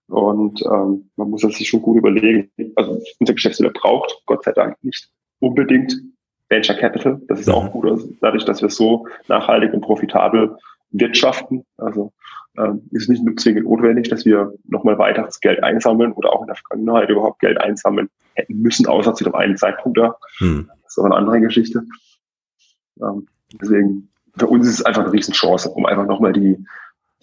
Und 0.07 0.61
ähm, 0.65 1.09
man 1.15 1.29
muss 1.29 1.41
das 1.41 1.55
sich 1.55 1.69
schon 1.69 1.81
gut 1.81 1.97
überlegen. 1.97 2.51
Also 2.75 3.01
unser 3.19 3.33
Geschäftsführer 3.33 3.71
braucht 3.71 4.21
Gott 4.25 4.43
sei 4.43 4.51
Dank 4.51 4.75
nicht 4.83 5.09
unbedingt 5.39 5.95
Venture 6.49 6.75
Capital. 6.75 7.21
Das 7.29 7.39
ist 7.39 7.47
mhm. 7.47 7.53
auch 7.53 7.71
gut. 7.71 7.85
Also 7.89 8.09
dadurch, 8.19 8.43
dass 8.43 8.61
wir 8.61 8.69
so 8.69 9.07
nachhaltig 9.29 9.73
und 9.73 9.81
profitabel 9.81 10.57
wirtschaften. 10.91 11.65
Also 11.77 12.11
ähm, 12.57 12.81
ist 12.91 13.09
nicht 13.09 13.39
zwingend 13.39 13.65
notwendig, 13.65 14.09
dass 14.09 14.25
wir 14.25 14.53
nochmal 14.67 14.97
weiteres 14.97 15.39
Geld 15.39 15.63
einsammeln 15.63 16.11
oder 16.11 16.33
auch 16.33 16.41
in 16.41 16.47
der 16.47 16.55
Vergangenheit 16.55 17.09
überhaupt 17.09 17.39
Geld 17.39 17.59
einsammeln 17.59 18.09
hätten 18.33 18.61
müssen, 18.61 18.87
außer 18.87 19.13
zu 19.13 19.23
dem 19.23 19.35
einen 19.35 19.57
Zeitpunkt 19.57 19.97
da. 19.97 20.17
Mhm. 20.39 20.69
Das 20.83 20.93
ist 20.93 20.99
aber 20.99 21.07
eine 21.07 21.15
andere 21.15 21.41
Geschichte. 21.41 21.83
Ähm, 23.01 23.27
deswegen, 23.61 24.09
für 24.37 24.47
uns 24.47 24.67
ist 24.67 24.79
es 24.79 24.85
einfach 24.85 25.03
eine 25.03 25.13
Riesenchance, 25.13 25.69
um 25.69 25.85
einfach 25.85 26.05
nochmal 26.05 26.33
die, 26.33 26.65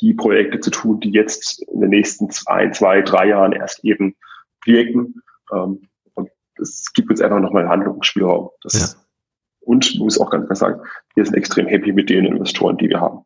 die 0.00 0.14
Projekte 0.14 0.60
zu 0.60 0.70
tun, 0.70 1.00
die 1.00 1.10
jetzt 1.10 1.62
in 1.62 1.80
den 1.80 1.90
nächsten 1.90 2.28
ein, 2.46 2.72
zwei, 2.72 3.02
drei 3.02 3.28
Jahren 3.28 3.52
erst 3.52 3.84
eben 3.84 4.16
wirken. 4.64 5.22
Ähm, 5.52 5.82
und 6.14 6.30
es 6.58 6.92
gibt 6.94 7.10
uns 7.10 7.20
einfach 7.20 7.40
nochmal 7.40 7.68
Handlungsspielraum. 7.68 8.50
Das, 8.62 8.94
ja. 8.94 9.00
Und 9.60 9.98
muss 9.98 10.18
auch 10.18 10.30
ganz 10.30 10.46
klar 10.46 10.56
sagen, 10.56 10.80
wir 11.14 11.24
sind 11.24 11.34
extrem 11.34 11.66
happy 11.66 11.92
mit 11.92 12.08
den 12.08 12.24
Investoren, 12.24 12.78
die 12.78 12.88
wir 12.88 13.00
haben. 13.00 13.20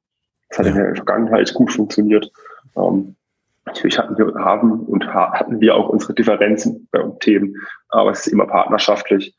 Das 0.53 0.59
hat 0.59 0.67
ja. 0.67 0.73
in 0.73 0.79
der 0.79 0.97
Vergangenheit 0.97 1.53
gut 1.55 1.73
funktioniert. 1.73 2.31
Ähm, 2.77 3.17
natürlich 3.65 3.99
hatten 3.99 4.19
wir, 4.19 4.35
haben 4.35 4.81
und 4.81 5.07
hatten 5.13 5.61
wir 5.61 5.75
auch 5.75 5.89
unsere 5.89 6.15
Differenzen 6.15 6.89
bei 6.91 7.01
Themen, 7.21 7.57
aber 7.89 8.11
es 8.11 8.27
ist 8.27 8.33
immer 8.33 8.47
partnerschaftlich. 8.47 9.35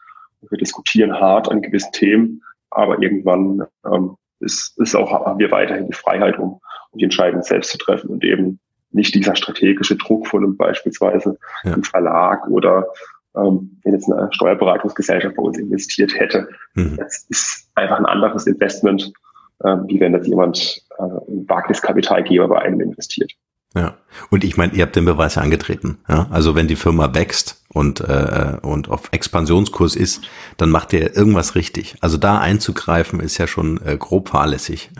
Wir 0.49 0.58
diskutieren 0.58 1.13
hart 1.13 1.49
an 1.49 1.62
gewissen 1.62 1.91
Themen, 1.91 2.41
aber 2.71 3.02
irgendwann 3.02 3.63
ähm, 3.86 4.17
ist, 4.39 4.78
ist 4.80 4.95
auch, 4.95 5.12
haben 5.12 5.39
wir 5.39 5.52
weiterhin 5.52 5.88
die 5.88 5.93
Freiheit, 5.93 6.39
um, 6.39 6.60
um 6.91 6.97
die 6.97 7.06
Entscheidung 7.06 7.43
selbst 7.43 7.71
zu 7.71 7.78
treffen 7.78 8.10
und 8.10 8.23
eben 8.23 8.60
nicht 8.91 9.13
dieser 9.15 9.36
strategische 9.36 9.95
Druck 9.95 10.28
von 10.28 10.43
einem 10.43 10.58
beispielsweise 10.58 11.38
ja. 11.63 11.73
einem 11.73 11.84
Verlag 11.84 12.47
oder 12.47 12.88
ähm, 13.36 13.80
wenn 13.84 13.93
jetzt 13.93 14.12
eine 14.12 14.30
Steuerberatungsgesellschaft 14.32 15.36
bei 15.36 15.41
uns 15.43 15.58
investiert 15.58 16.13
hätte. 16.19 16.47
Mhm. 16.73 16.97
Das 16.97 17.26
ist 17.30 17.69
einfach 17.76 17.99
ein 17.99 18.06
anderes 18.06 18.47
Investment, 18.47 19.13
wie 19.60 20.00
wenn 20.00 20.13
jetzt 20.13 20.28
jemand 20.28 20.82
äh, 20.98 21.04
ein 21.04 21.48
Wagniskapitalgeber 21.48 22.48
bei 22.48 22.60
einem 22.60 22.82
investiert. 22.82 23.32
Ja, 23.76 23.96
und 24.30 24.44
ich 24.44 24.56
meine, 24.56 24.74
ihr 24.74 24.84
habt 24.84 24.96
den 24.96 25.06
Beweis 25.06 25.34
ja 25.34 25.42
angetreten. 25.42 25.98
Ja? 26.08 26.28
Also 26.30 26.54
wenn 26.54 26.68
die 26.68 26.76
Firma 26.76 27.16
wächst 27.16 27.63
und, 27.70 28.02
äh, 28.02 28.58
und 28.62 28.88
auf 28.88 29.10
Expansionskurs 29.12 29.96
ist, 29.96 30.22
dann 30.58 30.70
macht 30.70 30.94
ihr 30.94 31.18
irgendwas 31.18 31.56
richtig. 31.56 31.96
Also 32.00 32.18
da 32.18 32.38
einzugreifen 32.38 33.20
ist 33.20 33.39
ja 33.39 33.48
schon 33.48 33.82
äh, 33.84 33.98
grob 33.98 34.30
fahrlässig. 34.30 34.92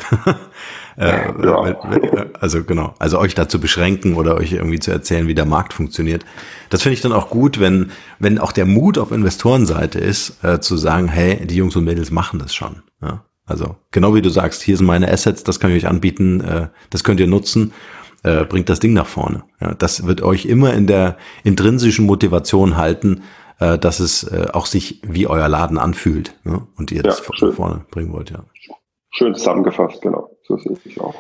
äh, 0.98 1.28
ja. 1.46 2.26
Also 2.40 2.64
genau, 2.64 2.96
also 2.98 3.20
euch 3.20 3.36
da 3.36 3.48
zu 3.48 3.60
beschränken 3.60 4.16
oder 4.16 4.38
euch 4.38 4.54
irgendwie 4.54 4.80
zu 4.80 4.90
erzählen, 4.90 5.28
wie 5.28 5.36
der 5.36 5.46
Markt 5.46 5.74
funktioniert. 5.74 6.26
Das 6.72 6.82
finde 6.82 6.96
ich 6.96 7.02
dann 7.02 7.14
auch 7.14 7.30
gut, 7.30 7.60
wenn, 7.60 7.92
wenn 8.18 8.40
auch 8.40 8.52
der 8.52 8.66
Mut 8.66 8.98
auf 8.98 9.12
Investorenseite 9.12 10.00
ist, 10.00 10.44
äh, 10.44 10.60
zu 10.62 10.78
sagen, 10.78 11.10
hey, 11.10 11.46
die 11.46 11.58
Jungs 11.58 11.76
und 11.76 11.84
Mädels 11.84 12.10
machen 12.10 12.40
das 12.40 12.56
schon. 12.56 12.82
Ja? 13.04 13.24
Also 13.46 13.76
genau 13.92 14.16
wie 14.16 14.22
du 14.22 14.30
sagst, 14.30 14.62
hier 14.62 14.78
sind 14.78 14.86
meine 14.86 15.12
Assets, 15.12 15.44
das 15.44 15.60
kann 15.60 15.72
ich 15.72 15.84
euch 15.84 15.90
anbieten, 15.90 16.42
äh, 16.42 16.68
das 16.90 17.04
könnt 17.04 17.20
ihr 17.20 17.28
nutzen, 17.28 17.74
äh, 18.24 18.46
bringt 18.46 18.70
das 18.70 18.80
Ding 18.80 18.94
nach 18.94 19.06
vorne. 19.06 19.44
Ja, 19.60 19.74
das 19.74 20.06
wird 20.08 20.22
euch 20.22 20.46
immer 20.46 20.74
in 20.74 20.88
der 20.88 21.18
intrinsischen 21.44 22.06
Motivation 22.06 22.78
halten, 22.78 23.24
äh, 23.60 23.78
dass 23.78 24.00
es 24.00 24.24
äh, 24.24 24.48
auch 24.54 24.66
sich 24.66 25.02
wie 25.04 25.28
euer 25.28 25.50
Laden 25.50 25.78
anfühlt 25.78 26.36
ne? 26.44 26.66
und 26.78 26.92
ihr 26.92 26.98
ja, 26.98 27.04
das 27.04 27.22
nach 27.42 27.54
vorne 27.54 27.86
bringen 27.92 28.14
wollt. 28.14 28.32
Ja. 28.32 28.46
Schön 29.12 29.36
zusammengefasst, 29.36 30.02
genau. 30.02 30.30
So 30.48 30.58
sehe 30.58 30.78
ich 30.86 31.00
auch. 31.00 31.16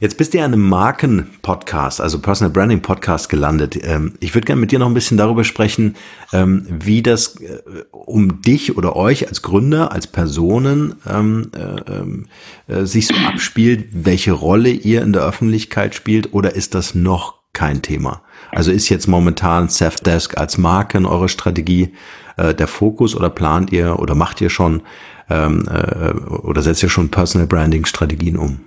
Jetzt 0.00 0.18
bist 0.18 0.34
du 0.34 0.38
ja 0.38 0.44
in 0.44 0.52
einem 0.52 0.68
Marken-Podcast, 0.68 2.00
also 2.00 2.18
Personal 2.18 2.52
Branding 2.52 2.82
Podcast 2.82 3.28
gelandet. 3.28 3.78
Ähm, 3.82 4.14
ich 4.18 4.34
würde 4.34 4.46
gerne 4.46 4.60
mit 4.60 4.72
dir 4.72 4.80
noch 4.80 4.88
ein 4.88 4.94
bisschen 4.94 5.16
darüber 5.16 5.44
sprechen, 5.44 5.94
ähm, 6.32 6.66
wie 6.68 7.00
das 7.00 7.40
äh, 7.40 7.60
um 7.92 8.42
dich 8.42 8.76
oder 8.76 8.96
euch 8.96 9.28
als 9.28 9.42
Gründer, 9.42 9.92
als 9.92 10.08
Personen 10.08 10.96
ähm, 11.08 11.50
äh, 11.56 12.72
äh, 12.72 12.86
sich 12.86 13.06
so 13.06 13.14
abspielt, 13.14 13.88
welche 13.92 14.32
Rolle 14.32 14.70
ihr 14.70 15.02
in 15.02 15.12
der 15.12 15.22
Öffentlichkeit 15.22 15.94
spielt 15.94 16.34
oder 16.34 16.56
ist 16.56 16.74
das 16.74 16.96
noch 16.96 17.36
kein 17.52 17.80
Thema? 17.80 18.22
Also 18.50 18.72
ist 18.72 18.88
jetzt 18.88 19.06
momentan 19.06 19.68
Safdesk 19.68 20.36
als 20.36 20.58
Marke 20.58 20.98
in 20.98 21.06
eurer 21.06 21.28
Strategie 21.28 21.92
der 22.36 22.66
Fokus 22.66 23.14
oder 23.14 23.30
plant 23.30 23.70
ihr 23.70 24.00
oder 24.00 24.16
macht 24.16 24.40
ihr 24.40 24.50
schon 24.50 24.82
oder 25.28 26.62
setzt 26.62 26.82
ihr 26.82 26.88
schon 26.88 27.10
Personal 27.10 27.46
Branding 27.46 27.84
Strategien 27.84 28.36
um? 28.36 28.58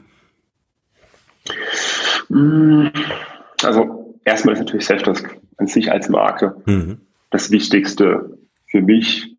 Mm, 2.30 2.88
also 3.64 4.20
erstmal 4.26 4.54
ist 4.54 4.60
natürlich 4.60 4.86
Selfdesk 4.86 5.40
an 5.58 5.68
sich 5.68 5.92
als 5.92 6.10
Marke 6.10 6.56
mhm. 6.66 7.00
das 7.32 7.52
Wichtigste 7.52 8.38
für 8.68 8.82
mich 8.82 9.38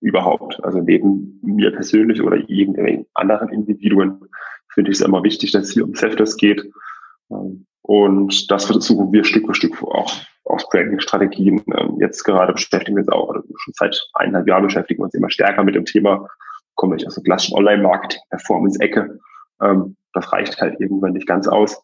überhaupt. 0.00 0.62
Also 0.64 0.80
neben 0.80 1.40
mir 1.42 1.70
persönlich 1.72 2.20
oder 2.22 2.36
irgendwelchen 2.48 3.06
anderen 3.14 3.48
Individuen 3.50 4.20
finde 4.74 4.90
ich 4.90 4.98
es 4.98 5.04
immer 5.04 5.22
wichtig, 5.22 5.52
dass 5.52 5.64
es 5.64 5.72
hier 5.72 5.84
um 5.84 5.94
Selfdesk 5.94 6.38
geht. 6.38 6.64
Und 7.82 8.50
das 8.50 8.66
versuchen 8.66 9.12
wir 9.12 9.24
Stück 9.24 9.46
für 9.46 9.54
Stück 9.54 9.82
auch 9.82 10.12
aus 10.44 10.68
Branding-Strategien. 10.70 11.62
Ähm, 11.76 11.96
jetzt 12.00 12.22
gerade 12.24 12.52
beschäftigen 12.52 12.96
wir 12.96 13.02
uns 13.02 13.08
auch, 13.08 13.28
oder 13.28 13.42
schon 13.56 13.74
seit 13.76 14.00
eineinhalb 14.14 14.48
Jahren 14.48 14.64
beschäftigen 14.64 15.00
wir 15.00 15.04
uns 15.04 15.14
immer 15.14 15.30
stärker 15.30 15.64
mit 15.64 15.74
dem 15.74 15.84
Thema, 15.84 16.28
komme 16.74 16.96
ich 16.96 17.06
aus 17.06 17.14
der 17.14 17.24
klassischen 17.24 17.56
Online-Marketing, 17.56 18.20
Performance-Ecke. 18.30 19.18
Ähm, 19.62 19.96
das 20.12 20.32
reicht 20.32 20.60
halt 20.60 20.80
irgendwann 20.80 21.12
nicht 21.12 21.26
ganz 21.26 21.48
aus. 21.48 21.82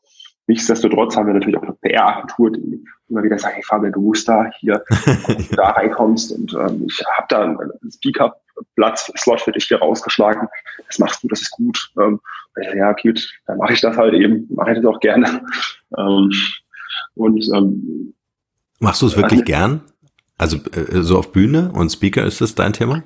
Nichtsdestotrotz 0.49 1.15
haben 1.15 1.27
wir 1.27 1.35
natürlich 1.35 1.59
auch 1.59 1.63
eine 1.63 1.75
PR-Agentur, 1.75 2.51
die 2.53 2.83
immer 3.11 3.23
wieder 3.23 3.39
sagt, 3.39 3.57
hey 3.57 3.63
Fabian, 3.63 3.93
du 3.93 4.01
musst 4.01 4.27
da 4.27 4.51
hier, 4.59 4.83
du 5.27 5.57
da 5.57 5.71
reinkommst 5.71 6.33
und 6.33 6.55
ähm, 6.55 6.87
ich 6.89 7.05
habe 7.17 7.27
da 7.29 7.43
einen 7.43 7.91
Speaker-Platz-Slot 7.91 9.43
für 9.43 9.53
dich 9.53 9.67
hier 9.67 9.79
rausgeschlagen. 9.79 10.49
Das 10.87 10.99
machst 10.99 11.23
du, 11.23 11.29
das 11.29 11.43
ist 11.43 11.51
gut. 11.51 11.93
Ähm, 12.01 12.19
ja, 12.75 12.91
okay, 12.91 13.13
dann 13.47 13.59
mache 13.59 13.75
ich 13.75 13.83
das 13.83 13.97
halt 13.99 14.15
eben, 14.15 14.49
mache 14.51 14.73
ich 14.73 14.79
das 14.79 14.87
auch 14.87 15.01
gerne. 15.01 15.43
Ähm, 15.99 16.33
und 17.15 17.47
ähm, 17.55 18.15
Machst 18.81 19.03
du 19.03 19.07
es 19.07 19.17
wirklich 19.17 19.41
äh, 19.41 19.45
gern? 19.45 19.83
Also 20.39 20.57
äh, 20.57 21.03
so 21.03 21.19
auf 21.19 21.33
Bühne 21.33 21.73
und 21.73 21.91
Speaker, 21.91 22.25
ist 22.25 22.41
das 22.41 22.55
dein 22.55 22.73
Thema? 22.73 23.03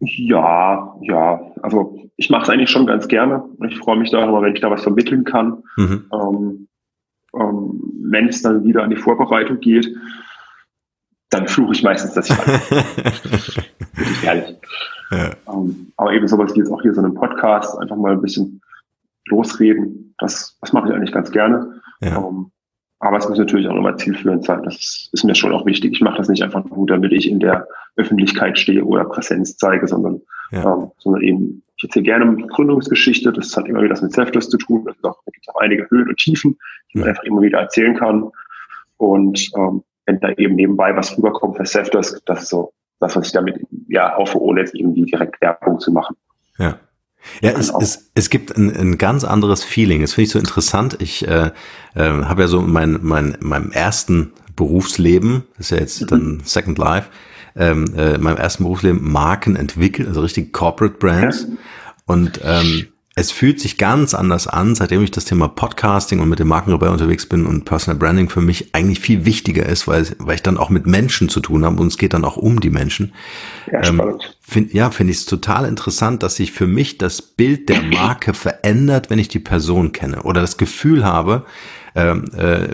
Ja, 0.00 0.94
ja. 1.00 1.40
Also 1.62 2.03
ich 2.16 2.30
mache 2.30 2.44
es 2.44 2.50
eigentlich 2.50 2.70
schon 2.70 2.86
ganz 2.86 3.08
gerne. 3.08 3.44
Ich 3.68 3.78
freue 3.78 3.98
mich 3.98 4.10
da 4.10 4.22
immer, 4.22 4.40
wenn 4.42 4.54
ich 4.54 4.60
da 4.60 4.70
was 4.70 4.82
vermitteln 4.82 5.24
kann. 5.24 5.62
Mhm. 5.76 6.10
Ähm, 6.12 6.68
ähm, 7.38 7.80
wenn 8.10 8.28
es 8.28 8.42
dann 8.42 8.64
wieder 8.64 8.82
an 8.82 8.90
die 8.90 8.96
Vorbereitung 8.96 9.60
geht, 9.60 9.88
dann 11.30 11.48
fluche 11.48 11.72
ich 11.72 11.82
meistens, 11.82 12.14
dass 12.14 12.30
ich 12.30 12.36
Wirklich 13.96 14.24
ehrlich. 14.24 14.56
Ja. 15.10 15.30
Ähm, 15.52 15.92
aber 15.96 16.12
eben 16.12 16.28
sowas 16.28 16.54
wie 16.54 16.60
jetzt 16.60 16.70
auch 16.70 16.82
hier 16.82 16.94
so 16.94 17.00
einen 17.02 17.14
Podcast, 17.14 17.76
einfach 17.78 17.96
mal 17.96 18.12
ein 18.12 18.22
bisschen 18.22 18.60
losreden, 19.26 20.14
das, 20.18 20.56
das 20.60 20.72
mache 20.72 20.88
ich 20.88 20.94
eigentlich 20.94 21.12
ganz 21.12 21.30
gerne. 21.32 21.80
Ja. 22.00 22.16
Ähm, 22.18 22.50
aber 23.00 23.18
es 23.18 23.28
muss 23.28 23.38
natürlich 23.38 23.68
auch 23.68 23.76
immer 23.76 23.96
zielführend 23.96 24.44
sein. 24.44 24.62
Das 24.62 25.08
ist 25.12 25.24
mir 25.24 25.34
schon 25.34 25.52
auch 25.52 25.66
wichtig. 25.66 25.92
Ich 25.92 26.00
mache 26.00 26.18
das 26.18 26.28
nicht 26.28 26.42
einfach 26.42 26.64
nur, 26.64 26.86
damit 26.86 27.12
ich 27.12 27.28
in 27.28 27.40
der 27.40 27.66
Öffentlichkeit 27.96 28.58
stehe 28.58 28.84
oder 28.84 29.04
Präsenz 29.04 29.56
zeige, 29.56 29.86
sondern, 29.86 30.22
ja. 30.50 30.64
ähm, 30.64 30.90
sondern 30.98 31.22
eben, 31.22 31.62
ich 31.76 31.84
erzähle 31.84 32.04
gerne 32.04 32.36
Gründungsgeschichte. 32.46 33.32
Das 33.32 33.56
hat 33.56 33.68
immer 33.68 33.82
wieder 33.82 33.92
was 33.92 34.02
mit 34.02 34.12
Selfless 34.12 34.48
zu 34.48 34.58
tun. 34.58 34.84
Das 34.84 34.96
auch, 35.02 35.20
da 35.24 35.30
gibt 35.32 35.46
es 35.46 35.54
auch 35.54 35.60
einige 35.60 35.88
Höhen 35.90 36.08
und 36.08 36.16
Tiefen, 36.16 36.56
die 36.92 36.98
man 36.98 37.08
einfach 37.08 37.24
immer 37.24 37.42
wieder 37.42 37.58
erzählen 37.58 37.94
kann. 37.94 38.30
Und 38.96 39.50
ähm, 39.56 39.82
wenn 40.06 40.20
da 40.20 40.30
eben 40.32 40.54
nebenbei 40.54 40.96
was 40.96 41.16
rüberkommt 41.16 41.56
für 41.56 41.66
Selfdesk, 41.66 42.24
das 42.26 42.44
ist 42.44 42.48
so 42.50 42.72
das, 43.00 43.16
was 43.16 43.26
ich 43.26 43.32
damit 43.32 43.60
ja 43.88 44.16
hoffe, 44.16 44.40
ohne 44.40 44.60
jetzt 44.60 44.74
irgendwie 44.74 45.02
direkt 45.02 45.40
Werbung 45.40 45.78
zu 45.78 45.92
machen. 45.92 46.16
Ja. 46.58 46.78
Ja, 47.40 47.50
es, 47.52 47.72
es, 47.80 48.10
es 48.14 48.30
gibt 48.30 48.56
ein, 48.56 48.74
ein 48.74 48.98
ganz 48.98 49.24
anderes 49.24 49.64
Feeling. 49.64 50.00
Das 50.02 50.14
finde 50.14 50.26
ich 50.26 50.30
so 50.30 50.38
interessant. 50.38 50.96
Ich 51.00 51.26
äh, 51.26 51.50
äh, 51.94 52.00
habe 52.00 52.42
ja 52.42 52.48
so 52.48 52.60
mein, 52.60 52.98
mein, 53.02 53.36
meinem 53.40 53.70
ersten 53.72 54.32
Berufsleben, 54.56 55.44
das 55.56 55.66
ist 55.66 55.70
ja 55.70 55.78
jetzt 55.78 56.00
mhm. 56.02 56.06
dann 56.06 56.42
Second 56.44 56.78
Life, 56.78 57.08
ähm, 57.56 57.86
äh, 57.96 58.14
in 58.14 58.22
meinem 58.22 58.36
ersten 58.36 58.64
Berufsleben 58.64 59.10
Marken 59.10 59.56
entwickelt, 59.56 60.08
also 60.08 60.20
richtig 60.20 60.52
Corporate 60.52 60.96
Brands. 60.98 61.46
Ja. 61.48 61.56
Und 62.06 62.40
ähm, 62.44 62.86
es 63.16 63.30
fühlt 63.30 63.60
sich 63.60 63.78
ganz 63.78 64.12
anders 64.12 64.48
an, 64.48 64.74
seitdem 64.74 65.02
ich 65.02 65.12
das 65.12 65.24
Thema 65.24 65.46
Podcasting 65.46 66.18
und 66.18 66.28
mit 66.28 66.40
dem 66.40 66.48
Markenrebell 66.48 66.88
unterwegs 66.88 67.26
bin 67.26 67.46
und 67.46 67.64
Personal 67.64 67.96
Branding 67.96 68.28
für 68.28 68.40
mich 68.40 68.74
eigentlich 68.74 68.98
viel 68.98 69.24
wichtiger 69.24 69.66
ist, 69.66 69.86
weil, 69.86 70.04
weil 70.18 70.34
ich 70.34 70.42
dann 70.42 70.58
auch 70.58 70.68
mit 70.68 70.86
Menschen 70.86 71.28
zu 71.28 71.38
tun 71.38 71.64
habe 71.64 71.80
und 71.80 71.86
es 71.86 71.98
geht 71.98 72.12
dann 72.12 72.24
auch 72.24 72.36
um 72.36 72.58
die 72.58 72.70
Menschen. 72.70 73.12
Ja, 73.70 73.84
ähm, 73.84 74.18
find, 74.40 74.74
ja 74.74 74.90
finde 74.90 75.12
ich 75.12 75.18
es 75.18 75.26
total 75.26 75.64
interessant, 75.66 76.24
dass 76.24 76.36
sich 76.36 76.50
für 76.50 76.66
mich 76.66 76.98
das 76.98 77.22
Bild 77.22 77.68
der 77.68 77.82
Marke 77.94 78.34
verändert, 78.34 79.10
wenn 79.10 79.20
ich 79.20 79.28
die 79.28 79.38
Person 79.38 79.92
kenne 79.92 80.22
oder 80.22 80.40
das 80.40 80.56
Gefühl 80.56 81.04
habe, 81.04 81.44
ähm, 81.94 82.24
äh, 82.36 82.66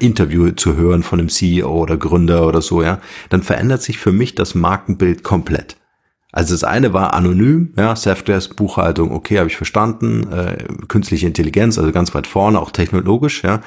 Interview 0.00 0.50
zu 0.50 0.74
hören 0.74 1.04
von 1.04 1.20
einem 1.20 1.28
CEO 1.28 1.70
oder 1.70 1.96
Gründer 1.96 2.48
oder 2.48 2.62
so, 2.62 2.82
ja, 2.82 3.00
dann 3.28 3.44
verändert 3.44 3.82
sich 3.82 3.98
für 3.98 4.10
mich 4.10 4.34
das 4.34 4.56
Markenbild 4.56 5.22
komplett. 5.22 5.76
Also 6.36 6.52
das 6.52 6.64
eine 6.64 6.92
war 6.92 7.14
anonym, 7.14 7.72
ja, 7.78 7.96
Safdesk, 7.96 8.56
Buchhaltung, 8.56 9.10
okay, 9.10 9.38
habe 9.38 9.48
ich 9.48 9.56
verstanden, 9.56 10.30
äh, 10.30 10.64
künstliche 10.86 11.26
Intelligenz, 11.26 11.78
also 11.78 11.90
ganz 11.92 12.14
weit 12.14 12.26
vorne, 12.26 12.60
auch 12.60 12.72
technologisch, 12.72 13.42
ja. 13.42 13.62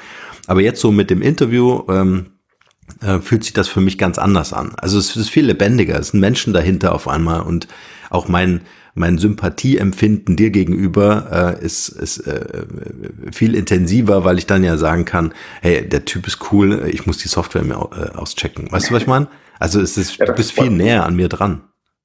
Aber 0.46 0.60
jetzt 0.60 0.80
so 0.80 0.92
mit 0.92 1.10
dem 1.10 1.20
Interview, 1.20 1.82
ähm, 1.88 2.26
äh, 3.02 3.18
fühlt 3.18 3.42
sich 3.42 3.54
das 3.54 3.66
für 3.66 3.80
mich 3.80 3.98
ganz 3.98 4.18
anders 4.18 4.52
an. 4.52 4.72
Also 4.76 4.98
es 4.98 5.16
ist 5.16 5.30
viel 5.30 5.46
lebendiger, 5.46 5.98
es 5.98 6.10
sind 6.10 6.20
Menschen 6.20 6.52
dahinter 6.52 6.94
auf 6.94 7.08
einmal 7.08 7.40
und 7.40 7.66
auch 8.08 8.28
mein, 8.28 8.60
mein 8.94 9.18
Sympathieempfinden 9.18 10.36
dir 10.36 10.50
gegenüber 10.50 11.56
äh, 11.60 11.64
ist, 11.64 11.88
ist 11.88 12.18
äh, 12.18 12.66
viel 13.32 13.56
intensiver, 13.56 14.24
weil 14.24 14.38
ich 14.38 14.46
dann 14.46 14.62
ja 14.62 14.76
sagen 14.76 15.04
kann, 15.04 15.34
hey, 15.60 15.88
der 15.88 16.04
Typ 16.04 16.28
ist 16.28 16.52
cool, 16.52 16.88
ich 16.88 17.04
muss 17.04 17.18
die 17.18 17.26
Software 17.26 17.64
mir 17.64 17.74
äh, 17.74 18.16
auschecken. 18.16 18.70
Weißt 18.70 18.90
du, 18.90 18.94
was 18.94 19.02
ich 19.02 19.08
meine? 19.08 19.26
Also 19.58 19.80
es 19.80 19.96
ist, 19.96 20.18
ja, 20.18 20.26
du 20.26 20.34
bist 20.34 20.52
viel 20.52 20.70
näher 20.70 21.04
an 21.04 21.16
mir 21.16 21.28
dran 21.28 21.62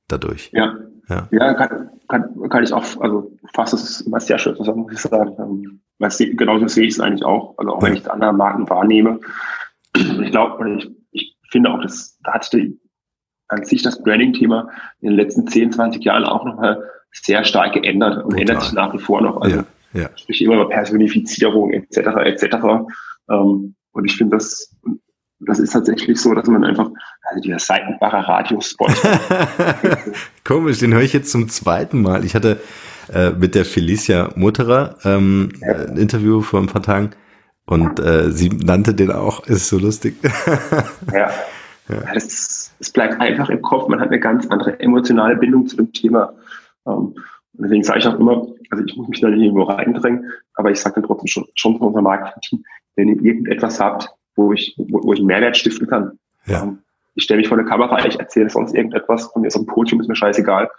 dadurch. 0.08 0.50
Ja, 0.54 0.76
ja, 1.10 1.28
ja 1.32 1.54
kann, 1.54 1.90
kann, 2.08 2.50
kann 2.50 2.64
ich 2.64 2.74
auch, 2.74 2.84
also 3.00 3.32
fast 3.54 3.74
es 3.74 4.04
was 4.10 4.28
sehr 4.28 4.38
schön 4.38 4.56
zusammen, 4.56 4.82
muss 4.82 4.94
ich 4.94 5.00
sagen. 5.00 5.36
Ähm, 5.40 5.82
was, 6.00 6.18
genauso 6.18 6.68
sehe 6.68 6.86
ich 6.86 6.96
es 6.96 7.00
eigentlich 7.00 7.24
auch. 7.24 7.58
Also 7.58 7.74
auch 7.74 7.82
ja. 7.82 7.88
wenn 7.88 7.96
ich 7.96 8.12
andere 8.12 8.34
Marken 8.34 8.70
wahrnehme. 8.70 9.20
Ich 9.96 10.32
glaube, 10.32 10.78
ich, 10.78 10.92
ich 11.12 11.38
finde 11.50 11.72
auch, 11.72 11.82
dass 11.82 12.18
da 12.24 12.34
hat 12.34 12.44
sich 12.44 12.78
an 13.48 13.64
sich 13.64 13.84
das 13.84 14.02
Branding-Thema 14.02 14.70
in 15.02 15.10
den 15.10 15.18
letzten 15.18 15.48
10, 15.48 15.72
20 15.74 16.04
Jahren 16.04 16.26
auch 16.26 16.44
nochmal 16.44 16.84
sehr 17.12 17.44
stark 17.44 17.74
geändert 17.74 18.18
und 18.18 18.32
Total. 18.32 18.42
ändert 18.42 18.64
sich 18.64 18.74
nach 18.74 18.94
wie 18.94 19.00
vor 19.00 19.22
noch. 19.22 19.40
Also 19.42 19.58
ja, 19.58 19.66
ja. 19.94 20.10
sprich 20.16 20.42
immer 20.42 20.56
über 20.56 20.70
Personifizierung 20.70 21.72
etc. 21.72 21.98
etc. 22.26 22.46
Ähm, 23.30 23.76
und 23.92 24.06
ich 24.06 24.18
finde 24.18 24.38
das, 24.38 24.76
das 25.40 25.60
ist 25.60 25.72
tatsächlich 25.72 26.20
so, 26.20 26.34
dass 26.34 26.48
man 26.48 26.64
einfach, 26.64 26.90
also 27.30 27.42
dieser 27.42 27.60
Seitenbacher 27.60 28.20
Radiospot. 28.20 28.92
Komisch, 30.44 30.80
den 30.80 30.94
höre 30.94 31.02
ich 31.02 31.14
jetzt 31.14 31.32
zum 31.32 31.50
zweiten 31.50 32.02
Mal. 32.02 32.24
Ich 32.24 32.36
hatte 32.36 32.62
äh, 33.14 33.32
mit 33.32 33.56
der 33.56 33.66
Felicia 33.66 34.32
Mutterer 34.36 34.98
ähm, 35.04 35.50
ja. 35.62 35.76
ein 35.88 35.98
Interview 35.98 36.42
vor 36.42 36.62
ein 36.62 36.68
paar 36.68 36.82
Tagen 36.82 37.12
und 37.66 38.00
äh, 38.00 38.32
sie 38.32 38.50
nannte 38.50 38.94
den 38.94 39.12
auch, 39.12 39.46
ist 39.48 39.68
so 39.68 39.78
lustig. 39.78 40.16
ja. 41.14 41.30
ja. 41.90 42.14
Das, 42.14 42.74
es 42.80 42.90
bleibt 42.92 43.20
einfach 43.20 43.50
im 43.50 43.62
Kopf, 43.62 43.90
man 43.90 44.00
hat 44.00 44.10
eine 44.10 44.20
ganz 44.20 44.48
andere 44.48 44.80
emotionale 44.80 45.36
Bindung 45.36 45.68
zu 45.68 45.76
dem 45.76 45.92
Thema. 45.92 46.34
Ähm, 46.88 47.16
deswegen 47.54 47.84
sage 47.84 48.00
ich 48.00 48.08
auch 48.08 48.20
immer, 48.20 48.48
also 48.70 48.84
ich 48.86 48.96
muss 48.96 49.08
mich 49.10 49.22
da 49.22 49.30
nicht 49.30 49.44
irgendwo 49.44 49.64
reindrängen, 49.64 50.32
aber 50.54 50.72
ich 50.72 50.80
sage 50.80 50.96
dann 50.96 51.04
trotzdem 51.06 51.28
schon, 51.28 51.46
schon 51.56 51.78
zu 51.78 51.84
unserem 51.84 52.06
Marketing, 52.06 52.64
wenn 52.96 53.10
ihr 53.10 53.22
irgendetwas 53.22 53.80
habt, 53.80 54.10
wo 54.36 54.54
ich, 54.54 54.76
wo, 54.78 55.04
wo 55.04 55.14
ich 55.14 55.20
einen 55.20 55.28
Mehrwert 55.28 55.58
stiften 55.58 55.88
kann. 55.88 56.20
Ja. 56.46 56.64
Ähm, 56.64 56.80
ich 57.16 57.24
stelle 57.24 57.40
mich 57.40 57.48
vor 57.48 57.58
der 57.58 57.66
Kamera, 57.66 58.06
ich 58.06 58.20
erzähle 58.20 58.50
sonst 58.50 58.76
irgendetwas 58.76 59.28
von 59.32 59.42
mir 59.42 59.50
so 59.50 59.60
ein 59.62 59.66
Podium, 59.66 60.02
ist 60.02 60.08
mir 60.08 60.16
scheißegal. 60.16 60.70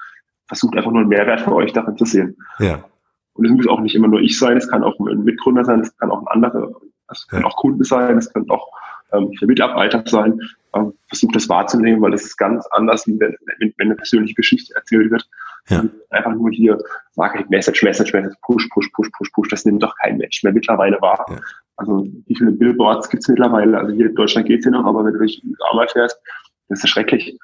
Versucht 0.47 0.77
einfach 0.77 0.91
nur 0.91 1.01
einen 1.01 1.09
Mehrwert 1.09 1.41
für 1.41 1.55
euch 1.55 1.73
darin 1.73 1.97
zu 1.97 2.05
sehen. 2.05 2.37
Ja. 2.59 2.85
Und 3.33 3.47
es 3.47 3.53
muss 3.53 3.67
auch 3.67 3.81
nicht 3.81 3.95
immer 3.95 4.09
nur 4.09 4.21
ich 4.21 4.39
sein, 4.39 4.57
es 4.57 4.69
kann 4.69 4.85
auch 4.85 4.99
ein 5.01 5.25
Mitgründer 5.25 5.65
sein, 5.65 5.81
es 5.81 5.97
kann 5.97 6.11
auch 6.11 6.21
ein 6.21 6.29
anderer, 6.29 6.73
es 7.11 7.27
können 7.27 7.43
ja. 7.43 7.49
auch 7.49 7.57
Kunden 7.57 7.85
sein, 7.85 8.17
es 8.19 8.33
können 8.33 8.49
auch 8.51 8.69
ähm, 9.13 9.31
Mitarbeiter 9.43 10.03
sein. 10.07 10.41
Ähm, 10.75 10.93
versucht 11.09 11.37
das 11.37 11.49
wahrzunehmen, 11.49 12.01
weil 12.03 12.11
das 12.11 12.23
ist 12.23 12.37
ganz 12.37 12.67
anders, 12.73 13.07
wie 13.07 13.19
wenn, 13.19 13.37
wenn, 13.59 13.75
wenn 13.77 13.89
eine 13.89 13.97
persönliche 13.97 14.35
Geschichte 14.35 14.75
erzählt 14.75 15.11
wird. 15.11 15.29
Ja. 15.69 15.85
Einfach 16.11 16.35
nur 16.35 16.51
hier 16.51 16.79
Marketing, 17.17 17.47
Message, 17.49 17.83
Message, 17.83 18.13
Message, 18.13 18.37
Push, 18.43 18.69
Push, 18.71 18.91
Push, 18.93 19.11
Push, 19.17 19.31
Push, 19.33 19.49
das 19.49 19.65
nimmt 19.65 19.83
doch 19.83 19.95
kein 19.97 20.19
Mensch 20.19 20.43
mehr 20.43 20.53
mittlerweile 20.53 21.01
wahr. 21.01 21.27
Ja. 21.29 21.37
Also 21.77 22.07
wie 22.27 22.37
viele 22.37 22.53
Billboards 22.53 23.09
gibt's 23.09 23.29
mittlerweile? 23.29 23.79
Also 23.79 23.93
hier 23.93 24.07
in 24.07 24.14
Deutschland 24.14 24.47
geht's 24.47 24.64
ja 24.64 24.70
noch, 24.70 24.85
aber 24.85 25.05
wenn 25.05 25.12
du 25.12 25.18
durch 25.18 25.43
USA 25.45 25.87
fährst, 25.93 26.20
das 26.68 26.83
ist 26.83 26.91
schrecklich. 26.91 27.39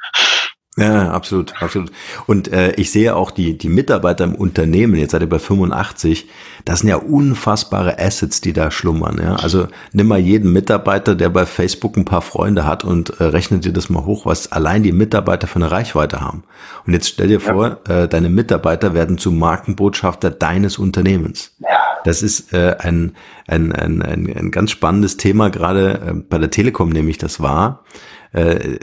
Ja, 0.79 1.11
absolut, 1.11 1.53
absolut. 1.61 1.93
Und 2.27 2.49
äh, 2.49 2.73
ich 2.77 2.91
sehe 2.91 3.15
auch 3.15 3.31
die, 3.31 3.59
die 3.59 3.69
Mitarbeiter 3.69 4.25
im 4.25 4.35
Unternehmen, 4.35 4.95
jetzt 4.95 5.11
seid 5.11 5.21
ihr 5.21 5.29
bei 5.29 5.39
85, 5.39 6.31
das 6.65 6.79
sind 6.79 6.89
ja 6.89 6.97
unfassbare 6.97 7.99
Assets, 7.99 8.41
die 8.41 8.55
da 8.55 8.71
schlummern. 8.71 9.21
Ja? 9.23 9.37
Also 9.37 9.69
nimm 9.93 10.09
mal 10.09 10.19
jeden 10.19 10.51
Mitarbeiter, 10.51 11.15
der 11.15 11.29
bei 11.29 11.45
Facebook 11.45 11.99
ein 11.99 12.07
paar 12.07 12.23
Freunde 12.23 12.65
hat 12.65 12.85
und 12.85 13.21
äh, 13.21 13.25
rechne 13.25 13.59
dir 13.59 13.75
das 13.75 13.91
mal 13.91 14.07
hoch, 14.07 14.25
was 14.25 14.51
allein 14.51 14.83
die 14.83 14.93
Mitarbeiter 14.93 15.47
für 15.47 15.57
eine 15.57 15.71
Reichweite 15.71 16.23
haben. 16.23 16.43
Und 16.87 16.95
jetzt 16.95 17.09
stell 17.09 17.29
dir 17.29 17.41
vor, 17.41 17.81
äh, 17.87 18.09
deine 18.09 18.31
Mitarbeiter 18.31 18.95
werden 18.95 19.19
zu 19.19 19.31
Markenbotschafter 19.31 20.31
deines 20.31 20.79
Unternehmens. 20.79 21.53
Ja. 21.59 21.69
Das 22.05 22.23
ist 22.23 22.55
äh, 22.55 22.77
ein, 22.79 23.15
ein, 23.47 23.73
ein, 23.73 24.01
ein, 24.01 24.35
ein 24.35 24.51
ganz 24.51 24.71
spannendes 24.71 25.19
Thema, 25.19 25.51
gerade 25.51 26.01
äh, 26.01 26.15
bei 26.15 26.39
der 26.39 26.51
Telekom 26.51 26.89
nämlich 26.89 27.19
das 27.19 27.41
war 27.41 27.85
äh, 28.33 28.79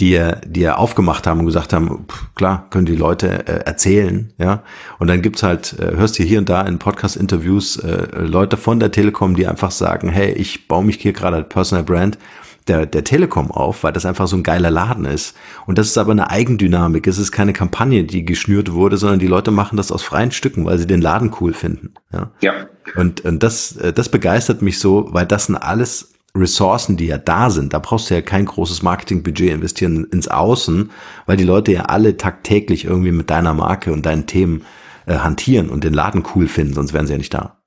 die, 0.00 0.20
die 0.44 0.62
er 0.62 0.78
aufgemacht 0.78 1.26
haben 1.26 1.40
und 1.40 1.46
gesagt 1.46 1.72
haben, 1.72 2.04
pff, 2.08 2.34
klar, 2.34 2.66
können 2.70 2.86
die 2.86 2.96
Leute 2.96 3.46
äh, 3.46 3.64
erzählen, 3.64 4.32
ja. 4.38 4.62
Und 4.98 5.08
dann 5.08 5.22
gibt's 5.22 5.42
halt, 5.42 5.78
äh, 5.78 5.96
hörst 5.96 6.18
du 6.18 6.22
hier 6.22 6.38
und 6.38 6.48
da 6.48 6.62
in 6.62 6.78
Podcast-Interviews 6.78 7.78
äh, 7.78 8.08
Leute 8.18 8.56
von 8.56 8.80
der 8.80 8.90
Telekom, 8.90 9.34
die 9.34 9.46
einfach 9.46 9.70
sagen, 9.70 10.08
hey, 10.08 10.32
ich 10.32 10.68
baue 10.68 10.84
mich 10.84 10.96
hier 10.96 11.12
gerade 11.12 11.36
als 11.36 11.48
Personal 11.48 11.84
Brand 11.84 12.18
der, 12.68 12.86
der 12.86 13.04
Telekom 13.04 13.50
auf, 13.50 13.82
weil 13.82 13.92
das 13.92 14.06
einfach 14.06 14.26
so 14.26 14.36
ein 14.36 14.42
geiler 14.42 14.70
Laden 14.70 15.04
ist. 15.04 15.36
Und 15.66 15.78
das 15.78 15.88
ist 15.88 15.98
aber 15.98 16.12
eine 16.12 16.30
Eigendynamik. 16.30 17.06
Es 17.06 17.18
ist 17.18 17.32
keine 17.32 17.52
Kampagne, 17.52 18.04
die 18.04 18.24
geschnürt 18.24 18.72
wurde, 18.72 18.96
sondern 18.96 19.18
die 19.18 19.26
Leute 19.26 19.50
machen 19.50 19.76
das 19.76 19.90
aus 19.90 20.02
freien 20.02 20.30
Stücken, 20.30 20.64
weil 20.64 20.78
sie 20.78 20.86
den 20.86 21.00
Laden 21.00 21.34
cool 21.40 21.54
finden. 21.54 21.94
Ja. 22.12 22.30
ja. 22.40 22.52
Und, 22.94 23.24
und 23.24 23.42
das, 23.42 23.76
äh, 23.76 23.92
das 23.92 24.08
begeistert 24.08 24.62
mich 24.62 24.78
so, 24.78 25.08
weil 25.12 25.26
das 25.26 25.46
sind 25.46 25.56
alles 25.56 26.11
Ressourcen, 26.36 26.96
die 26.96 27.06
ja 27.06 27.18
da 27.18 27.50
sind, 27.50 27.74
da 27.74 27.78
brauchst 27.78 28.08
du 28.08 28.14
ja 28.14 28.22
kein 28.22 28.46
großes 28.46 28.82
Marketingbudget 28.82 29.52
investieren 29.52 30.04
ins 30.04 30.28
Außen, 30.28 30.90
weil 31.26 31.36
die 31.36 31.44
Leute 31.44 31.72
ja 31.72 31.82
alle 31.82 32.16
tagtäglich 32.16 32.86
irgendwie 32.86 33.12
mit 33.12 33.28
deiner 33.28 33.52
Marke 33.52 33.92
und 33.92 34.06
deinen 34.06 34.26
Themen 34.26 34.64
äh, 35.06 35.18
hantieren 35.18 35.68
und 35.68 35.84
den 35.84 35.92
Laden 35.92 36.24
cool 36.34 36.48
finden, 36.48 36.74
sonst 36.74 36.94
wären 36.94 37.06
sie 37.06 37.12
ja 37.12 37.18
nicht 37.18 37.34
da. 37.34 37.61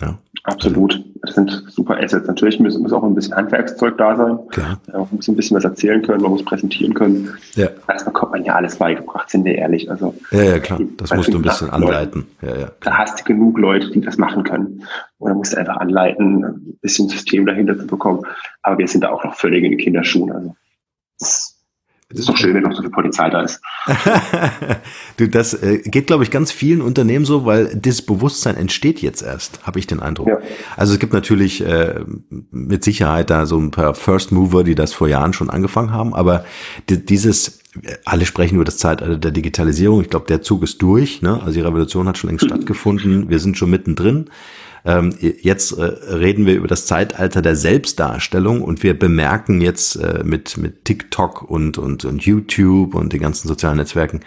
Ja. 0.00 0.18
Absolut. 0.42 1.02
Das 1.22 1.36
sind 1.36 1.64
super 1.68 1.96
Assets. 1.96 2.26
Natürlich 2.26 2.60
muss, 2.60 2.78
muss 2.78 2.92
auch 2.92 3.02
ein 3.02 3.14
bisschen 3.14 3.34
Handwerkszeug 3.34 3.96
da 3.96 4.14
sein. 4.14 4.38
Klar. 4.50 4.78
Auch 4.92 5.10
ein 5.10 5.16
bisschen, 5.16 5.32
ein 5.32 5.36
bisschen 5.36 5.56
was 5.56 5.64
erzählen 5.64 6.02
können, 6.02 6.20
man 6.20 6.32
muss 6.32 6.44
präsentieren 6.44 6.92
können. 6.92 7.30
Ja. 7.54 7.68
Das 7.86 8.04
bekommt 8.04 8.32
man 8.32 8.44
ja 8.44 8.54
alles 8.54 8.76
beigebracht, 8.76 9.30
sind 9.30 9.44
wir 9.46 9.54
ehrlich. 9.54 9.90
Also, 9.90 10.14
ja, 10.32 10.42
ja, 10.42 10.58
klar. 10.58 10.80
Das 10.98 11.14
musst 11.14 11.32
du 11.32 11.38
ein 11.38 11.42
bisschen 11.42 11.70
anleiten. 11.70 12.26
ja, 12.42 12.56
ja, 12.56 12.72
da 12.80 12.98
hast 12.98 13.20
du 13.20 13.24
genug 13.24 13.58
Leute, 13.58 13.90
die 13.90 14.02
das 14.02 14.18
machen 14.18 14.44
können. 14.44 14.84
Oder 15.18 15.34
musst 15.34 15.54
du 15.54 15.56
einfach 15.56 15.78
anleiten, 15.78 16.44
ein 16.44 16.78
bisschen 16.82 17.08
System 17.08 17.46
dahinter 17.46 17.78
zu 17.78 17.86
bekommen. 17.86 18.20
Aber 18.62 18.76
wir 18.76 18.88
sind 18.88 19.02
da 19.02 19.10
auch 19.10 19.24
noch 19.24 19.34
völlig 19.36 19.64
in 19.64 19.70
den 19.70 19.78
Kinderschuhen. 19.78 20.30
Also, 20.30 20.56
das 21.18 21.53
das 22.14 22.20
ist 22.20 22.28
doch 22.28 22.36
schön, 22.36 22.54
wenn 22.54 22.62
noch 22.62 22.72
so 22.76 22.80
viel 22.80 22.92
Polizei 22.92 23.28
da 23.28 23.42
ist. 23.42 23.60
du, 25.16 25.28
das 25.28 25.52
äh, 25.54 25.78
geht, 25.84 26.06
glaube 26.06 26.22
ich, 26.22 26.30
ganz 26.30 26.52
vielen 26.52 26.80
Unternehmen 26.80 27.24
so, 27.24 27.44
weil 27.44 27.74
das 27.74 28.02
Bewusstsein 28.02 28.56
entsteht 28.56 29.02
jetzt 29.02 29.22
erst, 29.22 29.66
habe 29.66 29.80
ich 29.80 29.88
den 29.88 29.98
Eindruck. 29.98 30.28
Ja. 30.28 30.38
Also 30.76 30.92
es 30.92 31.00
gibt 31.00 31.12
natürlich 31.12 31.66
äh, 31.66 32.04
mit 32.52 32.84
Sicherheit 32.84 33.30
da 33.30 33.46
so 33.46 33.58
ein 33.58 33.72
paar 33.72 33.94
First 33.94 34.30
Mover, 34.30 34.62
die 34.62 34.76
das 34.76 34.92
vor 34.92 35.08
Jahren 35.08 35.32
schon 35.32 35.50
angefangen 35.50 35.90
haben, 35.90 36.14
aber 36.14 36.44
dieses 36.88 37.58
alle 38.04 38.26
sprechen 38.26 38.54
über 38.54 38.64
das 38.64 38.78
Zeitalter 38.78 39.16
der 39.16 39.32
Digitalisierung. 39.32 40.00
Ich 40.00 40.08
glaube, 40.08 40.26
der 40.26 40.42
Zug 40.42 40.62
ist 40.62 40.80
durch. 40.80 41.22
Ne? 41.22 41.40
Also 41.42 41.54
die 41.54 41.60
Revolution 41.60 42.06
hat 42.06 42.16
schon 42.16 42.30
längst 42.30 42.44
stattgefunden. 42.46 43.28
Wir 43.28 43.40
sind 43.40 43.58
schon 43.58 43.70
mittendrin. 43.70 44.30
Ähm, 44.84 45.14
jetzt 45.20 45.72
äh, 45.72 45.82
reden 45.82 46.44
wir 46.44 46.54
über 46.54 46.68
das 46.68 46.86
Zeitalter 46.86 47.40
der 47.40 47.56
Selbstdarstellung 47.56 48.62
und 48.62 48.82
wir 48.82 48.98
bemerken 48.98 49.60
jetzt 49.60 49.96
äh, 49.96 50.22
mit, 50.24 50.58
mit 50.58 50.84
TikTok 50.84 51.42
und, 51.42 51.78
und, 51.78 52.04
und 52.04 52.24
YouTube 52.24 52.94
und 52.94 53.12
den 53.12 53.20
ganzen 53.20 53.48
sozialen 53.48 53.78
Netzwerken, 53.78 54.20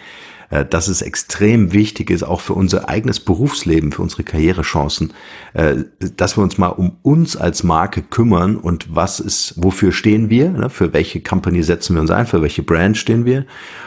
dass 0.64 0.88
es 0.88 1.02
extrem 1.02 1.72
wichtig 1.72 2.10
ist, 2.10 2.22
auch 2.22 2.40
für 2.40 2.54
unser 2.54 2.88
eigenes 2.88 3.20
Berufsleben, 3.20 3.92
für 3.92 4.02
unsere 4.02 4.22
Karrierechancen, 4.22 5.12
äh, 5.52 5.76
dass 6.16 6.38
wir 6.38 6.42
uns 6.42 6.56
mal 6.56 6.68
um 6.68 6.96
uns 7.02 7.36
als 7.36 7.64
Marke 7.64 8.02
kümmern 8.02 8.56
und 8.56 8.94
was 8.94 9.20
ist, 9.20 9.54
wofür 9.56 9.92
stehen 9.92 10.30
wir, 10.30 10.50
ne? 10.50 10.70
für 10.70 10.92
welche 10.94 11.20
Company 11.20 11.62
setzen 11.62 11.94
wir 11.94 12.00
uns 12.00 12.10
ein, 12.10 12.26
für 12.26 12.40
welche 12.40 12.62
Brand 12.62 12.96
stehen 12.96 13.26
wir 13.26 13.44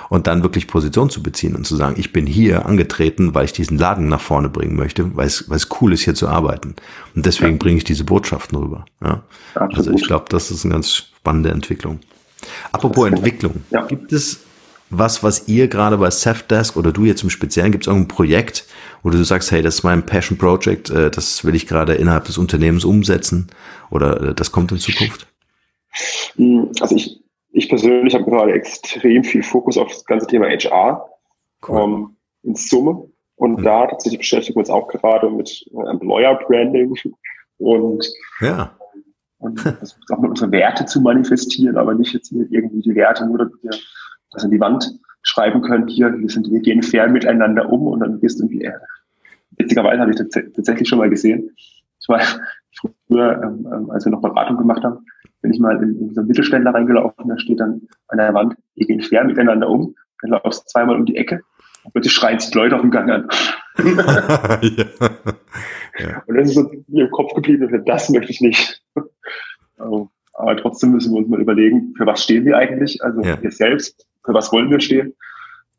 und 0.09 0.28
dann 0.28 0.43
wirklich 0.43 0.68
Position 0.68 1.09
zu 1.09 1.24
beziehen 1.24 1.55
und 1.55 1.66
zu 1.66 1.76
sagen, 1.76 1.95
ich 1.97 2.14
bin 2.14 2.28
hier 2.28 2.66
angetreten, 2.66 3.34
weil 3.34 3.45
ich 3.45 3.53
diesen 3.53 3.78
Laden 3.78 4.07
nach 4.07 4.22
vorne 4.22 4.49
bringen 4.49 4.76
möchte, 4.76 5.16
weil 5.16 5.28
es, 5.28 5.49
weil 5.49 5.57
es 5.57 5.70
cool 5.82 5.93
ist, 5.93 6.01
hier 6.01 6.16
zu 6.16 6.28
arbeiten. 6.28 6.76
Und 7.16 7.26
deswegen 7.26 7.53
ja. 7.53 7.57
bringe 7.57 7.78
ich 7.78 7.86
diese 7.86 8.03
Botschaften 8.03 8.57
rüber. 8.57 8.86
Ja? 9.03 9.24
Also 9.55 9.91
ich 9.91 10.03
glaube, 10.03 10.26
das 10.30 10.51
ist 10.51 10.64
eine 10.66 10.76
ganz 10.76 10.93
spannende 10.95 11.49
Entwicklung. 11.49 11.99
Apropos 12.72 13.07
Entwicklung, 13.07 13.64
ja. 13.72 13.86
gibt 13.86 14.12
es 14.14 14.41
was, 14.92 15.24
was 15.24 15.48
ihr 15.48 15.68
gerade 15.68 15.98
bei 15.98 16.12
Safdesk 16.12 16.78
oder 16.78 16.92
du 16.92 17.06
jetzt 17.06 17.24
im 17.24 17.30
Speziellen, 17.30 17.72
gibt 17.72 17.86
es 17.86 17.88
irgendein 17.88 18.10
Projekt, 18.10 18.66
wo 19.04 19.10
du 19.10 19.24
sagst, 19.24 19.52
hey, 19.52 19.62
das 19.62 19.76
ist 19.76 19.84
mein 19.84 20.06
Passion 20.06 20.38
Project, 20.38 20.89
äh, 20.89 21.10
das 21.10 21.44
will 21.46 21.56
ich 21.56 21.66
gerade 21.66 21.94
innerhalb 21.94 22.26
des 22.26 22.38
Unternehmens 22.38 22.86
umsetzen 22.86 23.48
oder 23.89 24.22
äh, 24.22 24.36
das 24.36 24.52
kommt 24.52 24.72
in 24.72 24.78
Zukunft? 24.78 25.28
Hm, 26.36 26.72
also 26.80 26.96
ich, 26.96 27.24
ich 27.52 27.70
persönlich 27.70 28.14
habe 28.14 28.26
gerade 28.26 28.54
extrem 28.54 29.24
viel 29.24 29.44
Fokus 29.44 29.78
auf 29.78 29.88
das 29.89 30.06
ganze 30.06 30.28
Thema 30.28 30.48
HR 30.48 31.10
cool. 31.68 31.82
ähm, 31.82 32.16
in 32.44 32.56
Summe. 32.56 33.08
Und 33.36 33.60
mhm. 33.60 33.64
da 33.64 33.88
tatsächlich 33.88 34.20
beschäftigen 34.20 34.56
wir 34.56 34.60
uns 34.60 34.70
auch 34.70 34.88
gerade 34.88 35.30
mit 35.30 35.66
äh, 35.74 35.89
Employer 35.89 36.36
Branding 36.36 36.94
und, 37.58 38.06
ja. 38.39 38.78
und 39.39 39.60
versuchen 39.60 40.04
auch 40.12 40.20
mit 40.20 40.30
unsere 40.32 40.52
Werte 40.52 40.86
zu 40.86 41.02
manifestieren, 41.02 41.78
aber 41.78 41.96
nicht 41.96 42.14
jetzt 42.14 42.32
irgendwie 42.32 42.82
die 42.82 42.96
Werte 42.96 43.26
nur, 43.26 43.39
dass 43.39 43.52
das 44.32 44.44
an 44.44 44.52
die 44.52 44.60
Wand 44.60 44.92
schreiben 45.24 45.62
können, 45.62 45.88
hier, 45.88 46.18
wir, 46.18 46.30
sind, 46.30 46.50
wir 46.52 46.62
gehen 46.62 46.82
fair 46.82 47.08
miteinander 47.08 47.70
um 47.70 47.88
und 47.88 48.00
dann 48.00 48.20
gehst 48.20 48.40
du 48.40 48.46
irgendwie, 48.46 48.66
äh, 48.66 48.74
witzigerweise 49.52 50.02
habe 50.02 50.12
ich 50.12 50.18
das 50.18 50.30
tatsächlich 50.30 50.90
schon 50.90 51.00
mal 51.00 51.10
gesehen. 51.10 51.52
Ich 52.00 52.10
war 52.10 52.22
früher, 53.08 53.42
ähm, 53.44 53.68
ähm, 53.72 53.92
als 53.92 54.06
wir 54.06 54.12
noch 54.12 54.22
Beratung 54.22 54.58
gemacht 54.58 54.84
haben, 54.84 55.06
bin 55.42 55.54
ich 55.54 55.60
mal 55.60 55.82
in, 55.82 56.00
in 56.00 56.14
so 56.14 56.22
einen 56.22 56.28
Mittelständler 56.28 56.74
reingelaufen, 56.74 57.28
da 57.28 57.38
steht 57.38 57.60
dann 57.60 57.82
an 58.08 58.18
der 58.18 58.34
Wand, 58.34 58.56
wir 58.76 58.88
gehen 58.88 59.02
schwer 59.02 59.24
miteinander 59.24 59.70
um, 59.70 59.96
dann 60.22 60.32
laufst 60.32 60.64
du 60.64 60.68
zweimal 60.68 60.96
um 60.96 61.06
die 61.06 61.18
Ecke, 61.18 61.42
und 61.84 61.94
plötzlich 61.94 62.14
schreien 62.14 62.40
sich 62.40 62.54
Leute 62.54 62.76
auf 62.76 62.82
dem 62.82 62.92
Gang 62.92 63.10
an. 63.10 63.28
ja. 64.62 65.10
Ja. 66.00 66.24
Und 66.26 66.36
das 66.36 66.50
ist 66.50 66.56
so 66.56 66.72
mir 66.88 67.06
im 67.06 67.12
Kopf 67.12 67.34
geblieben, 67.34 67.84
das 67.86 68.10
möchte 68.10 68.32
ich 68.32 68.42
nicht. 68.42 68.82
Ähm, 69.80 70.10
aber 70.34 70.56
trotzdem 70.58 70.92
müssen 70.92 71.12
wir 71.12 71.18
uns 71.18 71.28
mal 71.28 71.42
überlegen, 71.42 71.96
für 71.98 72.06
was 72.06 72.24
stehen 72.24 72.46
wir 72.46 72.56
eigentlich, 72.56 73.04
also 73.04 73.20
ja. 73.22 73.42
wir 73.42 73.50
selbst, 73.50 74.06
für 74.24 74.34
was 74.34 74.51
wollen 74.51 74.69
wir 74.69 74.80
stehen. 74.80 75.13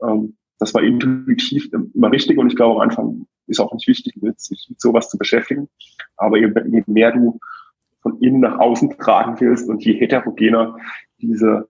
Ähm, 0.03 0.37
das 0.59 0.75
war 0.75 0.83
intuitiv 0.83 1.71
immer 1.95 2.13
richtig 2.13 2.39
und 2.39 2.49
ich 2.49 2.57
glaube, 2.57 2.77
am 2.81 2.89
Anfang 2.89 3.27
ist 3.49 3.61
auch 3.61 3.73
nicht 3.73 3.89
wichtig, 3.89 4.15
sich 4.37 4.67
mit 4.69 4.81
sowas 4.81 5.09
zu 5.09 5.19
beschäftigen. 5.19 5.69
Aber 6.17 6.39
je, 6.39 6.53
je 6.67 6.85
mehr 6.87 7.13
du 7.13 7.41
von 8.01 8.19
innen 8.21 8.41
nach 8.41 8.59
außen 8.59 8.97
tragen 8.99 9.41
willst 9.41 9.69
und 9.69 9.85
je 9.85 9.95
heterogener 9.95 10.77
diese, 11.19 11.69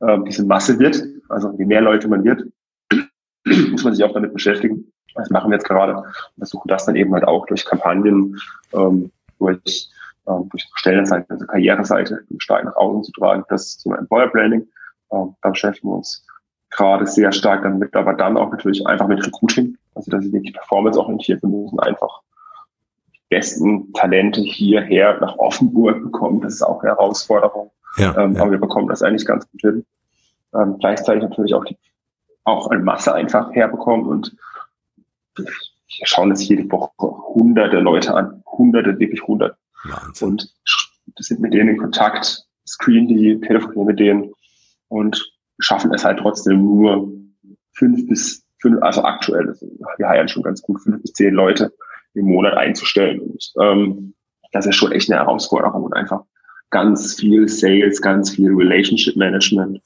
äh, 0.00 0.18
diese 0.26 0.44
Masse 0.44 0.78
wird, 0.78 1.02
also 1.28 1.54
je 1.58 1.64
mehr 1.64 1.80
Leute 1.80 2.08
man 2.08 2.24
wird, 2.24 2.44
muss 3.70 3.84
man 3.84 3.94
sich 3.94 4.04
auch 4.04 4.12
damit 4.12 4.32
beschäftigen. 4.32 4.92
Das 5.14 5.30
machen 5.30 5.50
wir 5.50 5.56
jetzt 5.56 5.66
gerade 5.66 5.96
und 5.96 6.04
versuchen 6.38 6.68
das 6.68 6.86
dann 6.86 6.96
eben 6.96 7.14
halt 7.14 7.24
auch 7.24 7.46
durch 7.46 7.64
Kampagnen, 7.64 8.38
ähm, 8.72 9.10
durch, 9.38 9.90
ähm, 10.26 10.48
durch 10.50 10.68
Stellenseite, 10.74 11.30
also 11.30 11.46
Karriereseite 11.46 12.24
stark 12.38 12.64
nach 12.64 12.76
außen 12.76 13.04
zu 13.04 13.12
tragen. 13.12 13.44
Das 13.48 13.66
ist 13.66 13.80
zum 13.80 13.94
Employer 13.94 14.28
Branding. 14.28 14.66
Ähm, 15.14 15.36
da 15.42 15.50
beschäftigen 15.50 15.88
wir 15.88 15.96
uns 15.96 16.26
gerade 16.70 17.06
sehr 17.06 17.32
stark 17.32 17.62
damit, 17.62 17.94
aber 17.94 18.14
dann 18.14 18.36
auch 18.36 18.50
natürlich 18.50 18.86
einfach 18.86 19.06
mit 19.06 19.24
Recruiting. 19.24 19.76
Also 19.94 20.10
das 20.10 20.24
ist 20.24 20.32
wirklich 20.32 20.54
performance-orientiert. 20.54 21.42
Wir 21.42 21.48
müssen 21.48 21.78
einfach 21.78 22.22
die 23.14 23.20
besten 23.28 23.92
Talente 23.92 24.40
hierher 24.40 25.20
nach 25.20 25.36
Offenburg 25.38 26.02
bekommen. 26.02 26.40
Das 26.40 26.54
ist 26.54 26.62
auch 26.62 26.82
eine 26.82 26.90
Herausforderung. 26.90 27.70
Ja, 27.96 28.16
ähm, 28.18 28.34
ja. 28.34 28.42
Aber 28.42 28.50
wir 28.50 28.58
bekommen 28.58 28.88
das 28.88 29.02
eigentlich 29.02 29.24
ganz 29.24 29.48
gut 29.50 29.60
hin. 29.60 29.86
Ähm, 30.52 30.76
gleichzeitig 30.80 31.22
natürlich 31.22 31.54
auch 31.54 31.64
die 31.64 31.76
auch 32.44 32.68
eine 32.68 32.82
Masse 32.82 33.14
einfach 33.14 33.52
herbekommen 33.52 34.06
und 34.06 34.36
wir 35.36 35.46
schauen 36.06 36.30
uns 36.30 36.46
jede 36.46 36.70
Woche 36.70 36.92
hunderte 36.98 37.78
Leute 37.78 38.14
an, 38.14 38.42
hunderte, 38.46 38.98
wirklich 38.98 39.22
hundert. 39.26 39.56
Wahnsinn. 39.84 40.28
Und 40.28 40.54
sind 41.18 41.40
mit 41.40 41.54
denen 41.54 41.70
in 41.70 41.78
Kontakt, 41.78 42.46
screen 42.66 43.08
die, 43.08 43.40
telefonieren 43.40 43.86
mit 43.86 43.98
denen 43.98 44.32
und 44.94 45.32
schaffen 45.58 45.92
es 45.92 46.04
halt 46.04 46.20
trotzdem 46.20 46.62
nur 46.62 47.12
fünf 47.72 48.06
bis 48.06 48.46
fünf, 48.60 48.80
also 48.80 49.02
aktuell, 49.02 49.48
also 49.48 49.66
wir 49.98 50.08
heiern 50.08 50.28
schon 50.28 50.44
ganz 50.44 50.62
gut, 50.62 50.80
fünf 50.80 51.02
bis 51.02 51.12
zehn 51.12 51.34
Leute 51.34 51.72
im 52.14 52.26
Monat 52.26 52.56
einzustellen. 52.56 53.20
Und 53.20 53.52
ähm, 53.60 54.14
das 54.52 54.66
ist 54.66 54.76
schon 54.76 54.92
echt 54.92 55.10
eine 55.10 55.20
Herausforderung 55.20 55.82
und 55.82 55.94
einfach 55.94 56.22
ganz 56.70 57.14
viel 57.14 57.48
Sales, 57.48 58.00
ganz 58.00 58.30
viel 58.30 58.52
Relationship 58.52 59.16
Management 59.16 59.80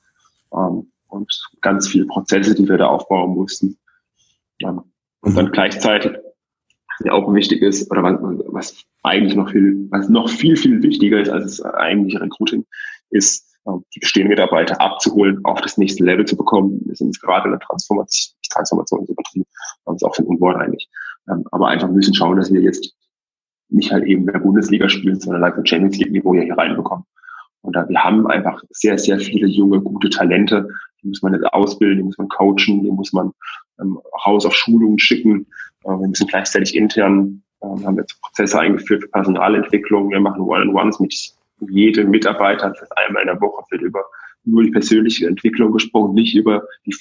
ähm, 0.52 0.92
und 1.08 1.48
ganz 1.62 1.88
viele 1.88 2.04
Prozesse, 2.04 2.54
die 2.54 2.68
wir 2.68 2.76
da 2.76 2.86
aufbauen 2.86 3.34
mussten. 3.34 3.78
Ähm, 4.62 4.82
und 5.22 5.36
dann 5.36 5.50
gleichzeitig, 5.52 6.12
was 6.12 7.06
ja 7.06 7.12
auch 7.12 7.32
wichtig 7.32 7.62
ist, 7.62 7.90
oder 7.90 8.02
was, 8.02 8.20
was 8.52 8.84
eigentlich 9.02 9.36
noch 9.36 9.50
viel, 9.50 9.88
was 9.90 10.10
noch 10.10 10.28
viel, 10.28 10.56
viel 10.56 10.82
wichtiger 10.82 11.20
ist 11.20 11.30
als 11.30 11.56
das 11.56 11.62
eigentliche 11.62 12.20
Recruiting, 12.20 12.66
ist, 13.10 13.47
die 13.94 14.00
bestehenden 14.00 14.30
Mitarbeiter 14.30 14.80
abzuholen, 14.80 15.40
auf 15.44 15.60
das 15.60 15.78
nächste 15.78 16.04
Level 16.04 16.24
zu 16.24 16.36
bekommen. 16.36 16.80
Wir 16.84 16.94
sind 16.94 17.08
jetzt 17.08 17.20
gerade 17.20 17.46
in 17.46 17.52
der 17.52 17.60
Transformation, 17.60 18.34
Transformation 18.50 19.02
ist 19.02 19.10
übertrieben, 19.10 19.46
haben 19.86 19.92
uns 19.92 20.02
auch 20.02 20.14
für 20.14 20.22
ein 20.22 20.26
Unwort 20.26 20.56
eigentlich. 20.56 20.88
Ähm, 21.30 21.44
aber 21.50 21.68
einfach 21.68 21.88
müssen 21.88 22.14
schauen, 22.14 22.36
dass 22.36 22.52
wir 22.52 22.60
jetzt 22.60 22.94
nicht 23.70 23.92
halt 23.92 24.04
eben 24.04 24.26
in 24.26 24.32
der 24.32 24.40
Bundesliga 24.40 24.88
spielen, 24.88 25.20
sondern 25.20 25.42
like 25.42 25.54
Champions 25.68 25.98
League 25.98 26.12
Niveau 26.12 26.34
hier 26.34 26.56
reinbekommen. 26.56 27.04
Und 27.60 27.76
da, 27.76 27.86
wir 27.88 28.02
haben 28.02 28.26
einfach 28.26 28.62
sehr, 28.70 28.96
sehr 28.96 29.18
viele 29.18 29.46
junge, 29.46 29.80
gute 29.80 30.08
Talente. 30.08 30.68
Die 31.02 31.08
muss 31.08 31.22
man 31.22 31.34
jetzt 31.34 31.44
ausbilden, 31.52 31.98
die 31.98 32.04
muss 32.04 32.18
man 32.18 32.28
coachen, 32.28 32.82
die 32.82 32.90
muss 32.90 33.12
man 33.12 33.32
ähm, 33.80 33.98
raus 34.26 34.46
auf 34.46 34.54
Schulungen 34.54 34.98
schicken. 34.98 35.46
Wir 35.84 36.08
müssen 36.08 36.26
gleichzeitig 36.26 36.74
intern, 36.74 37.42
haben 37.62 37.96
jetzt 37.96 38.20
Prozesse 38.20 38.58
eingeführt 38.58 39.02
für 39.02 39.08
Personalentwicklung. 39.08 40.10
Wir 40.10 40.20
machen 40.20 40.42
One-on-Ones 40.42 41.00
mit 41.00 41.14
jedem 41.68 42.10
Mitarbeiter. 42.10 42.70
Das 42.70 42.90
einmal 42.92 43.22
in 43.22 43.28
der 43.28 43.40
Woche 43.40 43.64
wird 43.70 43.82
über 43.82 44.04
nur 44.44 44.62
die 44.62 44.70
persönliche 44.70 45.26
Entwicklung 45.26 45.72
gesprochen, 45.72 46.14
nicht 46.14 46.34
über 46.34 46.64
die 46.86 46.94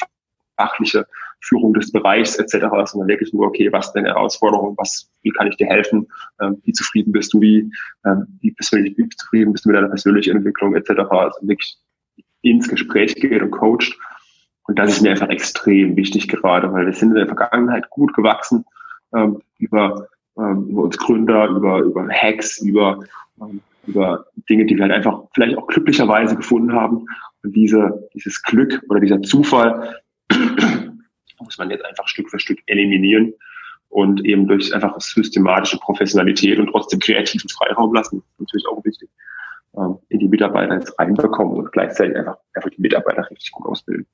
fachliche 0.58 1.06
Führung 1.40 1.74
des 1.74 1.92
Bereichs 1.92 2.36
etc., 2.38 2.66
sondern 2.86 3.08
wirklich 3.08 3.32
nur, 3.34 3.48
okay, 3.48 3.72
was 3.72 3.88
ist 3.88 3.94
deine 3.94 4.10
Herausforderung, 4.10 4.76
was, 4.78 5.10
wie 5.22 5.30
kann 5.32 5.48
ich 5.48 5.56
dir 5.56 5.68
helfen, 5.68 6.08
ähm, 6.42 6.62
wie 6.64 6.74
zufrieden 6.74 7.12
bist 7.12 7.34
du, 7.34 7.42
wie, 7.42 7.72
ähm, 8.06 8.40
wie 8.42 8.52
persönlich 8.52 8.98
wie 8.98 9.08
zufrieden 9.10 9.52
bist 9.52 9.66
du 9.66 9.70
mit 9.70 9.78
deiner 9.78 9.90
persönlichen 9.90 10.38
Entwicklung 10.38 10.76
etc., 10.76 10.90
also 11.10 11.40
wirklich 11.42 11.78
ins 12.42 12.68
Gespräch 12.68 13.16
geht 13.16 13.42
und 13.42 13.52
coacht. 13.52 13.98
Und 14.64 14.78
das 14.80 14.92
ist 14.92 15.02
mir 15.02 15.12
einfach 15.12 15.30
extrem 15.30 15.96
wichtig 15.96 16.28
gerade, 16.28 16.72
weil 16.74 16.86
wir 16.86 16.94
sind 16.94 17.10
in 17.10 17.16
der 17.16 17.28
Vergangenheit 17.28 17.90
gut 17.90 18.14
gewachsen 18.14 18.66
ähm, 19.16 19.42
über, 19.60 20.08
ähm, 20.38 20.68
über 20.70 20.84
uns 20.84 20.98
Gründer, 20.98 21.48
über, 21.48 21.80
über 21.80 22.08
Hacks, 22.10 22.60
über, 22.62 23.00
ähm, 23.40 23.62
über 23.88 24.26
Dinge, 24.50 24.66
die 24.66 24.76
wir 24.76 24.84
halt 24.84 24.94
einfach 24.94 25.24
vielleicht 25.34 25.58
auch 25.58 25.68
glücklicherweise 25.68 26.36
gefunden 26.36 26.74
haben. 26.74 27.06
Und 27.44 27.56
diese, 27.56 28.10
dieses 28.14 28.42
Glück 28.44 28.82
oder 28.90 29.00
dieser 29.00 29.22
Zufall 29.22 30.02
muss 31.40 31.58
man 31.58 31.70
jetzt 31.70 31.86
einfach 31.86 32.08
Stück 32.08 32.30
für 32.30 32.40
Stück 32.40 32.60
eliminieren 32.66 33.34
und 33.90 34.26
eben 34.26 34.48
durch 34.48 34.74
einfach 34.74 35.00
systematische 35.00 35.78
Professionalität 35.78 36.60
und 36.60 36.68
trotzdem 36.68 37.00
kreativen 37.00 37.50
Freiraum 37.50 37.94
lassen, 37.94 38.24
natürlich 38.38 38.68
auch 38.68 38.84
wichtig, 38.84 39.10
ähm, 39.78 39.98
in 40.10 40.20
die 40.20 40.28
Mitarbeiter 40.28 40.76
jetzt 40.76 40.98
reinbekommen 41.00 41.56
und 41.56 41.72
gleichzeitig 41.72 42.18
einfach, 42.18 42.38
einfach 42.54 42.70
die 42.70 42.82
Mitarbeiter 42.82 43.30
richtig 43.30 43.52
gut 43.52 43.68
ausbilden. 43.68 44.06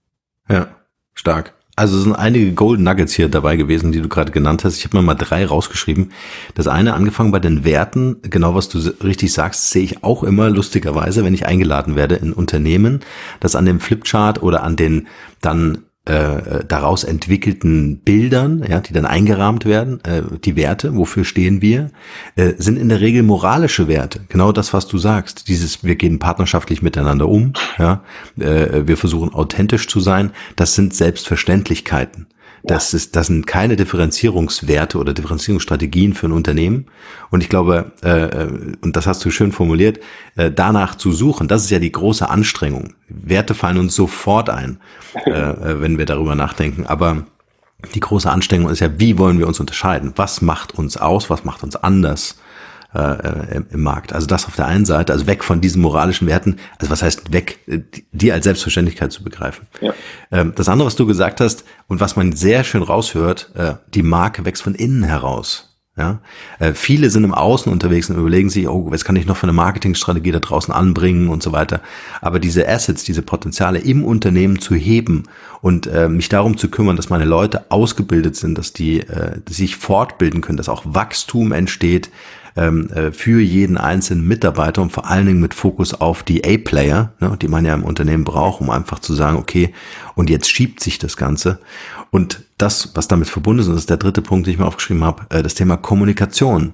Ja, 0.49 0.67
stark. 1.15 1.53
Also 1.75 1.99
sind 1.99 2.13
einige 2.13 2.53
Golden 2.53 2.83
Nuggets 2.83 3.13
hier 3.13 3.29
dabei 3.29 3.55
gewesen, 3.55 3.91
die 3.91 4.01
du 4.01 4.07
gerade 4.07 4.31
genannt 4.31 4.63
hast. 4.63 4.77
Ich 4.77 4.85
habe 4.85 4.97
mir 4.97 5.03
mal 5.03 5.15
drei 5.15 5.43
rausgeschrieben. 5.43 6.11
Das 6.53 6.67
eine, 6.67 6.93
angefangen 6.93 7.31
bei 7.31 7.39
den 7.39 7.65
Werten, 7.65 8.17
genau 8.21 8.53
was 8.53 8.69
du 8.69 8.77
richtig 9.03 9.33
sagst, 9.33 9.71
sehe 9.71 9.81
ich 9.81 10.03
auch 10.03 10.21
immer 10.23 10.51
lustigerweise, 10.51 11.23
wenn 11.23 11.33
ich 11.33 11.47
eingeladen 11.47 11.95
werde 11.95 12.15
in 12.15 12.31
Unternehmen, 12.31 12.99
dass 13.39 13.55
an 13.55 13.65
dem 13.65 13.79
Flipchart 13.79 14.43
oder 14.43 14.61
an 14.61 14.75
den 14.75 15.07
dann 15.41 15.79
äh, 16.05 16.65
daraus 16.67 17.05
entwickelten 17.05 17.99
Bildern, 17.99 18.63
ja, 18.67 18.81
die 18.81 18.91
dann 18.91 19.05
eingerahmt 19.05 19.65
werden, 19.65 20.03
äh, 20.03 20.21
die 20.43 20.57
Werte, 20.57 20.95
wofür 20.95 21.23
stehen 21.23 21.61
wir, 21.61 21.91
äh, 22.35 22.53
sind 22.57 22.77
in 22.77 22.89
der 22.89 22.99
Regel 22.99 23.23
moralische 23.23 23.87
Werte. 23.87 24.19
Genau 24.27 24.51
das, 24.51 24.73
was 24.73 24.87
du 24.87 24.97
sagst. 24.97 25.47
Dieses, 25.47 25.83
wir 25.83 25.95
gehen 25.95 26.19
partnerschaftlich 26.19 26.81
miteinander 26.81 27.29
um, 27.29 27.53
ja, 27.77 28.03
äh, 28.37 28.85
wir 28.85 28.97
versuchen 28.97 29.33
authentisch 29.33 29.87
zu 29.87 30.01
sein. 30.01 30.31
Das 30.57 30.75
sind 30.75 30.93
Selbstverständlichkeiten. 30.93 32.27
Das 32.65 32.93
ist, 32.93 33.17
das 33.17 33.27
sind 33.27 33.45
keine 33.45 33.75
Differenzierungswerte 33.75 34.97
oder 34.97 35.13
Differenzierungsstrategien 35.13 36.13
für 36.13 36.27
ein 36.27 36.31
Unternehmen. 36.31 36.85
Und 37.29 37.43
ich 37.43 37.49
glaube, 37.49 37.91
äh, 38.03 38.09
äh, 38.09 38.75
und 38.81 38.95
das 38.95 39.05
hast 39.05 39.23
du 39.25 39.31
schön 39.31 39.51
formuliert, 39.51 39.99
äh, 40.37 40.49
danach 40.49 40.95
zu 40.95 41.11
suchen, 41.11 41.49
das 41.49 41.65
ist 41.65 41.71
ja 41.71 41.79
die 41.79 41.91
große 41.91 42.29
Anstrengung. 42.29 42.93
Werte 43.09 43.53
fallen 43.53 43.77
uns 43.77 43.95
sofort 43.95 44.49
ein, 44.49 44.79
äh, 45.25 45.29
äh, 45.31 45.81
wenn 45.81 45.97
wir 45.97 46.05
darüber 46.05 46.35
nachdenken. 46.35 46.87
Aber 46.87 47.25
die 47.93 47.99
große 47.99 48.31
Anstrengung 48.31 48.69
ist 48.71 48.79
ja, 48.79 48.97
wie 48.97 49.17
wollen 49.17 49.39
wir 49.39 49.47
uns 49.47 49.59
unterscheiden? 49.59 50.13
Was 50.15 50.41
macht 50.41 50.73
uns 50.73 50.95
aus? 50.95 51.29
Was 51.29 51.43
macht 51.43 51.63
uns 51.63 51.75
anders? 51.75 52.37
Äh, 52.93 53.61
im 53.71 53.83
Markt. 53.83 54.13
Also 54.13 54.27
das 54.27 54.45
auf 54.45 54.55
der 54.55 54.67
einen 54.67 54.85
Seite, 54.85 55.13
also 55.13 55.27
weg 55.27 55.43
von 55.43 55.61
diesen 55.61 55.81
moralischen 55.81 56.27
Werten, 56.27 56.57
also 56.77 56.91
was 56.91 57.01
heißt 57.01 57.33
weg, 57.33 57.59
die 58.11 58.31
als 58.31 58.43
Selbstverständlichkeit 58.43 59.11
zu 59.11 59.23
begreifen. 59.23 59.67
Ja. 59.81 59.93
Ähm, 60.31 60.53
das 60.55 60.69
andere, 60.69 60.87
was 60.87 60.95
du 60.95 61.05
gesagt 61.05 61.41
hast 61.41 61.63
und 61.87 61.99
was 61.99 62.15
man 62.15 62.33
sehr 62.33 62.63
schön 62.63 62.83
raushört, 62.83 63.51
äh, 63.55 63.75
die 63.93 64.03
Marke 64.03 64.45
wächst 64.45 64.63
von 64.63 64.75
innen 64.75 65.03
heraus. 65.03 65.69
Ja, 65.95 66.21
äh, 66.57 66.73
viele 66.73 67.11
sind 67.11 67.23
im 67.23 67.35
Außen 67.35 67.71
unterwegs 67.71 68.09
und 68.09 68.17
überlegen 68.17 68.49
sich, 68.49 68.67
oh, 68.67 68.89
was 68.89 69.05
kann 69.05 69.15
ich 69.15 69.27
noch 69.27 69.37
für 69.37 69.43
eine 69.43 69.53
Marketingstrategie 69.53 70.31
da 70.31 70.39
draußen 70.39 70.73
anbringen 70.73 71.29
und 71.29 71.43
so 71.43 71.51
weiter. 71.51 71.81
Aber 72.19 72.39
diese 72.39 72.67
Assets, 72.67 73.03
diese 73.03 73.21
Potenziale 73.21 73.77
im 73.77 74.03
Unternehmen 74.03 74.57
zu 74.57 74.73
heben 74.73 75.25
und 75.61 75.85
äh, 75.85 76.09
mich 76.09 76.29
darum 76.29 76.57
zu 76.57 76.69
kümmern, 76.69 76.95
dass 76.95 77.11
meine 77.11 77.25
Leute 77.25 77.69
ausgebildet 77.69 78.35
sind, 78.35 78.57
dass 78.57 78.73
die 78.73 79.01
äh, 79.01 79.39
sich 79.47 79.75
fortbilden 79.75 80.41
können, 80.41 80.57
dass 80.57 80.67
auch 80.67 80.81
Wachstum 80.83 81.51
entsteht, 81.51 82.09
ähm, 82.55 82.89
äh, 82.89 83.11
für 83.11 83.41
jeden 83.41 83.77
einzelnen 83.77 84.27
Mitarbeiter 84.27 84.81
und 84.81 84.91
vor 84.91 85.07
allen 85.09 85.25
Dingen 85.25 85.39
mit 85.39 85.53
Fokus 85.53 85.93
auf 85.93 86.23
die 86.23 86.43
A-Player, 86.43 87.13
ne, 87.19 87.37
die 87.41 87.47
man 87.47 87.65
ja 87.65 87.73
im 87.73 87.83
Unternehmen 87.83 88.23
braucht, 88.23 88.61
um 88.61 88.69
einfach 88.69 88.99
zu 88.99 89.13
sagen, 89.13 89.37
okay, 89.37 89.73
und 90.15 90.29
jetzt 90.29 90.49
schiebt 90.49 90.79
sich 90.79 90.99
das 90.99 91.17
Ganze. 91.17 91.59
Und 92.11 92.43
das, 92.57 92.91
was 92.95 93.07
damit 93.07 93.27
verbunden 93.27 93.61
ist, 93.61 93.67
und 93.67 93.73
das 93.73 93.83
ist 93.83 93.89
der 93.89 93.97
dritte 93.97 94.21
Punkt, 94.21 94.45
den 94.45 94.53
ich 94.53 94.59
mir 94.59 94.67
aufgeschrieben 94.67 95.03
habe, 95.03 95.25
äh, 95.29 95.41
das 95.41 95.55
Thema 95.55 95.77
Kommunikation. 95.77 96.73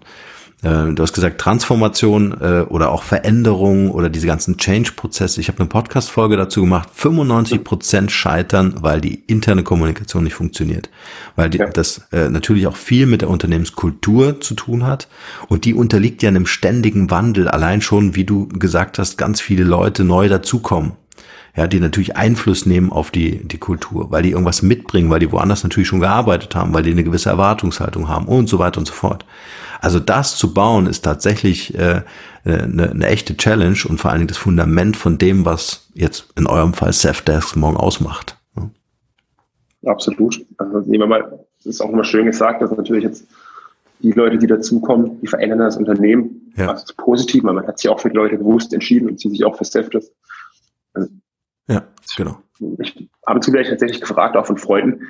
Äh, 0.61 0.91
du 0.93 1.01
hast 1.01 1.13
gesagt 1.13 1.39
Transformation 1.39 2.35
äh, 2.41 2.61
oder 2.67 2.91
auch 2.91 3.03
Veränderung 3.03 3.91
oder 3.91 4.09
diese 4.09 4.27
ganzen 4.27 4.57
Change-Prozesse. 4.57 5.39
Ich 5.39 5.47
habe 5.47 5.59
eine 5.59 5.69
Podcast-Folge 5.69 6.35
dazu 6.35 6.61
gemacht. 6.61 6.89
95 6.93 7.63
Prozent 7.63 8.11
scheitern, 8.11 8.75
weil 8.81 8.99
die 8.99 9.23
interne 9.27 9.63
Kommunikation 9.63 10.25
nicht 10.25 10.33
funktioniert, 10.33 10.89
weil 11.35 11.49
die, 11.49 11.59
ja. 11.59 11.69
das 11.69 12.01
äh, 12.11 12.29
natürlich 12.29 12.67
auch 12.67 12.75
viel 12.75 13.05
mit 13.05 13.21
der 13.21 13.29
Unternehmenskultur 13.29 14.41
zu 14.41 14.53
tun 14.53 14.85
hat 14.85 15.07
und 15.47 15.63
die 15.63 15.73
unterliegt 15.73 16.23
ja 16.23 16.29
einem 16.29 16.45
ständigen 16.45 17.09
Wandel. 17.09 17.47
Allein 17.47 17.81
schon, 17.81 18.15
wie 18.15 18.25
du 18.25 18.47
gesagt 18.47 18.99
hast, 18.99 19.17
ganz 19.17 19.39
viele 19.39 19.63
Leute 19.63 20.03
neu 20.03 20.27
dazukommen 20.27 20.93
ja, 21.55 21.67
die 21.67 21.79
natürlich 21.79 22.15
Einfluss 22.15 22.65
nehmen 22.65 22.91
auf 22.91 23.11
die, 23.11 23.45
die 23.45 23.57
Kultur, 23.57 24.11
weil 24.11 24.23
die 24.23 24.31
irgendwas 24.31 24.61
mitbringen, 24.61 25.09
weil 25.09 25.19
die 25.19 25.31
woanders 25.31 25.63
natürlich 25.63 25.89
schon 25.89 25.99
gearbeitet 25.99 26.55
haben, 26.55 26.73
weil 26.73 26.83
die 26.83 26.91
eine 26.91 27.03
gewisse 27.03 27.29
Erwartungshaltung 27.29 28.07
haben 28.07 28.27
und 28.27 28.47
so 28.47 28.59
weiter 28.59 28.79
und 28.79 28.85
so 28.85 28.93
fort. 28.93 29.25
Also 29.79 29.99
das 29.99 30.37
zu 30.37 30.53
bauen 30.53 30.87
ist 30.87 31.01
tatsächlich 31.01 31.73
äh, 31.75 32.01
eine, 32.43 32.89
eine 32.89 33.07
echte 33.07 33.37
Challenge 33.37 33.77
und 33.87 33.99
vor 33.99 34.11
allen 34.11 34.19
Dingen 34.19 34.27
das 34.27 34.37
Fundament 34.37 34.97
von 34.97 35.17
dem, 35.17 35.45
was 35.45 35.89
jetzt 35.93 36.27
in 36.37 36.47
eurem 36.47 36.73
Fall 36.73 36.93
Safdesk 36.93 37.55
morgen 37.55 37.77
ausmacht. 37.77 38.37
Ja. 38.55 39.91
Absolut. 39.91 40.45
Also 40.57 40.79
nehmen 40.79 41.03
wir 41.03 41.07
mal, 41.07 41.45
das 41.57 41.65
ist 41.65 41.81
auch 41.81 41.89
immer 41.89 42.03
schön 42.03 42.25
gesagt, 42.25 42.61
dass 42.61 42.71
natürlich 42.71 43.03
jetzt 43.03 43.25
die 44.01 44.11
Leute, 44.11 44.37
die 44.37 44.47
dazukommen, 44.47 45.19
die 45.21 45.27
verändern 45.27 45.59
das 45.59 45.77
Unternehmen. 45.77 46.51
Ja. 46.55 46.67
Das 46.67 46.83
ist 46.83 46.97
positiv, 46.97 47.43
weil 47.43 47.53
man 47.53 47.67
hat 47.67 47.79
sich 47.79 47.89
auch 47.89 47.99
für 47.99 48.09
die 48.09 48.15
Leute 48.15 48.37
bewusst 48.37 48.73
entschieden 48.73 49.09
und 49.09 49.19
sie 49.19 49.29
sich 49.29 49.43
auch 49.43 49.57
für 49.57 49.65
Safdesk. 49.65 50.11
Also, 50.93 51.09
ja, 51.67 51.83
genau. 52.17 52.37
Ich, 52.79 53.09
ab 53.23 53.35
und 53.35 53.43
zu 53.43 53.51
werde 53.53 53.63
ich 53.63 53.69
tatsächlich 53.69 54.01
gefragt, 54.01 54.35
auch 54.35 54.45
von 54.45 54.57
Freunden, 54.57 55.05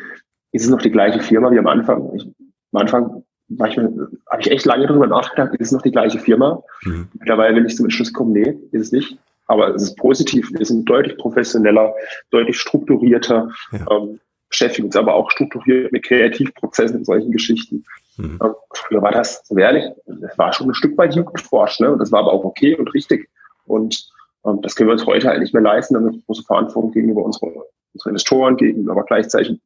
ist 0.51 0.63
es 0.63 0.69
noch 0.69 0.81
die 0.81 0.91
gleiche 0.91 1.19
Firma 1.19 1.51
wie 1.51 1.59
am 1.59 1.67
Anfang? 1.67 2.13
Ich, 2.15 2.23
am 2.71 2.81
Anfang 2.81 3.23
habe 3.57 4.41
ich 4.41 4.51
echt 4.51 4.65
lange 4.65 4.87
darüber 4.87 5.07
nachgedacht, 5.07 5.55
ist 5.55 5.67
es 5.67 5.71
noch 5.71 5.81
die 5.81 5.91
gleiche 5.91 6.19
Firma? 6.19 6.61
Mhm. 6.83 7.07
Mittlerweile 7.17 7.55
will 7.55 7.65
ich 7.65 7.75
zum 7.75 7.85
Entschluss 7.85 8.13
kommen, 8.13 8.33
nee, 8.33 8.57
ist 8.71 8.81
es 8.81 8.91
nicht. 8.91 9.17
Aber 9.47 9.73
es 9.73 9.81
ist 9.81 9.97
positiv. 9.97 10.51
Wir 10.53 10.65
sind 10.65 10.87
deutlich 10.87 11.17
professioneller, 11.17 11.93
deutlich 12.29 12.59
strukturierter, 12.59 13.49
ja. 13.71 13.79
ähm, 13.89 14.19
beschäftigen 14.49 14.87
uns 14.87 14.95
aber 14.95 15.15
auch 15.15 15.31
strukturiert 15.31 15.91
mit 15.91 16.03
Kreativprozessen 16.03 16.97
und 16.97 17.05
solchen 17.05 17.31
Geschichten. 17.31 17.83
Mhm. 18.17 18.39
Ähm, 18.43 18.53
früher 18.73 19.01
war 19.01 19.11
das, 19.11 19.41
so 19.45 19.57
ehrlich, 19.57 19.85
das 20.05 20.37
war 20.37 20.53
schon 20.53 20.69
ein 20.69 20.75
Stück 20.75 20.97
weit 20.97 21.15
Jugendforsch, 21.15 21.79
ne? 21.79 21.91
Und 21.91 21.99
das 21.99 22.11
war 22.11 22.19
aber 22.19 22.33
auch 22.33 22.43
okay 22.43 22.75
und 22.75 22.93
richtig. 22.93 23.29
Und 23.65 24.07
ähm, 24.45 24.61
das 24.61 24.75
können 24.75 24.89
wir 24.89 24.93
uns 24.93 25.05
heute 25.05 25.27
halt 25.27 25.39
nicht 25.39 25.53
mehr 25.53 25.63
leisten, 25.63 25.95
damit 25.95 26.13
wir 26.13 26.21
große 26.27 26.43
Verantwortung 26.43 26.91
gegenüber 26.91 27.23
unseren, 27.23 27.53
unseren 27.93 28.09
Investoren, 28.09 28.57
gegenüber 28.57 28.91
aber 28.91 29.03
gleichzeitig 29.03 29.59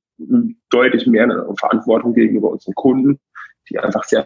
deutlich 0.69 1.07
mehr 1.07 1.45
Verantwortung 1.59 2.13
gegenüber 2.13 2.51
unseren 2.51 2.75
Kunden 2.75 3.19
die 3.73 3.79
einfach 3.79 4.03
sehr, 4.03 4.25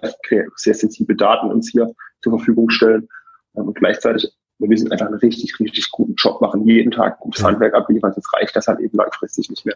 sehr 0.56 0.74
sensible 0.74 1.16
Daten 1.16 1.50
uns 1.50 1.72
hier 1.72 1.92
zur 2.22 2.38
Verfügung 2.38 2.70
stellen 2.70 3.08
ähm, 3.56 3.68
und 3.68 3.76
gleichzeitig 3.76 4.32
wir 4.60 4.68
müssen 4.68 4.92
einfach 4.92 5.06
einen 5.06 5.20
richtig, 5.20 5.60
richtig 5.60 5.92
guten 5.92 6.16
Job 6.16 6.42
machen, 6.42 6.66
jeden 6.68 6.92
Tag 6.92 7.20
gutes 7.20 7.44
Handwerk 7.44 7.76
abliefern, 7.76 8.12
sonst 8.14 8.34
reicht 8.34 8.56
das 8.56 8.68
halt 8.68 8.80
eben 8.80 8.98
langfristig 8.98 9.50
nicht 9.50 9.66
mehr. 9.66 9.76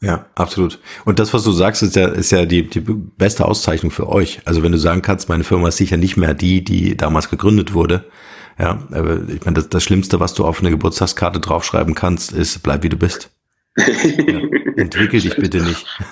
Ja, 0.00 0.26
absolut. 0.36 0.78
Und 1.04 1.18
das, 1.18 1.34
was 1.34 1.42
du 1.42 1.50
sagst, 1.50 1.82
ist 1.82 1.96
ja, 1.96 2.08
ist 2.08 2.30
ja 2.30 2.46
die, 2.46 2.68
die 2.68 2.80
beste 2.80 3.44
Auszeichnung 3.44 3.90
für 3.90 4.08
euch. 4.08 4.40
Also 4.44 4.62
wenn 4.62 4.70
du 4.72 4.78
sagen 4.78 5.02
kannst, 5.02 5.28
meine 5.28 5.42
Firma 5.42 5.68
ist 5.68 5.76
sicher 5.76 5.96
nicht 5.96 6.16
mehr 6.16 6.34
die, 6.34 6.62
die 6.62 6.96
damals 6.96 7.30
gegründet 7.30 7.74
wurde. 7.74 8.04
Ja, 8.58 8.86
aber 8.92 9.28
ich 9.28 9.44
meine, 9.44 9.54
das, 9.54 9.68
das 9.68 9.82
Schlimmste, 9.82 10.20
was 10.20 10.34
du 10.34 10.44
auf 10.44 10.60
eine 10.60 10.70
Geburtstagskarte 10.70 11.40
draufschreiben 11.40 11.94
kannst, 11.94 12.32
ist, 12.32 12.62
bleib 12.62 12.84
wie 12.84 12.88
du 12.88 12.96
bist. 12.96 13.30
Ja, 13.76 14.40
entwickel 14.76 15.20
dich 15.20 15.36
bitte 15.36 15.58
nicht. 15.62 15.86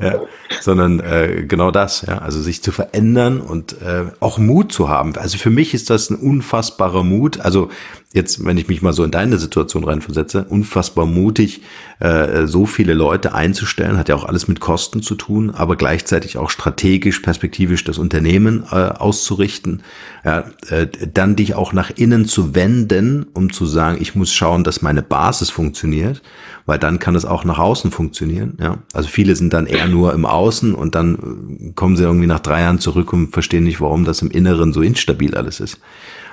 ja, 0.00 0.22
sondern 0.60 1.00
äh, 1.00 1.44
genau 1.46 1.70
das, 1.70 2.02
ja, 2.02 2.18
also 2.18 2.40
sich 2.40 2.62
zu 2.62 2.72
verändern 2.72 3.40
und 3.40 3.80
äh, 3.82 4.06
auch 4.20 4.38
Mut 4.38 4.72
zu 4.72 4.88
haben. 4.88 5.16
Also 5.16 5.38
für 5.38 5.50
mich 5.50 5.74
ist 5.74 5.90
das 5.90 6.10
ein 6.10 6.16
unfassbarer 6.16 7.04
Mut. 7.04 7.40
Also 7.40 7.70
jetzt, 8.12 8.44
wenn 8.44 8.56
ich 8.56 8.68
mich 8.68 8.80
mal 8.80 8.92
so 8.92 9.04
in 9.04 9.10
deine 9.10 9.38
Situation 9.38 9.84
reinversetze, 9.84 10.44
unfassbar 10.48 11.04
mutig, 11.04 11.62
äh, 12.00 12.46
so 12.46 12.64
viele 12.64 12.94
Leute 12.94 13.34
einzustellen, 13.34 13.98
hat 13.98 14.08
ja 14.08 14.14
auch 14.14 14.24
alles 14.24 14.48
mit 14.48 14.60
Kosten 14.60 15.02
zu 15.02 15.14
tun, 15.14 15.50
aber 15.50 15.76
gleichzeitig 15.76 16.38
auch 16.38 16.50
strategisch, 16.50 17.20
perspektivisch 17.20 17.84
das 17.84 17.98
Unternehmen 17.98 18.64
äh, 18.70 18.76
auszurichten, 18.76 19.82
ja, 20.24 20.44
äh, 20.68 20.86
dann 21.12 21.36
dich 21.36 21.54
auch 21.54 21.72
nach 21.72 21.90
innen 21.94 22.26
zu 22.26 22.54
wenden, 22.54 23.26
um 23.34 23.52
zu 23.52 23.66
sagen, 23.66 23.98
ich 24.00 24.14
muss 24.14 24.32
schauen, 24.32 24.64
dass 24.64 24.80
meine 24.80 25.02
Basis 25.02 25.50
funktioniert, 25.50 26.22
weil 26.68 26.78
dann 26.78 26.98
kann 26.98 27.14
es 27.14 27.24
auch 27.24 27.44
nach 27.44 27.58
außen 27.58 27.90
funktionieren. 27.90 28.58
Ja, 28.60 28.76
also 28.92 29.08
viele 29.08 29.34
sind 29.34 29.54
dann 29.54 29.66
eher 29.66 29.88
nur 29.88 30.12
im 30.12 30.26
Außen 30.26 30.74
und 30.74 30.94
dann 30.94 31.72
kommen 31.74 31.96
sie 31.96 32.04
irgendwie 32.04 32.26
nach 32.26 32.40
drei 32.40 32.60
Jahren 32.60 32.78
zurück 32.78 33.14
und 33.14 33.32
verstehen 33.32 33.64
nicht, 33.64 33.80
warum 33.80 34.04
das 34.04 34.20
im 34.20 34.30
Inneren 34.30 34.74
so 34.74 34.82
instabil 34.82 35.34
alles 35.34 35.60
ist. 35.60 35.80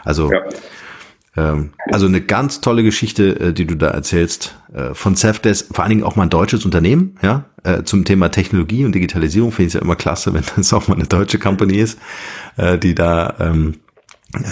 Also 0.04 0.30
ja. 0.32 0.42
Ähm, 1.38 1.72
also 1.92 2.06
eine 2.06 2.22
ganz 2.22 2.62
tolle 2.62 2.84
Geschichte, 2.84 3.40
äh, 3.40 3.54
die 3.54 3.66
du 3.66 3.76
da 3.76 3.88
erzählst 3.88 4.58
äh, 4.74 4.94
von 4.94 5.16
Safdesk, 5.16 5.74
vor 5.74 5.84
allen 5.84 5.90
Dingen 5.90 6.04
auch 6.04 6.16
mal 6.18 6.24
ein 6.24 6.30
deutsches 6.30 6.66
Unternehmen, 6.66 7.18
ja, 7.22 7.46
äh, 7.64 7.84
zum 7.84 8.06
Thema 8.06 8.30
Technologie 8.30 8.86
und 8.86 8.94
Digitalisierung 8.94 9.52
finde 9.52 9.68
ich 9.68 9.74
ja 9.74 9.82
immer 9.82 9.96
klasse, 9.96 10.34
wenn 10.34 10.44
das 10.56 10.74
auch 10.74 10.88
mal 10.90 10.96
eine 10.96 11.08
deutsche 11.08 11.40
Company 11.40 11.78
ist, 11.78 11.98
die 12.84 12.96
da 12.96 13.36
ähm, 13.40 13.76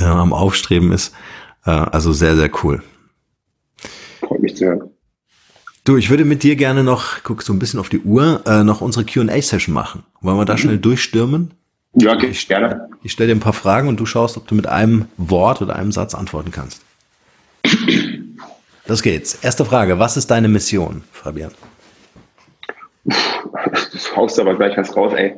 am 0.02 0.34
Aufstreben 0.34 0.92
ist. 0.92 1.14
also 1.64 2.14
sehr, 2.14 2.36
sehr 2.36 2.50
cool. 2.64 2.82
Freut 4.22 4.42
mich 4.42 4.56
zu 4.56 4.66
hören. 4.66 4.93
Du, 5.86 5.98
ich 5.98 6.10
würde 6.10 6.24
mit 6.24 6.44
dir 6.44 6.56
gerne 6.56 6.82
noch, 6.82 7.24
guck 7.24 7.42
so 7.42 7.52
ein 7.52 7.60
bisschen 7.60 7.78
auf 7.78 7.90
die 7.90 8.00
Uhr, 8.00 8.42
äh, 8.48 8.64
noch 8.64 8.80
unsere 8.80 9.06
Q&A-Session 9.06 9.74
machen. 9.74 10.04
Wollen 10.22 10.38
wir 10.38 10.46
da 10.46 10.54
mhm. 10.54 10.58
schnell 10.60 10.78
durchstürmen? 10.78 11.52
Ja, 11.96 12.14
okay, 12.14 12.28
ich, 12.28 12.48
gerne. 12.48 12.88
Ich 13.04 13.12
stelle 13.12 13.28
dir 13.28 13.36
ein 13.36 13.42
paar 13.42 13.52
Fragen 13.52 13.90
und 13.90 14.00
du 14.00 14.06
schaust, 14.06 14.38
ob 14.38 14.48
du 14.48 14.56
mit 14.56 14.66
einem 14.66 15.08
Wort 15.18 15.62
oder 15.62 15.76
einem 15.76 15.92
Satz 15.92 16.16
antworten 16.16 16.52
kannst. 16.52 16.82
Das 18.86 19.02
geht's. 19.02 19.36
Erste 19.44 19.66
Frage. 19.66 20.00
Was 20.00 20.16
ist 20.16 20.32
deine 20.32 20.48
Mission, 20.48 21.04
Fabian? 21.12 21.52
Das 23.04 24.16
haust 24.16 24.40
aber 24.40 24.56
gleich 24.56 24.78
was 24.78 24.96
raus, 24.96 25.14
ey. 25.14 25.36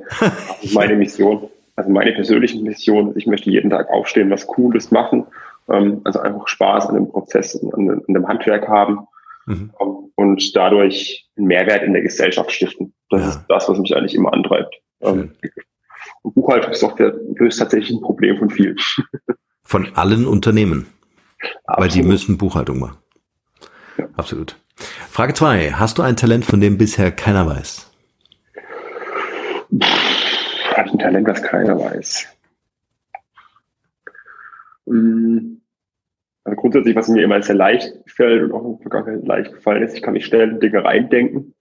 meine 0.74 0.96
Mission, 0.96 1.50
also 1.76 1.90
meine 1.90 2.12
persönliche 2.12 2.60
Mission, 2.60 3.14
ich 3.16 3.26
möchte 3.26 3.50
jeden 3.50 3.72
Tag 3.72 3.90
aufstehen, 3.90 4.30
was 4.30 4.46
Cooles 4.46 4.92
machen, 4.92 5.26
ähm, 5.70 6.02
also 6.04 6.20
einfach 6.20 6.48
Spaß 6.48 6.88
an 6.88 6.96
dem 6.96 7.10
Prozess, 7.10 7.60
an 7.74 8.04
dem 8.08 8.28
Handwerk 8.28 8.68
haben 8.68 9.08
mhm. 9.46 9.72
Ähm, 9.80 10.12
und 10.16 10.56
dadurch 10.56 11.30
einen 11.38 11.48
Mehrwert 11.48 11.84
in 11.84 11.94
der 11.94 12.02
Gesellschaft 12.02 12.52
stiften. 12.52 12.94
Das 13.10 13.22
ja. 13.22 13.30
ist 13.30 13.42
das, 13.50 13.70
was 13.70 13.78
mich 13.80 13.96
eigentlich 13.96 14.16
immer 14.16 14.34
antreibt. 14.34 14.76
Ähm, 15.02 15.32
und 16.22 16.36
Buchhaltungssoftware 16.36 17.14
löst 17.36 17.60
tatsächlich 17.60 17.92
ein 17.92 18.02
Problem 18.02 18.38
von 18.38 18.50
vielen. 18.50 18.78
Von 19.64 19.96
allen 19.96 20.26
Unternehmen. 20.26 20.88
Absolut. 21.66 21.78
Weil 21.78 22.02
die 22.02 22.08
müssen 22.08 22.38
Buchhaltung 22.38 22.80
machen. 22.80 22.98
Ja. 23.98 24.08
Absolut. 24.16 24.58
Frage 25.10 25.34
zwei: 25.34 25.72
Hast 25.72 25.98
du 25.98 26.02
ein 26.02 26.16
Talent, 26.18 26.46
von 26.46 26.60
dem 26.60 26.78
bisher 26.78 27.12
keiner 27.12 27.48
weiß? 27.48 27.92
Ich 29.72 30.78
ein 30.78 31.00
Talent, 31.00 31.28
das 31.28 31.42
keiner 31.42 31.80
weiß? 31.80 32.28
Hm. 34.88 35.62
Also 36.46 36.56
grundsätzlich, 36.56 36.96
was 36.96 37.10
mir 37.10 37.24
immer 37.24 37.42
sehr 37.42 37.56
leicht 37.56 37.94
fällt 38.08 38.44
und 38.44 38.54
auch 38.54 38.64
in 38.64 38.72
der 38.74 38.82
Vergangenheit 38.82 39.28
leicht 39.28 39.54
gefallen 39.54 39.84
ist, 39.84 39.96
ich 39.96 40.02
kann 40.02 40.14
mich 40.14 40.26
schnell 40.26 40.50
in 40.50 40.60
Dinge 40.60 40.84
reindenken. 40.84 41.54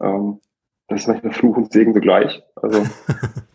Ähm, 0.00 0.40
das 0.88 1.00
ist 1.00 1.08
manchmal 1.08 1.32
Fluch 1.32 1.56
und 1.56 1.72
Segen 1.72 1.92
zugleich. 1.92 2.42
Also 2.56 2.84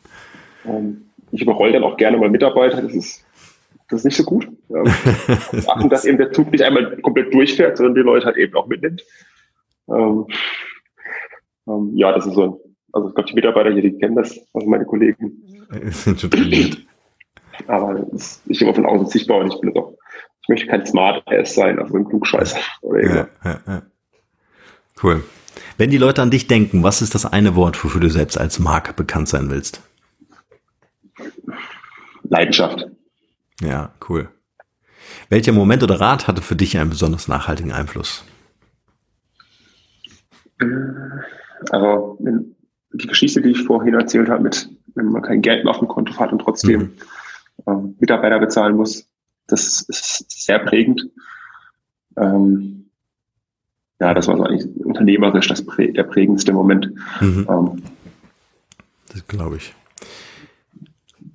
Ähm, 0.66 1.10
ich 1.32 1.42
überrolle 1.42 1.74
dann 1.74 1.84
auch 1.84 1.98
gerne 1.98 2.18
mal 2.18 2.30
Mitarbeiter, 2.30 2.82
das 2.82 2.94
ist, 2.94 3.26
das 3.90 4.00
ist 4.00 4.06
nicht 4.06 4.18
so 4.18 4.24
gut. 4.24 4.48
Ähm, 4.70 4.86
achten, 5.68 5.90
dass 5.90 6.06
eben 6.06 6.18
der 6.18 6.32
Zug 6.32 6.52
nicht 6.52 6.64
einmal 6.64 6.98
komplett 6.98 7.34
durchfährt, 7.34 7.78
sondern 7.78 7.96
die 7.96 8.02
Leute 8.02 8.26
halt 8.26 8.38
eben 8.38 8.56
auch 8.56 8.68
mitnimmt. 8.68 9.04
Ähm, 9.90 10.28
ähm, 11.68 11.92
ja, 11.96 12.12
das 12.12 12.26
ist 12.26 12.36
so, 12.36 12.62
also 12.92 13.10
ich 13.10 13.16
glaube, 13.16 13.30
die 13.30 13.36
Mitarbeiter 13.36 13.72
hier, 13.72 13.82
die 13.82 13.98
kennen 13.98 14.16
das, 14.16 14.40
also 14.54 14.68
meine 14.68 14.86
Kollegen. 14.86 15.66
Sind 15.90 16.20
schon 16.20 16.32
trainiert. 16.32 16.78
Aber 17.68 17.94
das 18.12 18.42
ist 18.46 18.62
immer 18.62 18.74
von 18.74 18.86
außen 18.86 19.08
sichtbar 19.08 19.40
und 19.40 19.54
ich 19.54 19.60
bin 19.62 19.74
doch, 19.74 19.96
ich 20.44 20.50
möchte 20.50 20.68
kein 20.68 20.86
Smart 20.86 21.24
Ass 21.28 21.56
sein, 21.56 21.80
also 21.80 21.96
ein 21.96 22.06
Klugscheißer 22.06 22.60
Ja, 23.02 23.28
ja, 23.44 23.60
ja. 23.66 23.82
Cool. 25.02 25.24
Wenn 25.78 25.90
die 25.90 25.98
Leute 25.98 26.22
an 26.22 26.32
dich 26.32 26.48
denken, 26.48 26.84
was 26.84 27.02
ist 27.02 27.16
das 27.16 27.26
eine 27.26 27.56
Wort, 27.56 27.84
wofür 27.84 28.02
du 28.02 28.10
selbst 28.10 28.38
als 28.38 28.60
Marke 28.60 28.94
bekannt 28.94 29.30
sein 29.30 29.50
willst? 29.50 29.82
Leidenschaft. 32.24 32.88
Ja, 33.62 33.94
cool. 34.10 34.30
Welcher 35.30 35.52
Moment 35.52 35.84
oder 35.84 36.00
Rat 36.00 36.28
hatte 36.28 36.42
für 36.42 36.56
dich 36.56 36.78
einen 36.78 36.90
besonders 36.90 37.28
nachhaltigen 37.28 37.72
Einfluss? 37.72 38.24
Äh, 40.60 40.66
also 41.72 42.18
die 42.94 43.08
Geschichte, 43.08 43.42
die 43.42 43.52
ich 43.52 43.64
vorhin 43.64 43.94
erzählt 43.94 44.30
habe, 44.30 44.44
mit 44.44 44.70
wenn 44.96 45.08
man 45.08 45.22
kein 45.22 45.42
Geld 45.42 45.64
mehr 45.64 45.72
auf 45.72 45.80
dem 45.80 45.88
Konto 45.88 46.18
hat 46.20 46.32
und 46.32 46.40
trotzdem 46.40 46.82
mhm. 46.82 46.92
ähm, 47.68 47.96
Mitarbeiter 48.00 48.40
bezahlen 48.40 48.76
muss, 48.76 49.08
das 49.48 49.82
ist 49.82 50.26
sehr 50.30 50.60
prägend. 50.60 51.10
Ähm, 52.18 52.90
ja, 54.00 54.14
das 54.14 54.28
war 54.28 54.38
so 54.38 54.44
eigentlich 54.44 54.66
unternehmerisch 54.86 55.48
das 55.48 55.64
der 55.66 56.04
prägendste 56.04 56.54
Moment. 56.54 56.92
Mhm. 57.22 57.48
Ähm, 57.50 57.84
das 59.10 59.28
glaube 59.28 59.58
ich. 59.58 59.74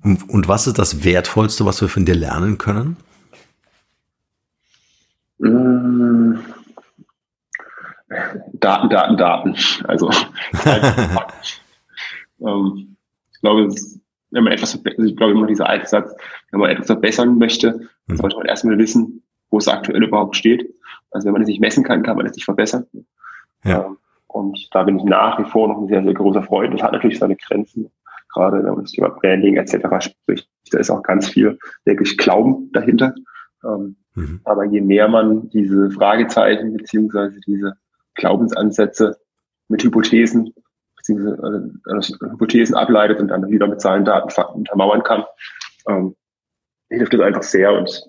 Und 0.03 0.47
was 0.47 0.67
ist 0.67 0.79
das 0.79 1.03
Wertvollste, 1.03 1.65
was 1.65 1.81
wir 1.81 1.89
von 1.89 2.05
dir 2.05 2.15
lernen 2.15 2.57
können? 2.57 2.97
Mmh. 5.39 6.39
Daten, 8.53 8.89
Daten, 8.89 9.17
Daten. 9.17 9.55
Also, 9.85 10.09
ähm, 12.41 12.95
ich 13.31 13.41
glaube, 13.41 13.73
wenn 14.31 14.43
man 14.43 14.53
etwas, 14.53 14.79
also 14.85 15.03
ich 15.03 15.15
glaube 15.15 15.33
immer 15.33 15.47
dieser 15.47 15.67
alte 15.67 15.87
Satz, 15.87 16.15
wenn 16.51 16.59
man 16.59 16.69
etwas 16.69 16.87
verbessern 16.87 17.37
möchte, 17.37 17.89
mhm. 18.07 18.17
sollte 18.17 18.37
man 18.37 18.45
erstmal 18.45 18.77
wissen, 18.77 19.23
wo 19.49 19.57
es 19.57 19.67
aktuell 19.67 20.03
überhaupt 20.03 20.35
steht. 20.35 20.73
Also 21.11 21.25
wenn 21.25 21.33
man 21.33 21.41
es 21.41 21.47
nicht 21.47 21.61
messen 21.61 21.83
kann, 21.83 22.03
kann 22.03 22.17
man 22.17 22.25
es 22.25 22.35
nicht 22.35 22.45
verbessern. 22.45 22.85
Ja. 23.63 23.85
Ähm, 23.85 23.97
und 24.27 24.67
da 24.71 24.83
bin 24.83 24.97
ich 24.97 25.03
nach 25.03 25.39
wie 25.39 25.49
vor 25.49 25.67
noch 25.67 25.79
ein 25.79 25.87
sehr, 25.87 26.03
sehr 26.03 26.13
großer 26.13 26.43
Freund. 26.43 26.73
Das 26.73 26.83
hat 26.83 26.91
natürlich 26.91 27.17
seine 27.17 27.35
Grenzen, 27.35 27.91
gerade 28.31 28.57
wenn 28.63 28.73
man 28.73 28.83
das 28.83 28.91
Thema 28.91 29.09
Branding 29.09 29.57
etc. 29.57 29.87
spricht. 29.99 30.47
Da 30.71 30.77
ist 30.77 30.91
auch 30.91 31.01
ganz 31.01 31.27
viel, 31.27 31.57
wirklich 31.83 32.15
Glauben 32.17 32.71
dahinter. 32.71 33.15
Ähm, 33.63 33.95
mhm. 34.13 34.41
Aber 34.43 34.65
je 34.65 34.81
mehr 34.81 35.07
man 35.07 35.49
diese 35.49 35.89
Fragezeichen 35.89 36.73
beziehungsweise 36.73 37.39
diese 37.47 37.73
Glaubensansätze 38.13 39.17
mit 39.67 39.83
Hypothesen 39.83 40.53
beziehungsweise 41.09 41.73
also 41.85 42.15
Hypothesen 42.19 42.75
ableitet 42.75 43.19
und 43.19 43.29
dann 43.29 43.49
wieder 43.49 43.67
mit 43.67 43.81
Zahlen, 43.81 44.05
Daten, 44.05 44.29
Fakten 44.29 44.59
untermauern 44.59 45.03
kann, 45.03 45.23
ähm, 45.87 46.15
hilft 46.89 47.13
das 47.13 47.21
einfach 47.21 47.43
sehr 47.43 47.73
und 47.73 48.03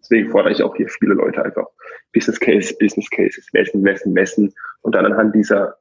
deswegen 0.00 0.30
fordere 0.30 0.52
ich 0.52 0.62
auch 0.62 0.74
hier 0.76 0.88
viele 0.88 1.14
Leute 1.14 1.44
einfach 1.44 1.66
Business 2.12 2.38
Case, 2.40 2.74
Business 2.78 3.08
Cases 3.10 3.46
messen, 3.52 3.82
messen, 3.82 4.12
messen 4.12 4.52
und 4.82 4.94
dann 4.94 5.06
anhand 5.06 5.34
dieser 5.34 5.76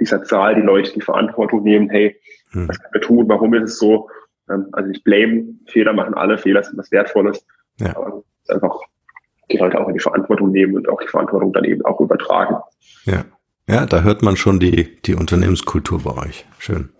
dieser 0.00 0.24
Zahl 0.24 0.56
die 0.56 0.60
Leute 0.60 0.92
die 0.92 1.00
Verantwortung 1.00 1.62
nehmen, 1.62 1.88
hey, 1.88 2.20
hm. 2.50 2.68
was 2.68 2.80
können 2.80 2.94
wir 2.94 3.00
tun, 3.00 3.28
warum 3.28 3.54
ist 3.54 3.62
es 3.62 3.78
so? 3.78 4.08
Ähm, 4.50 4.68
also 4.72 4.88
nicht 4.88 5.04
blame, 5.04 5.54
Fehler 5.68 5.92
machen 5.92 6.14
alle, 6.14 6.36
Fehler 6.36 6.64
sind 6.64 6.76
was 6.78 6.90
Wertvolles. 6.90 7.46
Ja. 7.78 7.96
Aber 7.96 8.24
einfach 8.48 8.80
die 9.50 9.56
Leute 9.56 9.78
auch 9.80 9.88
in 9.88 9.94
die 9.94 10.00
Verantwortung 10.00 10.50
nehmen 10.50 10.74
und 10.74 10.88
auch 10.88 11.00
die 11.00 11.06
Verantwortung 11.06 11.52
dann 11.52 11.64
eben 11.64 11.84
auch 11.84 12.00
übertragen. 12.00 12.56
Ja. 13.04 13.24
Ja, 13.68 13.86
da 13.86 14.02
hört 14.02 14.22
man 14.22 14.36
schon 14.36 14.60
die, 14.60 15.00
die 15.02 15.14
Unternehmenskultur 15.14 16.02
bei 16.02 16.16
euch. 16.16 16.44
Schön. 16.58 16.90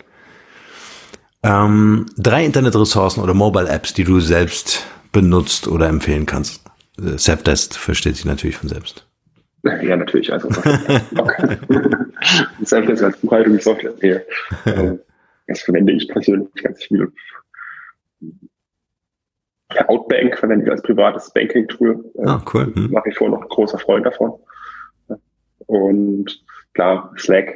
Ähm, 1.42 2.06
drei 2.16 2.44
Internetressourcen 2.44 3.22
oder 3.22 3.34
Mobile 3.34 3.68
Apps, 3.68 3.92
die 3.92 4.04
du 4.04 4.20
selbst 4.20 4.86
benutzt 5.12 5.68
oder 5.68 5.88
empfehlen 5.88 6.24
kannst. 6.24 6.64
Äh, 6.98 7.16
Zapdesk 7.16 7.74
versteht 7.74 8.16
sich 8.16 8.24
natürlich 8.24 8.56
von 8.56 8.70
selbst. 8.70 9.06
Ja, 9.62 9.96
natürlich. 9.96 10.32
Also 10.32 10.48
Zapdesk 12.64 13.02
als 13.02 13.18
Buchhaltungssoftware. 13.18 14.24
Ja. 14.64 14.72
Ähm, 14.72 15.00
das 15.46 15.60
verwende 15.60 15.92
ich 15.92 16.08
persönlich 16.08 16.48
ganz 16.54 16.84
viel. 16.84 17.12
Outbank 19.88 20.38
verwende 20.38 20.64
ich 20.64 20.70
als 20.70 20.82
privates 20.82 21.30
Banking-Tool. 21.32 22.12
Ah, 22.24 22.40
cool. 22.52 22.72
Hm. 22.74 22.90
Nach 22.90 23.04
wie 23.04 23.12
vor 23.12 23.28
noch 23.28 23.42
ein 23.42 23.48
großer 23.48 23.78
Freund 23.78 24.06
davon. 24.06 24.32
Und 25.66 26.44
klar, 26.74 27.12
Slack, 27.18 27.54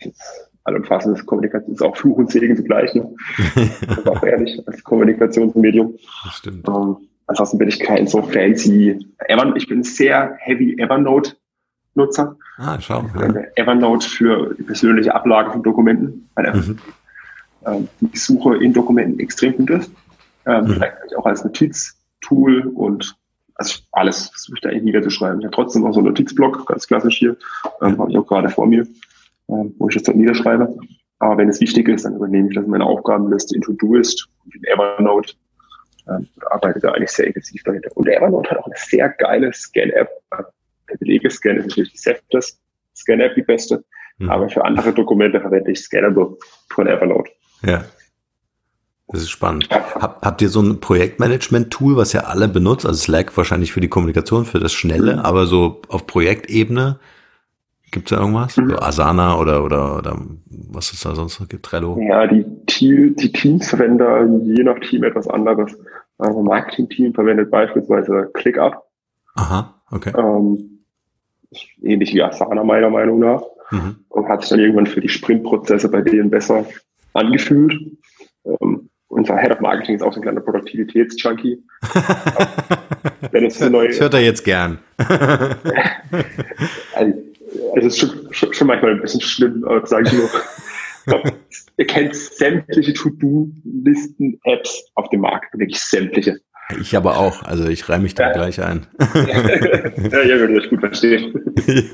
ist 0.00 0.50
allumfassendes 0.64 1.24
Kommunikation, 1.26 1.74
ist 1.74 1.82
auch 1.82 1.96
Fluch 1.96 2.16
und 2.16 2.30
Segen 2.30 2.56
zugleich, 2.56 2.94
ne? 2.94 3.14
das 3.86 4.06
auch 4.06 4.22
ehrlich, 4.22 4.60
als 4.66 4.82
Kommunikationsmedium. 4.82 5.94
Das 6.24 6.34
stimmt. 6.36 6.66
Ähm, 6.68 6.96
ansonsten 7.26 7.58
bin 7.58 7.68
ich 7.68 7.78
kein 7.80 8.06
so 8.06 8.22
fancy 8.22 9.06
Ever 9.28 9.54
ich 9.56 9.68
bin 9.68 9.82
sehr 9.82 10.36
heavy 10.40 10.76
Evernote 10.78 11.36
Nutzer. 11.94 12.36
Ah, 12.58 12.80
schau. 12.80 13.04
Ja. 13.18 13.42
Evernote 13.56 14.08
für 14.08 14.54
die 14.54 14.62
persönliche 14.64 15.14
Ablage 15.14 15.52
von 15.52 15.62
Dokumenten, 15.62 16.28
weil 16.34 16.52
mhm. 16.52 16.78
ähm, 17.66 17.88
die 18.00 18.16
Suche 18.16 18.56
in 18.56 18.72
Dokumenten 18.72 19.20
extrem 19.20 19.56
gut 19.56 19.70
ist. 19.70 19.92
Ähm, 20.46 20.64
mhm. 20.64 20.68
Vielleicht 20.72 21.16
auch 21.16 21.26
als 21.26 21.44
Notiztool 21.44 22.72
und 22.74 23.16
also 23.54 23.80
alles 23.92 24.28
versuche 24.28 24.56
ich 24.56 24.60
da 24.60 24.70
irgendwie 24.70 24.86
niederzuschreiben. 24.86 25.40
Ich 25.40 25.46
habe 25.46 25.54
trotzdem 25.54 25.84
auch 25.84 25.92
so 25.92 26.00
einen 26.00 26.08
Notizblock, 26.08 26.66
ganz 26.66 26.86
klassisch 26.86 27.18
hier, 27.18 27.36
ähm, 27.82 27.98
habe 27.98 28.10
ich 28.10 28.18
auch 28.18 28.26
gerade 28.26 28.48
vor 28.48 28.66
mir, 28.66 28.86
ähm, 29.48 29.74
wo 29.78 29.88
ich 29.88 29.94
das 29.94 30.04
dann 30.04 30.16
niederschreibe. 30.16 30.76
Aber 31.20 31.38
wenn 31.38 31.48
es 31.48 31.60
wichtig 31.60 31.88
ist, 31.88 32.04
dann 32.04 32.16
übernehme 32.16 32.48
ich 32.48 32.54
das 32.54 32.64
in 32.64 32.70
meine 32.70 32.84
Aufgabenliste 32.84 33.54
in 33.54 33.62
Todoist 33.62 34.28
und 34.44 34.54
in 34.54 34.64
Evernote. 34.64 35.34
Ähm, 36.06 36.28
arbeite 36.50 36.80
da 36.80 36.90
eigentlich 36.92 37.12
sehr 37.12 37.26
intensiv 37.26 37.62
dahinter. 37.62 37.90
Und 37.94 38.08
Evernote 38.08 38.50
hat 38.50 38.58
auch 38.58 38.66
eine 38.66 38.76
sehr 38.76 39.08
geile 39.08 39.52
Scan-App. 39.52 40.10
Der 40.90 40.96
Belege-Scan 40.98 41.56
ist 41.56 41.68
natürlich 41.68 41.92
die 41.92 41.98
Safest 41.98 42.60
Scan-App 42.94 43.34
die 43.34 43.42
beste. 43.42 43.84
Mhm. 44.18 44.30
Aber 44.30 44.48
für 44.48 44.64
andere 44.64 44.92
Dokumente 44.92 45.40
verwende 45.40 45.70
ich 45.70 45.80
Scannable 45.80 46.36
von 46.68 46.86
Evernote. 46.86 47.30
Ja. 47.62 47.84
Das 49.08 49.20
ist 49.20 49.30
spannend. 49.30 49.68
Hab, 49.70 50.24
habt 50.24 50.42
ihr 50.42 50.48
so 50.48 50.60
ein 50.60 50.80
Projektmanagement-Tool, 50.80 51.96
was 51.96 52.12
ja 52.12 52.22
alle 52.22 52.48
benutzt? 52.48 52.86
Also 52.86 52.98
Slack 53.00 53.36
wahrscheinlich 53.36 53.72
für 53.72 53.80
die 53.80 53.88
Kommunikation, 53.88 54.44
für 54.44 54.60
das 54.60 54.72
Schnelle, 54.72 55.14
mhm. 55.14 55.18
aber 55.20 55.46
so 55.46 55.82
auf 55.88 56.06
Projektebene 56.06 56.98
gibt 57.94 58.10
es 58.10 58.16
da 58.16 58.20
irgendwas? 58.20 58.56
Mhm. 58.56 58.70
So 58.70 58.78
Asana 58.78 59.38
oder, 59.38 59.64
oder, 59.64 59.98
oder 59.98 60.18
was 60.46 60.92
es 60.92 61.00
da 61.00 61.14
sonst 61.14 61.40
noch 61.40 61.48
gibt? 61.48 61.64
Trello? 61.64 61.98
Ja, 62.00 62.26
die, 62.26 62.44
die 63.14 63.32
Teams 63.32 63.68
verwenden 63.68 64.44
je 64.44 64.64
nach 64.64 64.78
Team 64.80 65.04
etwas 65.04 65.28
anderes. 65.28 65.76
Also 66.18 66.42
Marketing-Team 66.42 67.14
verwendet 67.14 67.50
beispielsweise 67.50 68.30
ClickUp. 68.34 68.82
Aha, 69.36 69.80
okay. 69.90 70.12
Ähm, 70.16 70.84
ähnlich 71.82 72.12
wie 72.14 72.22
Asana 72.22 72.64
meiner 72.64 72.90
Meinung 72.90 73.20
nach. 73.20 73.42
Mhm. 73.70 73.96
Und 74.08 74.28
hat 74.28 74.42
sich 74.42 74.50
dann 74.50 74.60
irgendwann 74.60 74.86
für 74.86 75.00
die 75.00 75.08
Sprintprozesse 75.08 75.88
bei 75.88 76.02
denen 76.02 76.30
besser 76.30 76.66
angefühlt. 77.12 77.74
Ähm, 78.44 78.90
unser 79.14 79.38
Head 79.38 79.52
of 79.52 79.60
Marketing 79.60 79.94
ist 79.96 80.02
auch 80.02 80.12
so 80.12 80.20
ein 80.20 80.22
kleiner 80.22 80.40
Produktivitätsjunkie. 80.40 81.62
Wenn 83.30 83.46
es 83.46 83.60
neue, 83.60 83.88
das 83.88 84.00
hört 84.00 84.14
er 84.14 84.20
jetzt 84.20 84.44
gern. 84.44 84.78
also, 86.94 87.12
es 87.76 87.84
ist 87.84 87.98
schon, 87.98 88.10
schon, 88.32 88.52
schon, 88.52 88.66
manchmal 88.66 88.92
ein 88.92 89.00
bisschen 89.00 89.20
schlimm, 89.20 89.64
aber 89.64 89.86
sage 89.86 90.08
ich 90.08 90.12
nur. 90.14 90.28
ihr 91.76 91.86
kennt 91.86 92.16
sämtliche 92.16 92.92
To-Do-Listen-Apps 92.94 94.90
auf 94.94 95.08
dem 95.10 95.20
Markt, 95.20 95.56
wirklich 95.58 95.80
sämtliche. 95.80 96.40
Ich 96.80 96.96
aber 96.96 97.18
auch, 97.18 97.42
also 97.42 97.68
ich 97.68 97.88
reihe 97.88 98.00
mich 98.00 98.14
da 98.14 98.28
ja. 98.28 98.32
gleich 98.32 98.60
ein. 98.62 98.86
ja, 99.14 100.22
ja, 100.22 100.38
würde 100.38 100.58
ich 100.58 100.70
gut 100.70 100.80
verstehen. 100.80 101.54
Ja. 101.66 101.84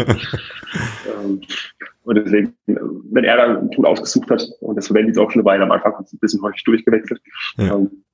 Ähm, 2.01 2.09
und 2.09 2.15
deswegen, 2.17 2.55
wenn 2.67 3.25
er 3.25 3.37
dann 3.37 3.57
ein 3.57 3.71
Tool 3.71 3.87
ausgesucht 3.87 4.31
hat, 4.31 4.49
und 4.61 4.77
das 4.77 4.87
verwende 4.87 5.13
ich 5.13 5.19
auch 5.19 5.31
schon 5.31 5.41
eine 5.41 5.47
Weile 5.47 5.65
am 5.65 5.73
Anfang, 5.73 5.95
ein 5.95 6.19
bisschen 6.21 6.43
häufig 6.43 6.65
durchgewechselt, 6.65 7.21
ja. 7.57 7.75
ähm, 7.75 8.05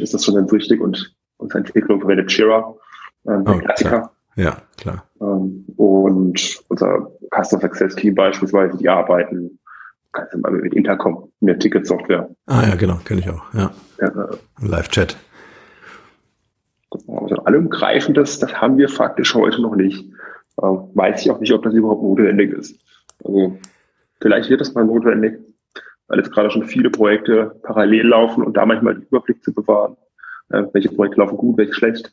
ist 0.00 0.14
das 0.14 0.24
schon 0.24 0.34
ganz 0.34 0.52
richtig. 0.52 0.80
Und 0.80 1.14
unsere 1.38 1.58
Entwicklung 1.60 2.00
verwendet 2.00 2.30
Jira, 2.32 2.74
ähm, 3.26 3.44
oh, 3.46 3.58
Klassiker. 3.58 3.90
Klar. 3.90 4.12
Ja, 4.36 4.62
klar. 4.76 5.04
Ähm, 5.20 5.64
und 5.76 6.62
unser 6.68 7.10
Customer 7.30 7.62
Success 7.62 7.94
Team 7.96 8.14
beispielsweise, 8.14 8.76
die 8.76 8.88
arbeiten 8.88 9.58
ganz 10.12 10.32
normal 10.32 10.52
mit 10.52 10.74
Intercom, 10.74 11.30
in 11.40 11.48
der 11.48 11.58
Ticketsoftware. 11.58 12.28
Ah 12.46 12.66
ja, 12.68 12.74
genau, 12.74 12.96
kenne 13.04 13.20
ich 13.20 13.30
auch. 13.30 13.42
Ja. 13.54 13.70
ja 14.00 14.06
äh, 14.08 14.36
Live-Chat. 14.66 15.16
Also 16.90 17.36
allumgreifendes, 17.44 18.40
das 18.40 18.60
haben 18.60 18.76
wir 18.76 18.88
faktisch 18.88 19.34
heute 19.34 19.62
noch 19.62 19.76
nicht. 19.76 20.04
Äh, 20.56 20.62
weiß 20.62 21.22
ich 21.22 21.30
auch 21.30 21.38
nicht, 21.38 21.52
ob 21.52 21.62
das 21.62 21.74
überhaupt 21.74 22.02
notwendig 22.02 22.52
ist. 22.52 22.80
Also 23.24 23.58
vielleicht 24.20 24.50
wird 24.50 24.60
das 24.60 24.74
mal 24.74 24.84
notwendig, 24.84 25.38
weil 26.08 26.18
jetzt 26.18 26.32
gerade 26.32 26.50
schon 26.50 26.64
viele 26.64 26.90
Projekte 26.90 27.60
parallel 27.62 28.08
laufen 28.08 28.42
und 28.42 28.56
da 28.56 28.66
manchmal 28.66 28.94
den 28.94 29.04
Überblick 29.04 29.42
zu 29.44 29.52
bewahren. 29.52 29.96
Äh, 30.50 30.64
welche 30.72 30.88
Projekte 30.88 31.20
laufen 31.20 31.36
gut, 31.36 31.58
welche 31.58 31.74
schlecht. 31.74 32.12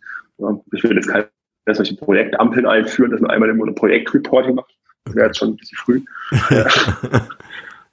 Ich 0.74 0.84
will 0.84 0.96
jetzt 0.96 1.10
keine 1.10 1.28
solche 1.72 1.96
Projektampeln 1.96 2.66
einführen, 2.66 3.12
dass 3.12 3.22
man 3.22 3.32
einmal 3.32 3.50
im 3.50 3.58
Monat 3.58 3.76
Projektreporting 3.76 4.56
macht. 4.56 4.74
Das 5.06 5.16
wäre 5.16 5.28
jetzt 5.28 5.38
schon 5.38 5.50
ein 5.50 5.56
bisschen 5.58 5.78
früh. 5.78 6.02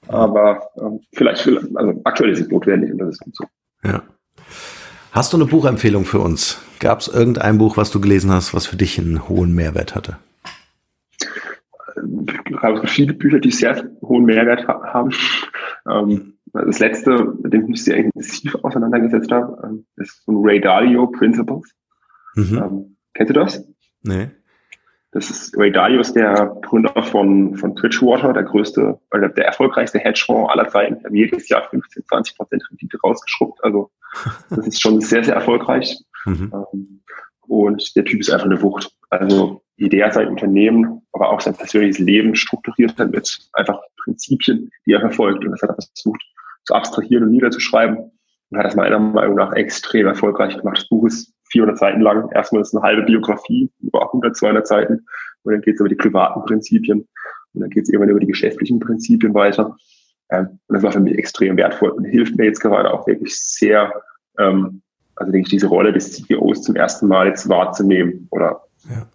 Aber 0.07 0.69
ähm, 0.77 0.99
vielleicht, 1.13 1.47
also 1.47 2.01
aktuell 2.03 2.29
ist 2.29 2.41
es 2.41 2.49
notwendig 2.49 2.91
und 2.91 2.99
das 2.99 3.09
ist 3.09 3.19
gut 3.19 3.35
so. 3.35 3.45
Ja. 3.83 4.03
Hast 5.11 5.33
du 5.33 5.37
eine 5.37 5.45
Buchempfehlung 5.45 6.05
für 6.05 6.19
uns? 6.19 6.59
Gab 6.79 6.99
es 6.99 7.07
irgendein 7.07 7.57
Buch, 7.57 7.77
was 7.77 7.89
du 7.89 8.01
gelesen 8.01 8.31
hast, 8.31 8.53
was 8.53 8.67
für 8.67 8.75
dich 8.75 8.99
einen 8.99 9.27
hohen 9.27 9.55
Mehrwert 9.55 9.95
hatte? 9.95 10.17
Habe 12.61 12.87
viele 12.87 13.13
Bücher, 13.13 13.39
die 13.39 13.51
sehr 13.51 13.89
hohen 14.01 14.25
Mehrwert 14.25 14.67
haben. 14.67 15.11
Ähm, 15.89 16.37
das 16.53 16.79
letzte, 16.79 17.33
mit 17.41 17.53
dem 17.53 17.63
ich 17.63 17.67
mich 17.67 17.83
sehr 17.83 17.97
intensiv 17.97 18.55
auseinandergesetzt 18.63 19.31
habe, 19.31 19.61
ähm, 19.63 19.85
ist 19.97 20.23
von 20.23 20.37
Ray 20.37 20.61
Dalio 20.61 21.07
Principles. 21.07 21.73
Mhm. 22.35 22.57
Ähm, 22.57 22.97
kennst 23.13 23.29
du 23.29 23.33
das? 23.33 23.67
Nee. 24.03 24.29
Das 25.11 25.29
ist 25.29 25.57
Ray 25.57 25.71
Dalio 25.71 26.01
ist 26.01 26.13
der 26.13 26.57
Gründer 26.61 27.01
von, 27.03 27.55
von 27.55 27.73
Bridgewater, 27.73 28.33
der 28.33 28.43
größte, 28.43 28.99
oder 29.11 29.29
der 29.29 29.45
erfolgreichste 29.45 29.99
Hedgefonds 29.99 30.51
aller 30.51 30.67
Zeiten. 30.67 30.95
Er 30.95 31.05
hat 31.05 31.13
jedes 31.13 31.47
Jahr 31.47 31.69
15, 31.69 32.03
20 32.05 32.37
Prozent 32.37 32.63
Rendite 32.69 32.99
rausgeschrubbt. 33.01 33.63
Also 33.63 33.91
das 34.49 34.67
ist 34.67 34.81
schon 34.81 34.99
sehr, 35.01 35.23
sehr 35.23 35.35
erfolgreich. 35.35 35.97
Mhm. 36.25 36.51
Und 37.47 37.95
der 37.95 38.05
Typ 38.05 38.19
ist 38.19 38.31
einfach 38.31 38.45
eine 38.45 38.61
Wucht. 38.61 38.91
Also 39.09 39.61
wie 39.77 39.89
der 39.89 40.11
sein 40.11 40.29
Unternehmen, 40.29 41.01
aber 41.11 41.29
auch 41.29 41.41
sein 41.41 41.55
persönliches 41.55 41.99
Leben 41.99 42.35
strukturiert 42.35 42.97
hat 42.97 43.11
mit 43.11 43.49
einfach 43.53 43.79
Prinzipien, 44.03 44.69
die 44.85 44.93
er 44.93 45.01
verfolgt. 45.01 45.43
Und 45.43 45.51
das 45.51 45.61
hat 45.61 45.69
er 45.69 45.75
versucht 45.75 46.21
zu 46.65 46.73
abstrahieren 46.73 47.25
und 47.25 47.31
niederzuschreiben. 47.31 47.97
und 47.97 48.57
hat 48.57 48.65
das 48.65 48.75
meiner 48.75 48.99
Meinung 48.99 49.35
nach 49.35 49.53
extrem 49.53 50.07
erfolgreich 50.07 50.57
gemacht. 50.57 50.77
Das 50.77 50.87
Buch 50.87 51.05
ist 51.07 51.33
400 51.51 51.77
Seiten 51.77 52.01
lang. 52.01 52.29
Erstmal 52.31 52.61
ist 52.61 52.69
es 52.69 52.75
eine 52.75 52.83
halbe 52.83 53.03
Biografie, 53.03 53.71
über 53.81 54.03
100, 54.03 54.35
200 54.35 54.67
Seiten. 54.67 55.05
Und 55.43 55.53
dann 55.53 55.61
geht 55.61 55.75
es 55.75 55.79
über 55.79 55.89
die 55.89 55.95
privaten 55.95 56.41
Prinzipien. 56.45 57.07
Und 57.53 57.61
dann 57.61 57.69
geht 57.69 57.83
es 57.83 57.89
irgendwann 57.89 58.09
über 58.09 58.19
die 58.19 58.27
geschäftlichen 58.27 58.79
Prinzipien 58.79 59.33
weiter. 59.33 59.75
Ähm, 60.31 60.59
und 60.67 60.73
das 60.75 60.83
war 60.83 60.91
für 60.91 60.99
mich 60.99 61.17
extrem 61.17 61.57
wertvoll 61.57 61.91
und 61.91 62.05
hilft 62.05 62.35
mir 62.35 62.45
jetzt 62.45 62.59
gerade 62.59 62.91
auch 62.91 63.05
wirklich 63.07 63.39
sehr, 63.39 63.93
ähm, 64.39 64.81
also 65.15 65.31
denke 65.31 65.47
ich, 65.47 65.51
diese 65.51 65.67
Rolle 65.67 65.93
des 65.93 66.11
CEOs 66.11 66.63
zum 66.63 66.75
ersten 66.75 67.07
Mal 67.07 67.27
jetzt 67.27 67.47
wahrzunehmen. 67.47 68.27
Oder 68.31 68.61
ja. 68.89 69.07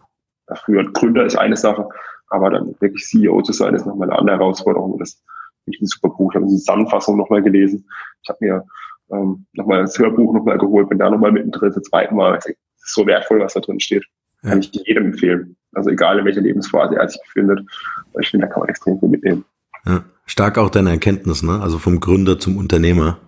früher 0.64 0.90
Gründer 0.92 1.24
ist 1.24 1.36
eine 1.36 1.57
Sache, 1.57 1.88
aber 2.28 2.51
dann 2.51 2.74
wirklich 2.80 3.05
CEO 3.05 3.42
zu 3.42 3.53
sein, 3.53 3.74
ist 3.74 3.86
nochmal 3.86 4.11
eine 4.11 4.18
andere 4.18 4.36
Herausforderung. 4.38 4.92
Und 4.92 5.01
das 5.01 5.22
finde 5.64 5.76
ich 5.76 5.82
ein 5.82 5.86
super 5.86 6.09
Buch. 6.09 6.32
Ich 6.32 6.36
habe 6.36 6.46
die 6.46 6.57
Zusammenfassung 6.57 7.16
nochmal 7.16 7.42
gelesen. 7.42 7.86
Ich 8.22 8.28
habe 8.28 8.38
mir 8.40 8.64
ähm, 9.12 9.46
nochmal 9.53 9.82
das 9.82 9.98
Hörbuch 9.98 10.32
nochmal 10.32 10.59
geholt, 10.59 10.88
bin 10.88 10.98
da 10.98 11.11
nochmal 11.11 11.32
mittendrin, 11.32 11.72
das 11.74 11.82
zweite 11.84 12.14
Mal. 12.14 12.36
Es 12.38 12.46
ist 12.46 12.57
so 12.94 13.07
wertvoll, 13.07 13.40
was 13.40 13.55
da 13.55 13.61
drin 13.61 13.80
steht. 13.80 14.05
Ja. 14.42 14.51
Kann 14.51 14.61
ich 14.61 14.70
jedem 14.72 15.07
empfehlen. 15.07 15.57
Also 15.74 15.90
egal 15.90 16.18
in 16.18 16.24
welcher 16.24 16.40
Lebensphase 16.40 16.96
er 16.96 17.09
sich 17.09 17.20
befindet. 17.22 17.61
Ich 18.20 18.30
finde, 18.30 18.46
da 18.46 18.53
kann 18.53 18.61
man 18.61 18.68
extrem 18.70 18.98
viel 18.98 19.09
mitnehmen. 19.09 19.44
Ja. 19.86 20.05
Stark 20.26 20.59
auch 20.59 20.70
deine 20.70 20.90
Erkenntnis, 20.90 21.42
ne? 21.42 21.61
Also 21.61 21.78
vom 21.78 22.01
Gründer 22.01 22.38
zum 22.38 22.57
Unternehmer 22.57 23.18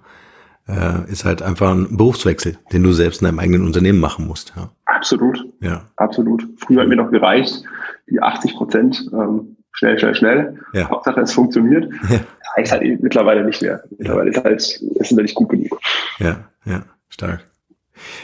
äh, 0.68 1.10
ist 1.10 1.24
halt 1.24 1.42
einfach 1.42 1.70
ein 1.70 1.96
Berufswechsel, 1.96 2.58
den 2.72 2.82
du 2.82 2.92
selbst 2.92 3.20
in 3.20 3.26
deinem 3.26 3.38
eigenen 3.38 3.64
Unternehmen 3.64 4.00
machen 4.00 4.26
musst. 4.26 4.52
Ja. 4.56 4.70
Absolut. 4.84 5.44
Ja. 5.60 5.88
Absolut. 5.96 6.46
Früher 6.58 6.82
hat 6.82 6.88
mir 6.88 6.96
noch 6.96 7.10
gereicht, 7.10 7.64
die 8.08 8.20
80 8.20 8.54
Prozent 8.54 9.10
ähm, 9.12 9.56
schnell, 9.72 9.98
schnell, 9.98 10.14
schnell. 10.14 10.58
Ja. 10.72 10.88
Hauptsache 10.88 11.20
es 11.20 11.32
funktioniert. 11.32 11.90
Ja. 12.10 12.20
Reicht 12.58 12.72
halt 12.72 13.02
mittlerweile 13.02 13.46
nicht 13.46 13.62
mehr. 13.62 13.82
Mittlerweile 13.96 14.28
ist 14.28 14.44
halt, 14.44 14.60
ist 14.60 15.08
sind 15.08 15.22
nicht 15.22 15.34
gut 15.34 15.48
genug. 15.48 15.80
Ja, 16.18 16.44
ja, 16.66 16.82
stark. 17.08 17.46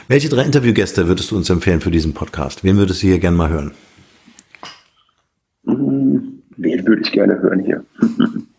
Welche 0.07 0.29
drei 0.29 0.43
Interviewgäste 0.43 1.07
würdest 1.07 1.31
du 1.31 1.35
uns 1.35 1.49
empfehlen 1.49 1.81
für 1.81 1.89
diesen 1.89 2.13
Podcast? 2.13 2.63
Wen 2.63 2.77
würdest 2.77 3.01
du 3.01 3.07
hier 3.07 3.17
gerne 3.17 3.37
mal 3.37 3.49
hören? 3.49 3.71
Hm, 5.65 6.43
wen 6.57 6.85
würde 6.85 7.01
ich 7.01 7.11
gerne 7.11 7.39
hören 7.39 7.59
hier? 7.61 7.83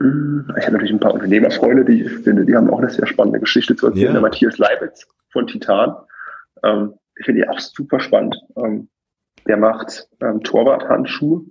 Ich 0.00 0.64
habe 0.64 0.72
natürlich 0.72 0.92
ein 0.92 1.00
paar 1.00 1.14
Unternehmerfreunde, 1.14 1.84
die 1.84 2.02
ich 2.02 2.12
finde, 2.18 2.44
die 2.44 2.54
haben 2.54 2.70
auch 2.70 2.78
eine 2.78 2.90
sehr 2.90 3.06
spannende 3.06 3.40
Geschichte 3.40 3.74
zu 3.74 3.86
erzählen. 3.86 4.06
Ja. 4.06 4.12
Der 4.12 4.20
Matthias 4.20 4.58
Leibitz 4.58 5.06
von 5.32 5.46
Titan. 5.46 5.94
Ähm, 6.62 6.94
ich 7.18 7.24
finde 7.24 7.42
die 7.42 7.48
auch 7.48 7.58
super 7.58 7.98
spannend. 8.00 8.36
Ähm, 8.56 8.88
der 9.46 9.56
macht 9.56 10.08
ähm, 10.20 10.42
Torwarthandschuhe 10.42 11.42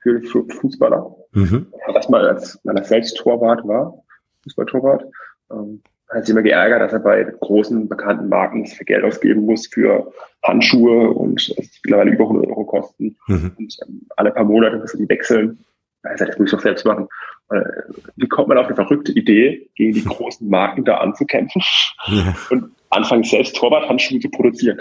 für, 0.00 0.22
für 0.22 0.44
Fußballer. 0.48 1.14
Mhm. 1.32 1.66
Das 1.92 2.08
mal, 2.08 2.26
als 2.26 2.58
weil 2.64 2.76
er 2.76 2.84
selbst 2.84 3.16
Torwart 3.18 3.66
war, 3.66 4.02
Fußballtorwart, 4.44 5.04
ähm, 5.50 5.82
hat 6.10 6.26
sich 6.26 6.32
immer 6.32 6.42
geärgert, 6.42 6.80
dass 6.80 6.92
er 6.92 7.00
bei 7.00 7.24
großen, 7.24 7.88
bekannten 7.88 8.28
Marken 8.28 8.66
für 8.66 8.84
Geld 8.84 9.04
ausgeben 9.04 9.46
muss 9.46 9.66
für 9.66 10.12
Handschuhe 10.42 11.10
und 11.10 11.40
es 11.58 11.80
mittlerweile 11.84 12.12
über 12.12 12.24
100 12.24 12.46
Euro 12.48 12.64
kosten. 12.64 13.16
Mhm. 13.26 13.52
Und 13.58 13.76
ähm, 13.86 14.06
alle 14.16 14.30
paar 14.30 14.44
Monate 14.44 14.78
müssen 14.78 14.98
die 14.98 15.08
wechseln. 15.08 15.64
Er 16.02 16.18
sagt, 16.18 16.32
das 16.32 16.38
muss 16.38 16.48
ich 16.48 16.52
doch 16.52 16.62
selbst 16.62 16.84
machen. 16.84 17.08
Äh, 17.54 17.92
wie 18.16 18.28
kommt 18.28 18.48
man 18.48 18.58
auf 18.58 18.66
eine 18.66 18.74
verrückte 18.74 19.12
Idee, 19.12 19.70
gegen 19.74 19.92
die 19.92 20.04
großen 20.04 20.48
Marken 20.48 20.84
da 20.84 20.98
anzukämpfen 20.98 21.62
ja. 22.06 22.34
und 22.50 22.72
anfangen 22.90 23.24
selbst 23.24 23.56
Torwarthandschuhe 23.56 24.20
zu 24.20 24.30
produzieren? 24.30 24.78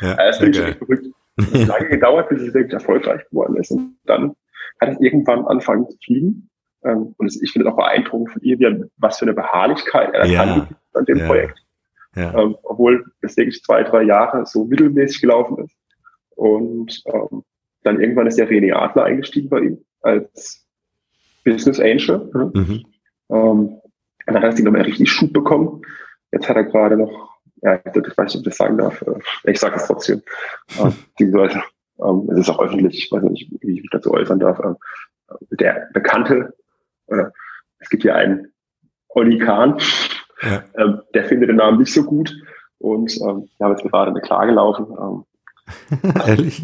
Ja, 0.00 0.14
das 0.14 0.40
ist 0.40 0.42
wirklich 0.42 0.76
verrückt. 0.76 1.06
Es 1.36 1.52
hat 1.52 1.68
lange 1.68 1.88
gedauert, 1.90 2.28
bis 2.28 2.42
es 2.42 2.54
wirklich 2.54 2.72
erfolgreich 2.72 3.28
geworden 3.30 3.56
ist. 3.56 3.70
Und 3.70 3.96
dann 4.04 4.34
hat 4.80 4.90
es 4.90 5.00
irgendwann 5.00 5.44
angefangen 5.46 5.88
zu 5.88 5.96
fliegen. 6.04 6.50
Ähm, 6.84 7.14
und 7.18 7.34
ich 7.42 7.52
finde 7.52 7.68
es 7.68 7.72
auch 7.72 7.76
beeindruckend 7.76 8.32
von 8.32 8.42
ihr, 8.42 8.58
wie, 8.58 8.84
was 8.96 9.18
für 9.18 9.26
eine 9.26 9.34
Beharrlichkeit 9.34 10.14
er 10.14 10.26
ja. 10.26 10.44
kann 10.44 10.68
an 10.94 11.04
dem 11.04 11.18
ja. 11.18 11.26
Projekt. 11.26 11.58
Ja. 12.16 12.34
Ähm, 12.34 12.56
obwohl 12.62 13.04
es 13.20 13.36
wirklich 13.36 13.62
zwei, 13.62 13.82
drei 13.82 14.02
Jahre 14.02 14.46
so 14.46 14.64
mittelmäßig 14.64 15.20
gelaufen 15.20 15.64
ist. 15.64 15.76
Und 16.30 17.02
ähm, 17.06 17.44
dann 17.82 18.00
irgendwann 18.00 18.26
ist 18.26 18.38
der 18.38 18.48
René 18.48 18.72
Adler 18.72 19.04
eingestiegen 19.04 19.48
bei 19.48 19.60
ihm 19.60 19.84
als 20.02 20.66
Business 21.44 21.80
Angel. 21.80 22.30
Ne? 22.34 22.50
Mhm. 22.54 22.84
Ähm, 23.30 23.80
und 24.26 24.34
dann 24.34 24.42
hat 24.42 24.56
sie 24.56 24.62
nochmal 24.62 24.82
richtig 24.82 25.10
Schub 25.10 25.32
bekommen. 25.32 25.82
Jetzt 26.32 26.48
hat 26.48 26.56
er 26.56 26.64
gerade 26.64 26.96
noch, 26.96 27.40
ja, 27.62 27.74
ich 27.74 27.84
weiß 27.84 27.94
nicht, 27.94 28.36
ob 28.36 28.40
ich 28.40 28.44
das 28.44 28.56
sagen 28.56 28.78
darf. 28.78 29.02
Äh, 29.02 29.50
ich 29.50 29.58
sage 29.58 29.76
es 29.76 29.86
trotzdem. 29.86 30.22
äh, 30.78 30.90
beziehungsweise, 31.10 31.62
ähm, 32.02 32.28
es 32.32 32.38
ist 32.38 32.50
auch 32.50 32.60
öffentlich, 32.60 33.04
ich 33.04 33.12
weiß 33.12 33.22
nicht, 33.24 33.50
wie 33.60 33.74
ich 33.74 33.82
mich 33.82 33.90
dazu 33.90 34.12
äußern 34.12 34.38
darf. 34.38 34.60
Ähm, 34.60 34.76
der 35.50 35.88
bekannte, 35.92 36.54
äh, 37.08 37.24
es 37.78 37.88
gibt 37.88 38.02
hier 38.02 38.14
einen 38.14 38.52
Olli 39.08 39.38
Kahn, 39.38 39.78
ja. 40.42 40.62
ähm, 40.76 41.00
der 41.14 41.24
findet 41.24 41.48
den 41.48 41.56
Namen 41.56 41.78
nicht 41.78 41.92
so 41.92 42.04
gut. 42.04 42.34
Und 42.78 43.12
ähm, 43.20 43.48
wir 43.58 43.66
haben 43.66 43.76
jetzt 43.76 43.82
gerade 43.82 44.10
eine 44.10 44.20
Klage 44.20 44.52
laufen. 44.52 44.86
Ähm, 44.98 45.24
Ehrlich? 46.26 46.62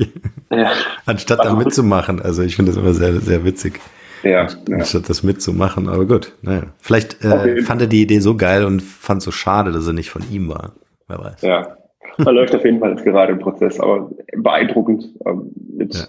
Ja. 0.50 0.72
Anstatt 1.04 1.44
da 1.44 1.54
mitzumachen. 1.54 2.22
Also 2.22 2.42
ich 2.42 2.56
finde 2.56 2.72
das 2.72 2.80
immer 2.80 2.94
sehr, 2.94 3.20
sehr 3.20 3.44
witzig. 3.44 3.80
Ja, 4.22 4.46
ja. 4.68 4.78
das 4.78 5.22
mitzumachen. 5.22 5.88
Aber 5.88 6.06
gut, 6.06 6.32
naja. 6.42 6.64
Vielleicht 6.78 7.24
äh, 7.24 7.62
fand 7.62 7.80
er 7.80 7.86
die 7.86 8.02
Idee 8.02 8.20
so 8.20 8.36
geil 8.36 8.64
und 8.64 8.82
fand 8.82 9.18
es 9.18 9.24
so 9.24 9.30
schade, 9.30 9.72
dass 9.72 9.86
er 9.86 9.92
nicht 9.92 10.10
von 10.10 10.22
ihm 10.30 10.48
war. 10.48 10.72
Wer 11.08 11.18
weiß. 11.18 11.42
Ja, 11.42 11.76
da 12.18 12.30
läuft 12.30 12.54
auf 12.54 12.64
jeden 12.64 12.80
Fall 12.80 12.90
jetzt 12.90 13.04
gerade 13.04 13.32
im 13.32 13.38
Prozess, 13.38 13.78
aber 13.78 14.10
beeindruckend. 14.36 15.14
Ähm, 15.26 15.52
mit, 15.76 15.94
ja. 15.94 16.06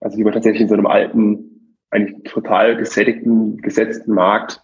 Also 0.00 0.18
wie 0.18 0.24
man 0.24 0.32
tatsächlich 0.32 0.62
in 0.62 0.68
so 0.68 0.74
einem 0.74 0.86
alten, 0.86 1.78
eigentlich 1.90 2.32
total 2.32 2.76
gesättigten, 2.76 3.58
gesetzten 3.58 4.14
Markt 4.14 4.60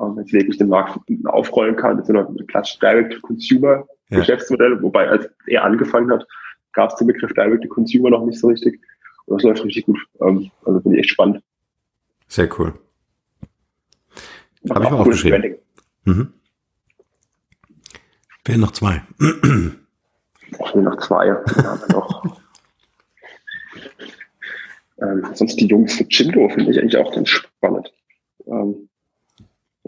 ähm, 0.00 0.16
jetzt 0.18 0.32
wirklich 0.32 0.58
den 0.58 0.68
Markt 0.68 0.98
aufrollen 1.24 1.76
kann 1.76 1.96
mit 1.96 2.06
so 2.06 2.12
einer 2.12 2.28
klassischen 2.48 2.80
Direct-to-Consumer-Geschäftsmodell, 2.80 4.74
ja. 4.74 4.82
wobei 4.82 5.08
als 5.08 5.28
er 5.46 5.64
angefangen 5.64 6.10
hat, 6.10 6.26
gab 6.72 6.90
es 6.90 6.96
den 6.96 7.06
Begriff 7.06 7.32
Direct 7.34 7.62
to 7.62 7.68
Consumer 7.68 8.10
noch 8.10 8.24
nicht 8.24 8.38
so 8.38 8.48
richtig. 8.48 8.80
Und 9.26 9.36
das 9.36 9.44
läuft 9.44 9.64
richtig 9.64 9.86
gut. 9.86 9.98
Ähm, 10.20 10.50
also 10.64 10.80
finde 10.80 10.96
ich 10.96 11.04
echt 11.04 11.10
spannend. 11.10 11.42
Sehr 12.32 12.48
cool. 12.58 12.72
Habe 14.70 14.84
ich 14.84 14.90
mal 14.90 15.00
aufgeschrieben. 15.00 15.58
Mhm. 16.06 16.32
Fehlen 18.46 18.60
noch 18.60 18.70
zwei. 18.70 19.02
Fehlen 19.18 20.84
noch 20.84 20.96
zwei. 20.96 21.26
noch. 21.90 22.24
ähm, 25.02 25.26
sonst 25.34 25.56
die 25.56 25.66
Jungs 25.66 25.94
für 25.94 26.08
Chindo 26.08 26.48
finde 26.48 26.70
ich 26.70 26.78
eigentlich 26.78 26.96
auch 26.96 27.14
ganz 27.14 27.28
spannend. 27.28 27.92
Ähm, 28.46 28.88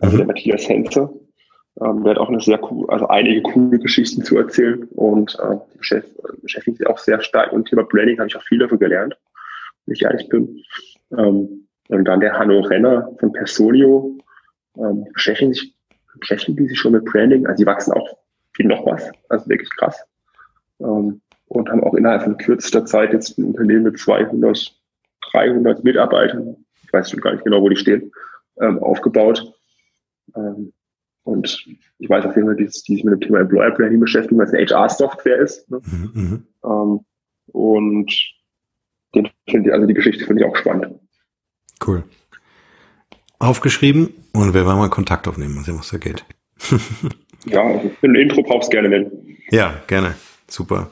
also 0.03 0.13
mhm. 0.13 0.19
der 0.19 0.27
Matthias 0.27 0.69
Henze, 0.69 1.09
ähm, 1.81 2.05
der 2.05 2.11
hat 2.11 2.19
auch 2.19 2.29
eine 2.29 2.41
sehr 2.41 2.63
cool, 2.71 2.91
also 2.91 3.09
einige 3.09 3.41
coole 3.41 3.79
Geschichten 3.79 4.23
zu 4.23 4.37
erzählen 4.37 4.87
und 4.91 5.35
äh, 5.41 5.57
beschäftigt 5.79 6.77
sich 6.77 6.87
auch 6.87 6.99
sehr 6.99 7.23
stark 7.23 7.55
mit 7.55 7.65
dem 7.65 7.71
Thema 7.71 7.85
Branding, 7.85 8.19
habe 8.19 8.29
ich 8.29 8.37
auch 8.37 8.45
viel 8.45 8.59
dafür 8.59 8.77
gelernt, 8.77 9.17
wenn 9.87 9.95
ich 9.95 10.03
ehrlich 10.03 10.29
bin. 10.29 10.63
Ähm, 11.17 11.65
und 11.89 12.05
dann 12.05 12.21
der 12.21 12.39
Hanno 12.39 12.61
Renner 12.61 13.11
von 13.19 13.33
Personio, 13.33 14.19
ähm, 14.77 15.07
beschäftigen 15.13 15.53
sich, 15.53 15.75
beschäftigen 16.19 16.57
die 16.57 16.69
sich 16.69 16.79
schon 16.79 16.93
mit 16.93 17.05
Branding, 17.05 17.47
also 17.47 17.63
die 17.63 17.67
wachsen 17.67 17.93
auch 17.93 18.19
viel 18.53 18.67
noch 18.67 18.87
was, 18.87 19.11
also 19.29 19.49
wirklich 19.49 19.71
krass. 19.77 20.05
Ähm, 20.81 21.21
und 21.49 21.71
haben 21.71 21.85
auch 21.85 21.95
innerhalb 21.95 22.23
von 22.23 22.37
kürzester 22.37 22.85
Zeit 22.85 23.13
jetzt 23.13 23.39
ein 23.39 23.45
Unternehmen 23.45 23.85
mit 23.85 23.99
200, 23.99 24.75
300 25.33 25.85
Mitarbeitern, 25.85 26.57
ich 26.85 26.93
weiß 26.93 27.11
schon 27.11 27.21
gar 27.21 27.33
nicht 27.33 27.45
genau, 27.45 27.61
wo 27.61 27.69
die 27.69 27.77
stehen, 27.77 28.13
ähm, 28.61 28.79
aufgebaut. 28.79 29.53
Ähm, 30.37 30.73
und 31.25 31.67
ich 31.99 32.09
weiß 32.09 32.27
auf 32.27 32.37
jeden 32.37 32.49
Fall, 32.49 32.57
die, 32.57 32.67
die 32.67 32.71
sich 32.95 33.05
mit 33.05 33.15
dem 33.15 33.21
Thema 33.21 33.41
Employer 33.41 33.71
Branding 33.71 34.01
beschäftigen, 34.01 34.39
weil 34.39 34.47
es 34.47 34.53
eine 34.53 34.67
HR-Software 34.67 35.39
ist. 35.39 35.71
Ne? 35.71 35.81
Mhm, 35.85 36.11
mhm, 36.15 36.47
ähm, 36.65 37.01
und 37.47 38.35
den 39.15 39.31
also 39.71 39.87
die 39.87 39.95
Geschichte 39.95 40.25
finde 40.25 40.43
ich 40.43 40.49
auch 40.49 40.57
spannend. 40.57 40.99
Cool. 41.85 42.05
Aufgeschrieben 43.39 44.13
und 44.33 44.55
wir 44.55 44.65
wollen 44.65 44.79
mal 44.79 44.91
Kontakt 44.91 45.29
aufnehmen, 45.29 45.55
mal 45.55 45.65
sehen, 45.65 45.79
was 45.79 45.89
da 45.89 45.99
geht. 45.99 46.25
ja, 47.47 47.63
also 47.63 47.91
für 48.01 48.07
ein 48.07 48.15
Intro 48.15 48.43
brauchst 48.43 48.69
du 48.69 48.73
gerne 48.73 48.89
melden. 48.89 49.39
Ja, 49.51 49.75
gerne. 49.87 50.15
Super. 50.49 50.91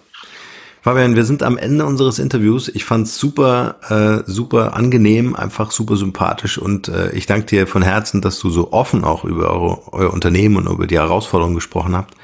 Fabian, 0.83 1.15
wir 1.15 1.25
sind 1.25 1.45
am 1.45 1.59
Ende 1.59 1.87
unseres 1.87 2.19
Interviews. 2.19 2.69
Ich 2.69 2.85
fand's 2.85 3.17
super, 3.17 4.25
äh, 4.27 4.29
super 4.29 4.75
angenehm, 4.75 5.37
einfach 5.37 5.71
super 5.71 5.97
sympathisch 5.97 6.59
und 6.59 6.89
äh, 6.89 7.13
ich 7.13 7.27
danke 7.27 7.47
dir 7.47 7.69
von 7.69 7.83
Herzen, 7.83 8.21
dass 8.21 8.41
du 8.41 8.51
so 8.51 8.73
offen 8.73 9.05
auch 9.05 9.25
über 9.25 9.49
eure, 9.49 9.93
euer 9.93 10.13
Unternehmen 10.13 10.57
und 10.57 10.67
über 10.67 10.89
die 10.89 10.99
Herausforderungen 10.99 11.55
gesprochen 11.55 11.95
habt. 11.95 12.15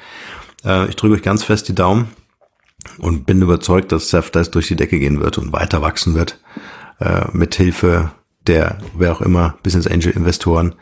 Äh, 0.65 0.89
ich 0.89 0.97
drücke 0.97 1.15
euch 1.15 1.21
ganz 1.21 1.45
fest 1.45 1.69
die 1.69 1.75
Daumen 1.75 2.09
und 2.97 3.25
bin 3.25 3.41
überzeugt, 3.41 3.93
dass 3.93 4.09
Safdice 4.09 4.51
durch 4.51 4.67
die 4.67 4.75
Decke 4.75 4.99
gehen 4.99 5.21
wird 5.21 5.37
und 5.37 5.53
weiter 5.53 5.81
wachsen 5.81 6.13
wird 6.13 6.41
äh, 6.99 7.25
mit 7.31 7.55
Hilfe 7.55 8.11
der, 8.49 8.79
wer 8.97 9.11
auch 9.13 9.21
immer, 9.21 9.55
Business 9.63 9.87
Angel 9.87 10.11
Investoren 10.11 10.75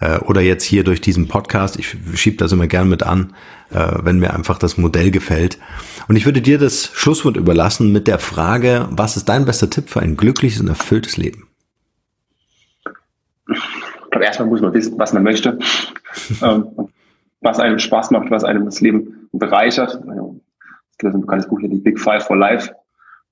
äh, 0.00 0.18
oder 0.18 0.40
jetzt 0.40 0.64
hier 0.64 0.82
durch 0.82 1.00
diesen 1.00 1.28
Podcast. 1.28 1.78
Ich 1.78 1.96
schiebe 2.14 2.38
das 2.38 2.52
immer 2.52 2.66
gern 2.66 2.88
mit 2.88 3.02
an, 3.02 3.34
äh, 3.70 3.92
wenn 4.02 4.18
mir 4.18 4.34
einfach 4.34 4.58
das 4.58 4.78
Modell 4.78 5.10
gefällt. 5.10 5.58
Und 6.08 6.16
ich 6.16 6.24
würde 6.24 6.40
dir 6.40 6.58
das 6.58 6.86
Schlusswort 6.86 7.36
überlassen 7.36 7.92
mit 7.92 8.08
der 8.08 8.18
Frage, 8.18 8.88
was 8.90 9.16
ist 9.16 9.28
dein 9.28 9.44
bester 9.44 9.70
Tipp 9.70 9.88
für 9.88 10.00
ein 10.00 10.16
glückliches 10.16 10.60
und 10.60 10.68
erfülltes 10.68 11.16
Leben? 11.16 11.46
Ich 13.46 14.10
glaube, 14.10 14.24
erstmal 14.24 14.48
muss 14.48 14.60
man 14.60 14.72
wissen, 14.74 14.98
was 14.98 15.12
man 15.12 15.22
möchte. 15.22 15.58
ähm, 16.42 16.66
was 17.42 17.58
einem 17.58 17.78
Spaß 17.78 18.10
macht, 18.10 18.30
was 18.30 18.44
einem 18.44 18.64
das 18.64 18.80
Leben 18.80 19.28
bereichert. 19.32 19.94
Es 19.94 20.98
gibt 20.98 21.14
ein 21.14 21.20
bekanntes 21.20 21.48
Buch 21.48 21.60
hier, 21.60 21.70
die 21.70 21.78
Big 21.78 21.98
Five 21.98 22.24
for 22.26 22.36
Life. 22.36 22.74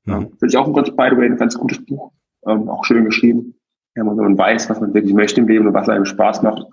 Ja. 0.06 0.20
Finde 0.20 0.46
ich 0.46 0.56
auch, 0.56 0.72
by 0.72 0.82
the 1.10 1.16
way, 1.16 1.26
ein 1.26 1.36
ganz 1.36 1.58
gutes 1.58 1.84
Buch. 1.84 2.12
Ähm, 2.46 2.68
auch 2.68 2.84
schön 2.84 3.04
geschrieben. 3.04 3.57
Ja, 3.98 4.06
wenn 4.06 4.14
man 4.14 4.38
weiß, 4.38 4.70
was 4.70 4.80
man 4.80 4.94
wirklich 4.94 5.12
möchte 5.12 5.40
im 5.40 5.48
Leben 5.48 5.66
und 5.66 5.74
was 5.74 5.88
einem 5.88 6.04
Spaß 6.04 6.42
macht. 6.42 6.64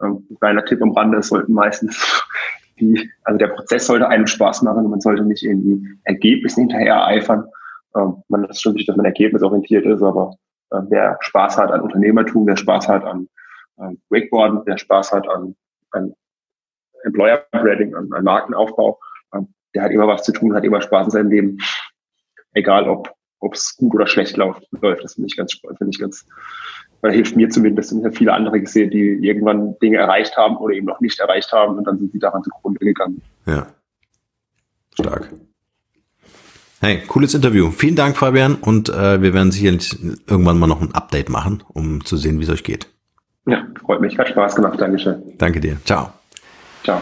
Ähm, 0.00 0.24
ein 0.30 0.36
kleiner 0.38 0.64
Tipp 0.64 0.80
am 0.80 0.92
Rande, 0.92 1.18
es 1.18 1.26
sollten 1.26 1.52
meistens 1.52 2.24
die, 2.80 3.10
also 3.24 3.38
der 3.38 3.48
Prozess 3.48 3.88
sollte 3.88 4.06
einem 4.06 4.28
Spaß 4.28 4.62
machen 4.62 4.84
und 4.84 4.90
man 4.90 5.00
sollte 5.00 5.24
nicht 5.24 5.42
irgendwie 5.42 5.84
Ergebnissen 6.04 6.68
hinterher 6.68 7.04
eifern. 7.04 7.44
Ähm, 7.96 8.22
man 8.28 8.44
ist 8.44 8.62
schon 8.62 8.74
wichtig, 8.74 8.86
dass 8.86 8.96
man 8.96 9.06
ergebnisorientiert 9.06 9.84
ist, 9.84 10.00
aber 10.00 10.36
äh, 10.70 10.78
wer 10.90 11.18
Spaß 11.22 11.58
hat 11.58 11.72
an 11.72 11.80
Unternehmertum, 11.80 12.46
wer 12.46 12.56
Spaß 12.56 12.86
hat 12.86 13.02
an, 13.02 13.28
an 13.76 13.98
Wakeboarden, 14.08 14.60
wer 14.64 14.78
Spaß 14.78 15.10
hat 15.10 15.28
an, 15.28 15.56
an 15.90 16.14
Employer 17.02 17.42
Branding, 17.50 17.96
an, 17.96 18.12
an 18.12 18.22
Markenaufbau, 18.22 19.00
äh, 19.32 19.40
der 19.74 19.82
hat 19.82 19.90
immer 19.90 20.06
was 20.06 20.22
zu 20.22 20.30
tun, 20.30 20.54
hat 20.54 20.62
immer 20.62 20.80
Spaß 20.80 21.06
in 21.06 21.10
seinem 21.10 21.30
Leben. 21.30 21.58
Egal 22.52 22.88
ob 22.88 23.12
ob 23.40 23.54
es 23.54 23.76
gut 23.76 23.94
oder 23.94 24.06
schlecht 24.06 24.36
läuft. 24.36 24.66
Das 24.80 25.14
finde 25.14 25.26
ich 25.26 25.36
ganz 25.36 25.52
finde 25.54 25.90
ich 25.90 25.98
ganz, 25.98 26.26
weil 27.00 27.12
hilft 27.12 27.36
mir 27.36 27.48
zumindest. 27.48 27.92
Ich 27.92 28.04
habe 28.04 28.14
viele 28.14 28.32
andere 28.32 28.60
gesehen, 28.60 28.90
die 28.90 29.18
irgendwann 29.22 29.78
Dinge 29.80 29.98
erreicht 29.98 30.36
haben 30.36 30.56
oder 30.56 30.74
eben 30.74 30.86
noch 30.86 31.00
nicht 31.00 31.18
erreicht 31.18 31.52
haben 31.52 31.78
und 31.78 31.84
dann 31.84 31.98
sind 31.98 32.12
sie 32.12 32.18
daran 32.18 32.42
zugrunde 32.42 32.84
gegangen. 32.84 33.22
Ja. 33.46 33.66
Stark. 34.94 35.30
Hey, 36.80 37.02
cooles 37.06 37.34
Interview. 37.34 37.70
Vielen 37.70 37.94
Dank, 37.94 38.16
Fabian. 38.16 38.54
Und 38.54 38.88
äh, 38.88 39.20
wir 39.20 39.34
werden 39.34 39.52
sicherlich 39.52 39.98
irgendwann 40.26 40.58
mal 40.58 40.66
noch 40.66 40.80
ein 40.80 40.94
Update 40.94 41.28
machen, 41.28 41.62
um 41.68 42.04
zu 42.04 42.16
sehen, 42.16 42.40
wie 42.40 42.44
es 42.44 42.50
euch 42.50 42.64
geht. 42.64 42.88
Ja, 43.46 43.66
freut 43.84 44.00
mich. 44.00 44.18
Hat 44.18 44.28
Spaß 44.28 44.56
gemacht. 44.56 44.80
Dankeschön. 44.80 45.22
Danke 45.36 45.60
dir. 45.60 45.76
Ciao. 45.84 46.12
Ciao. 46.82 47.00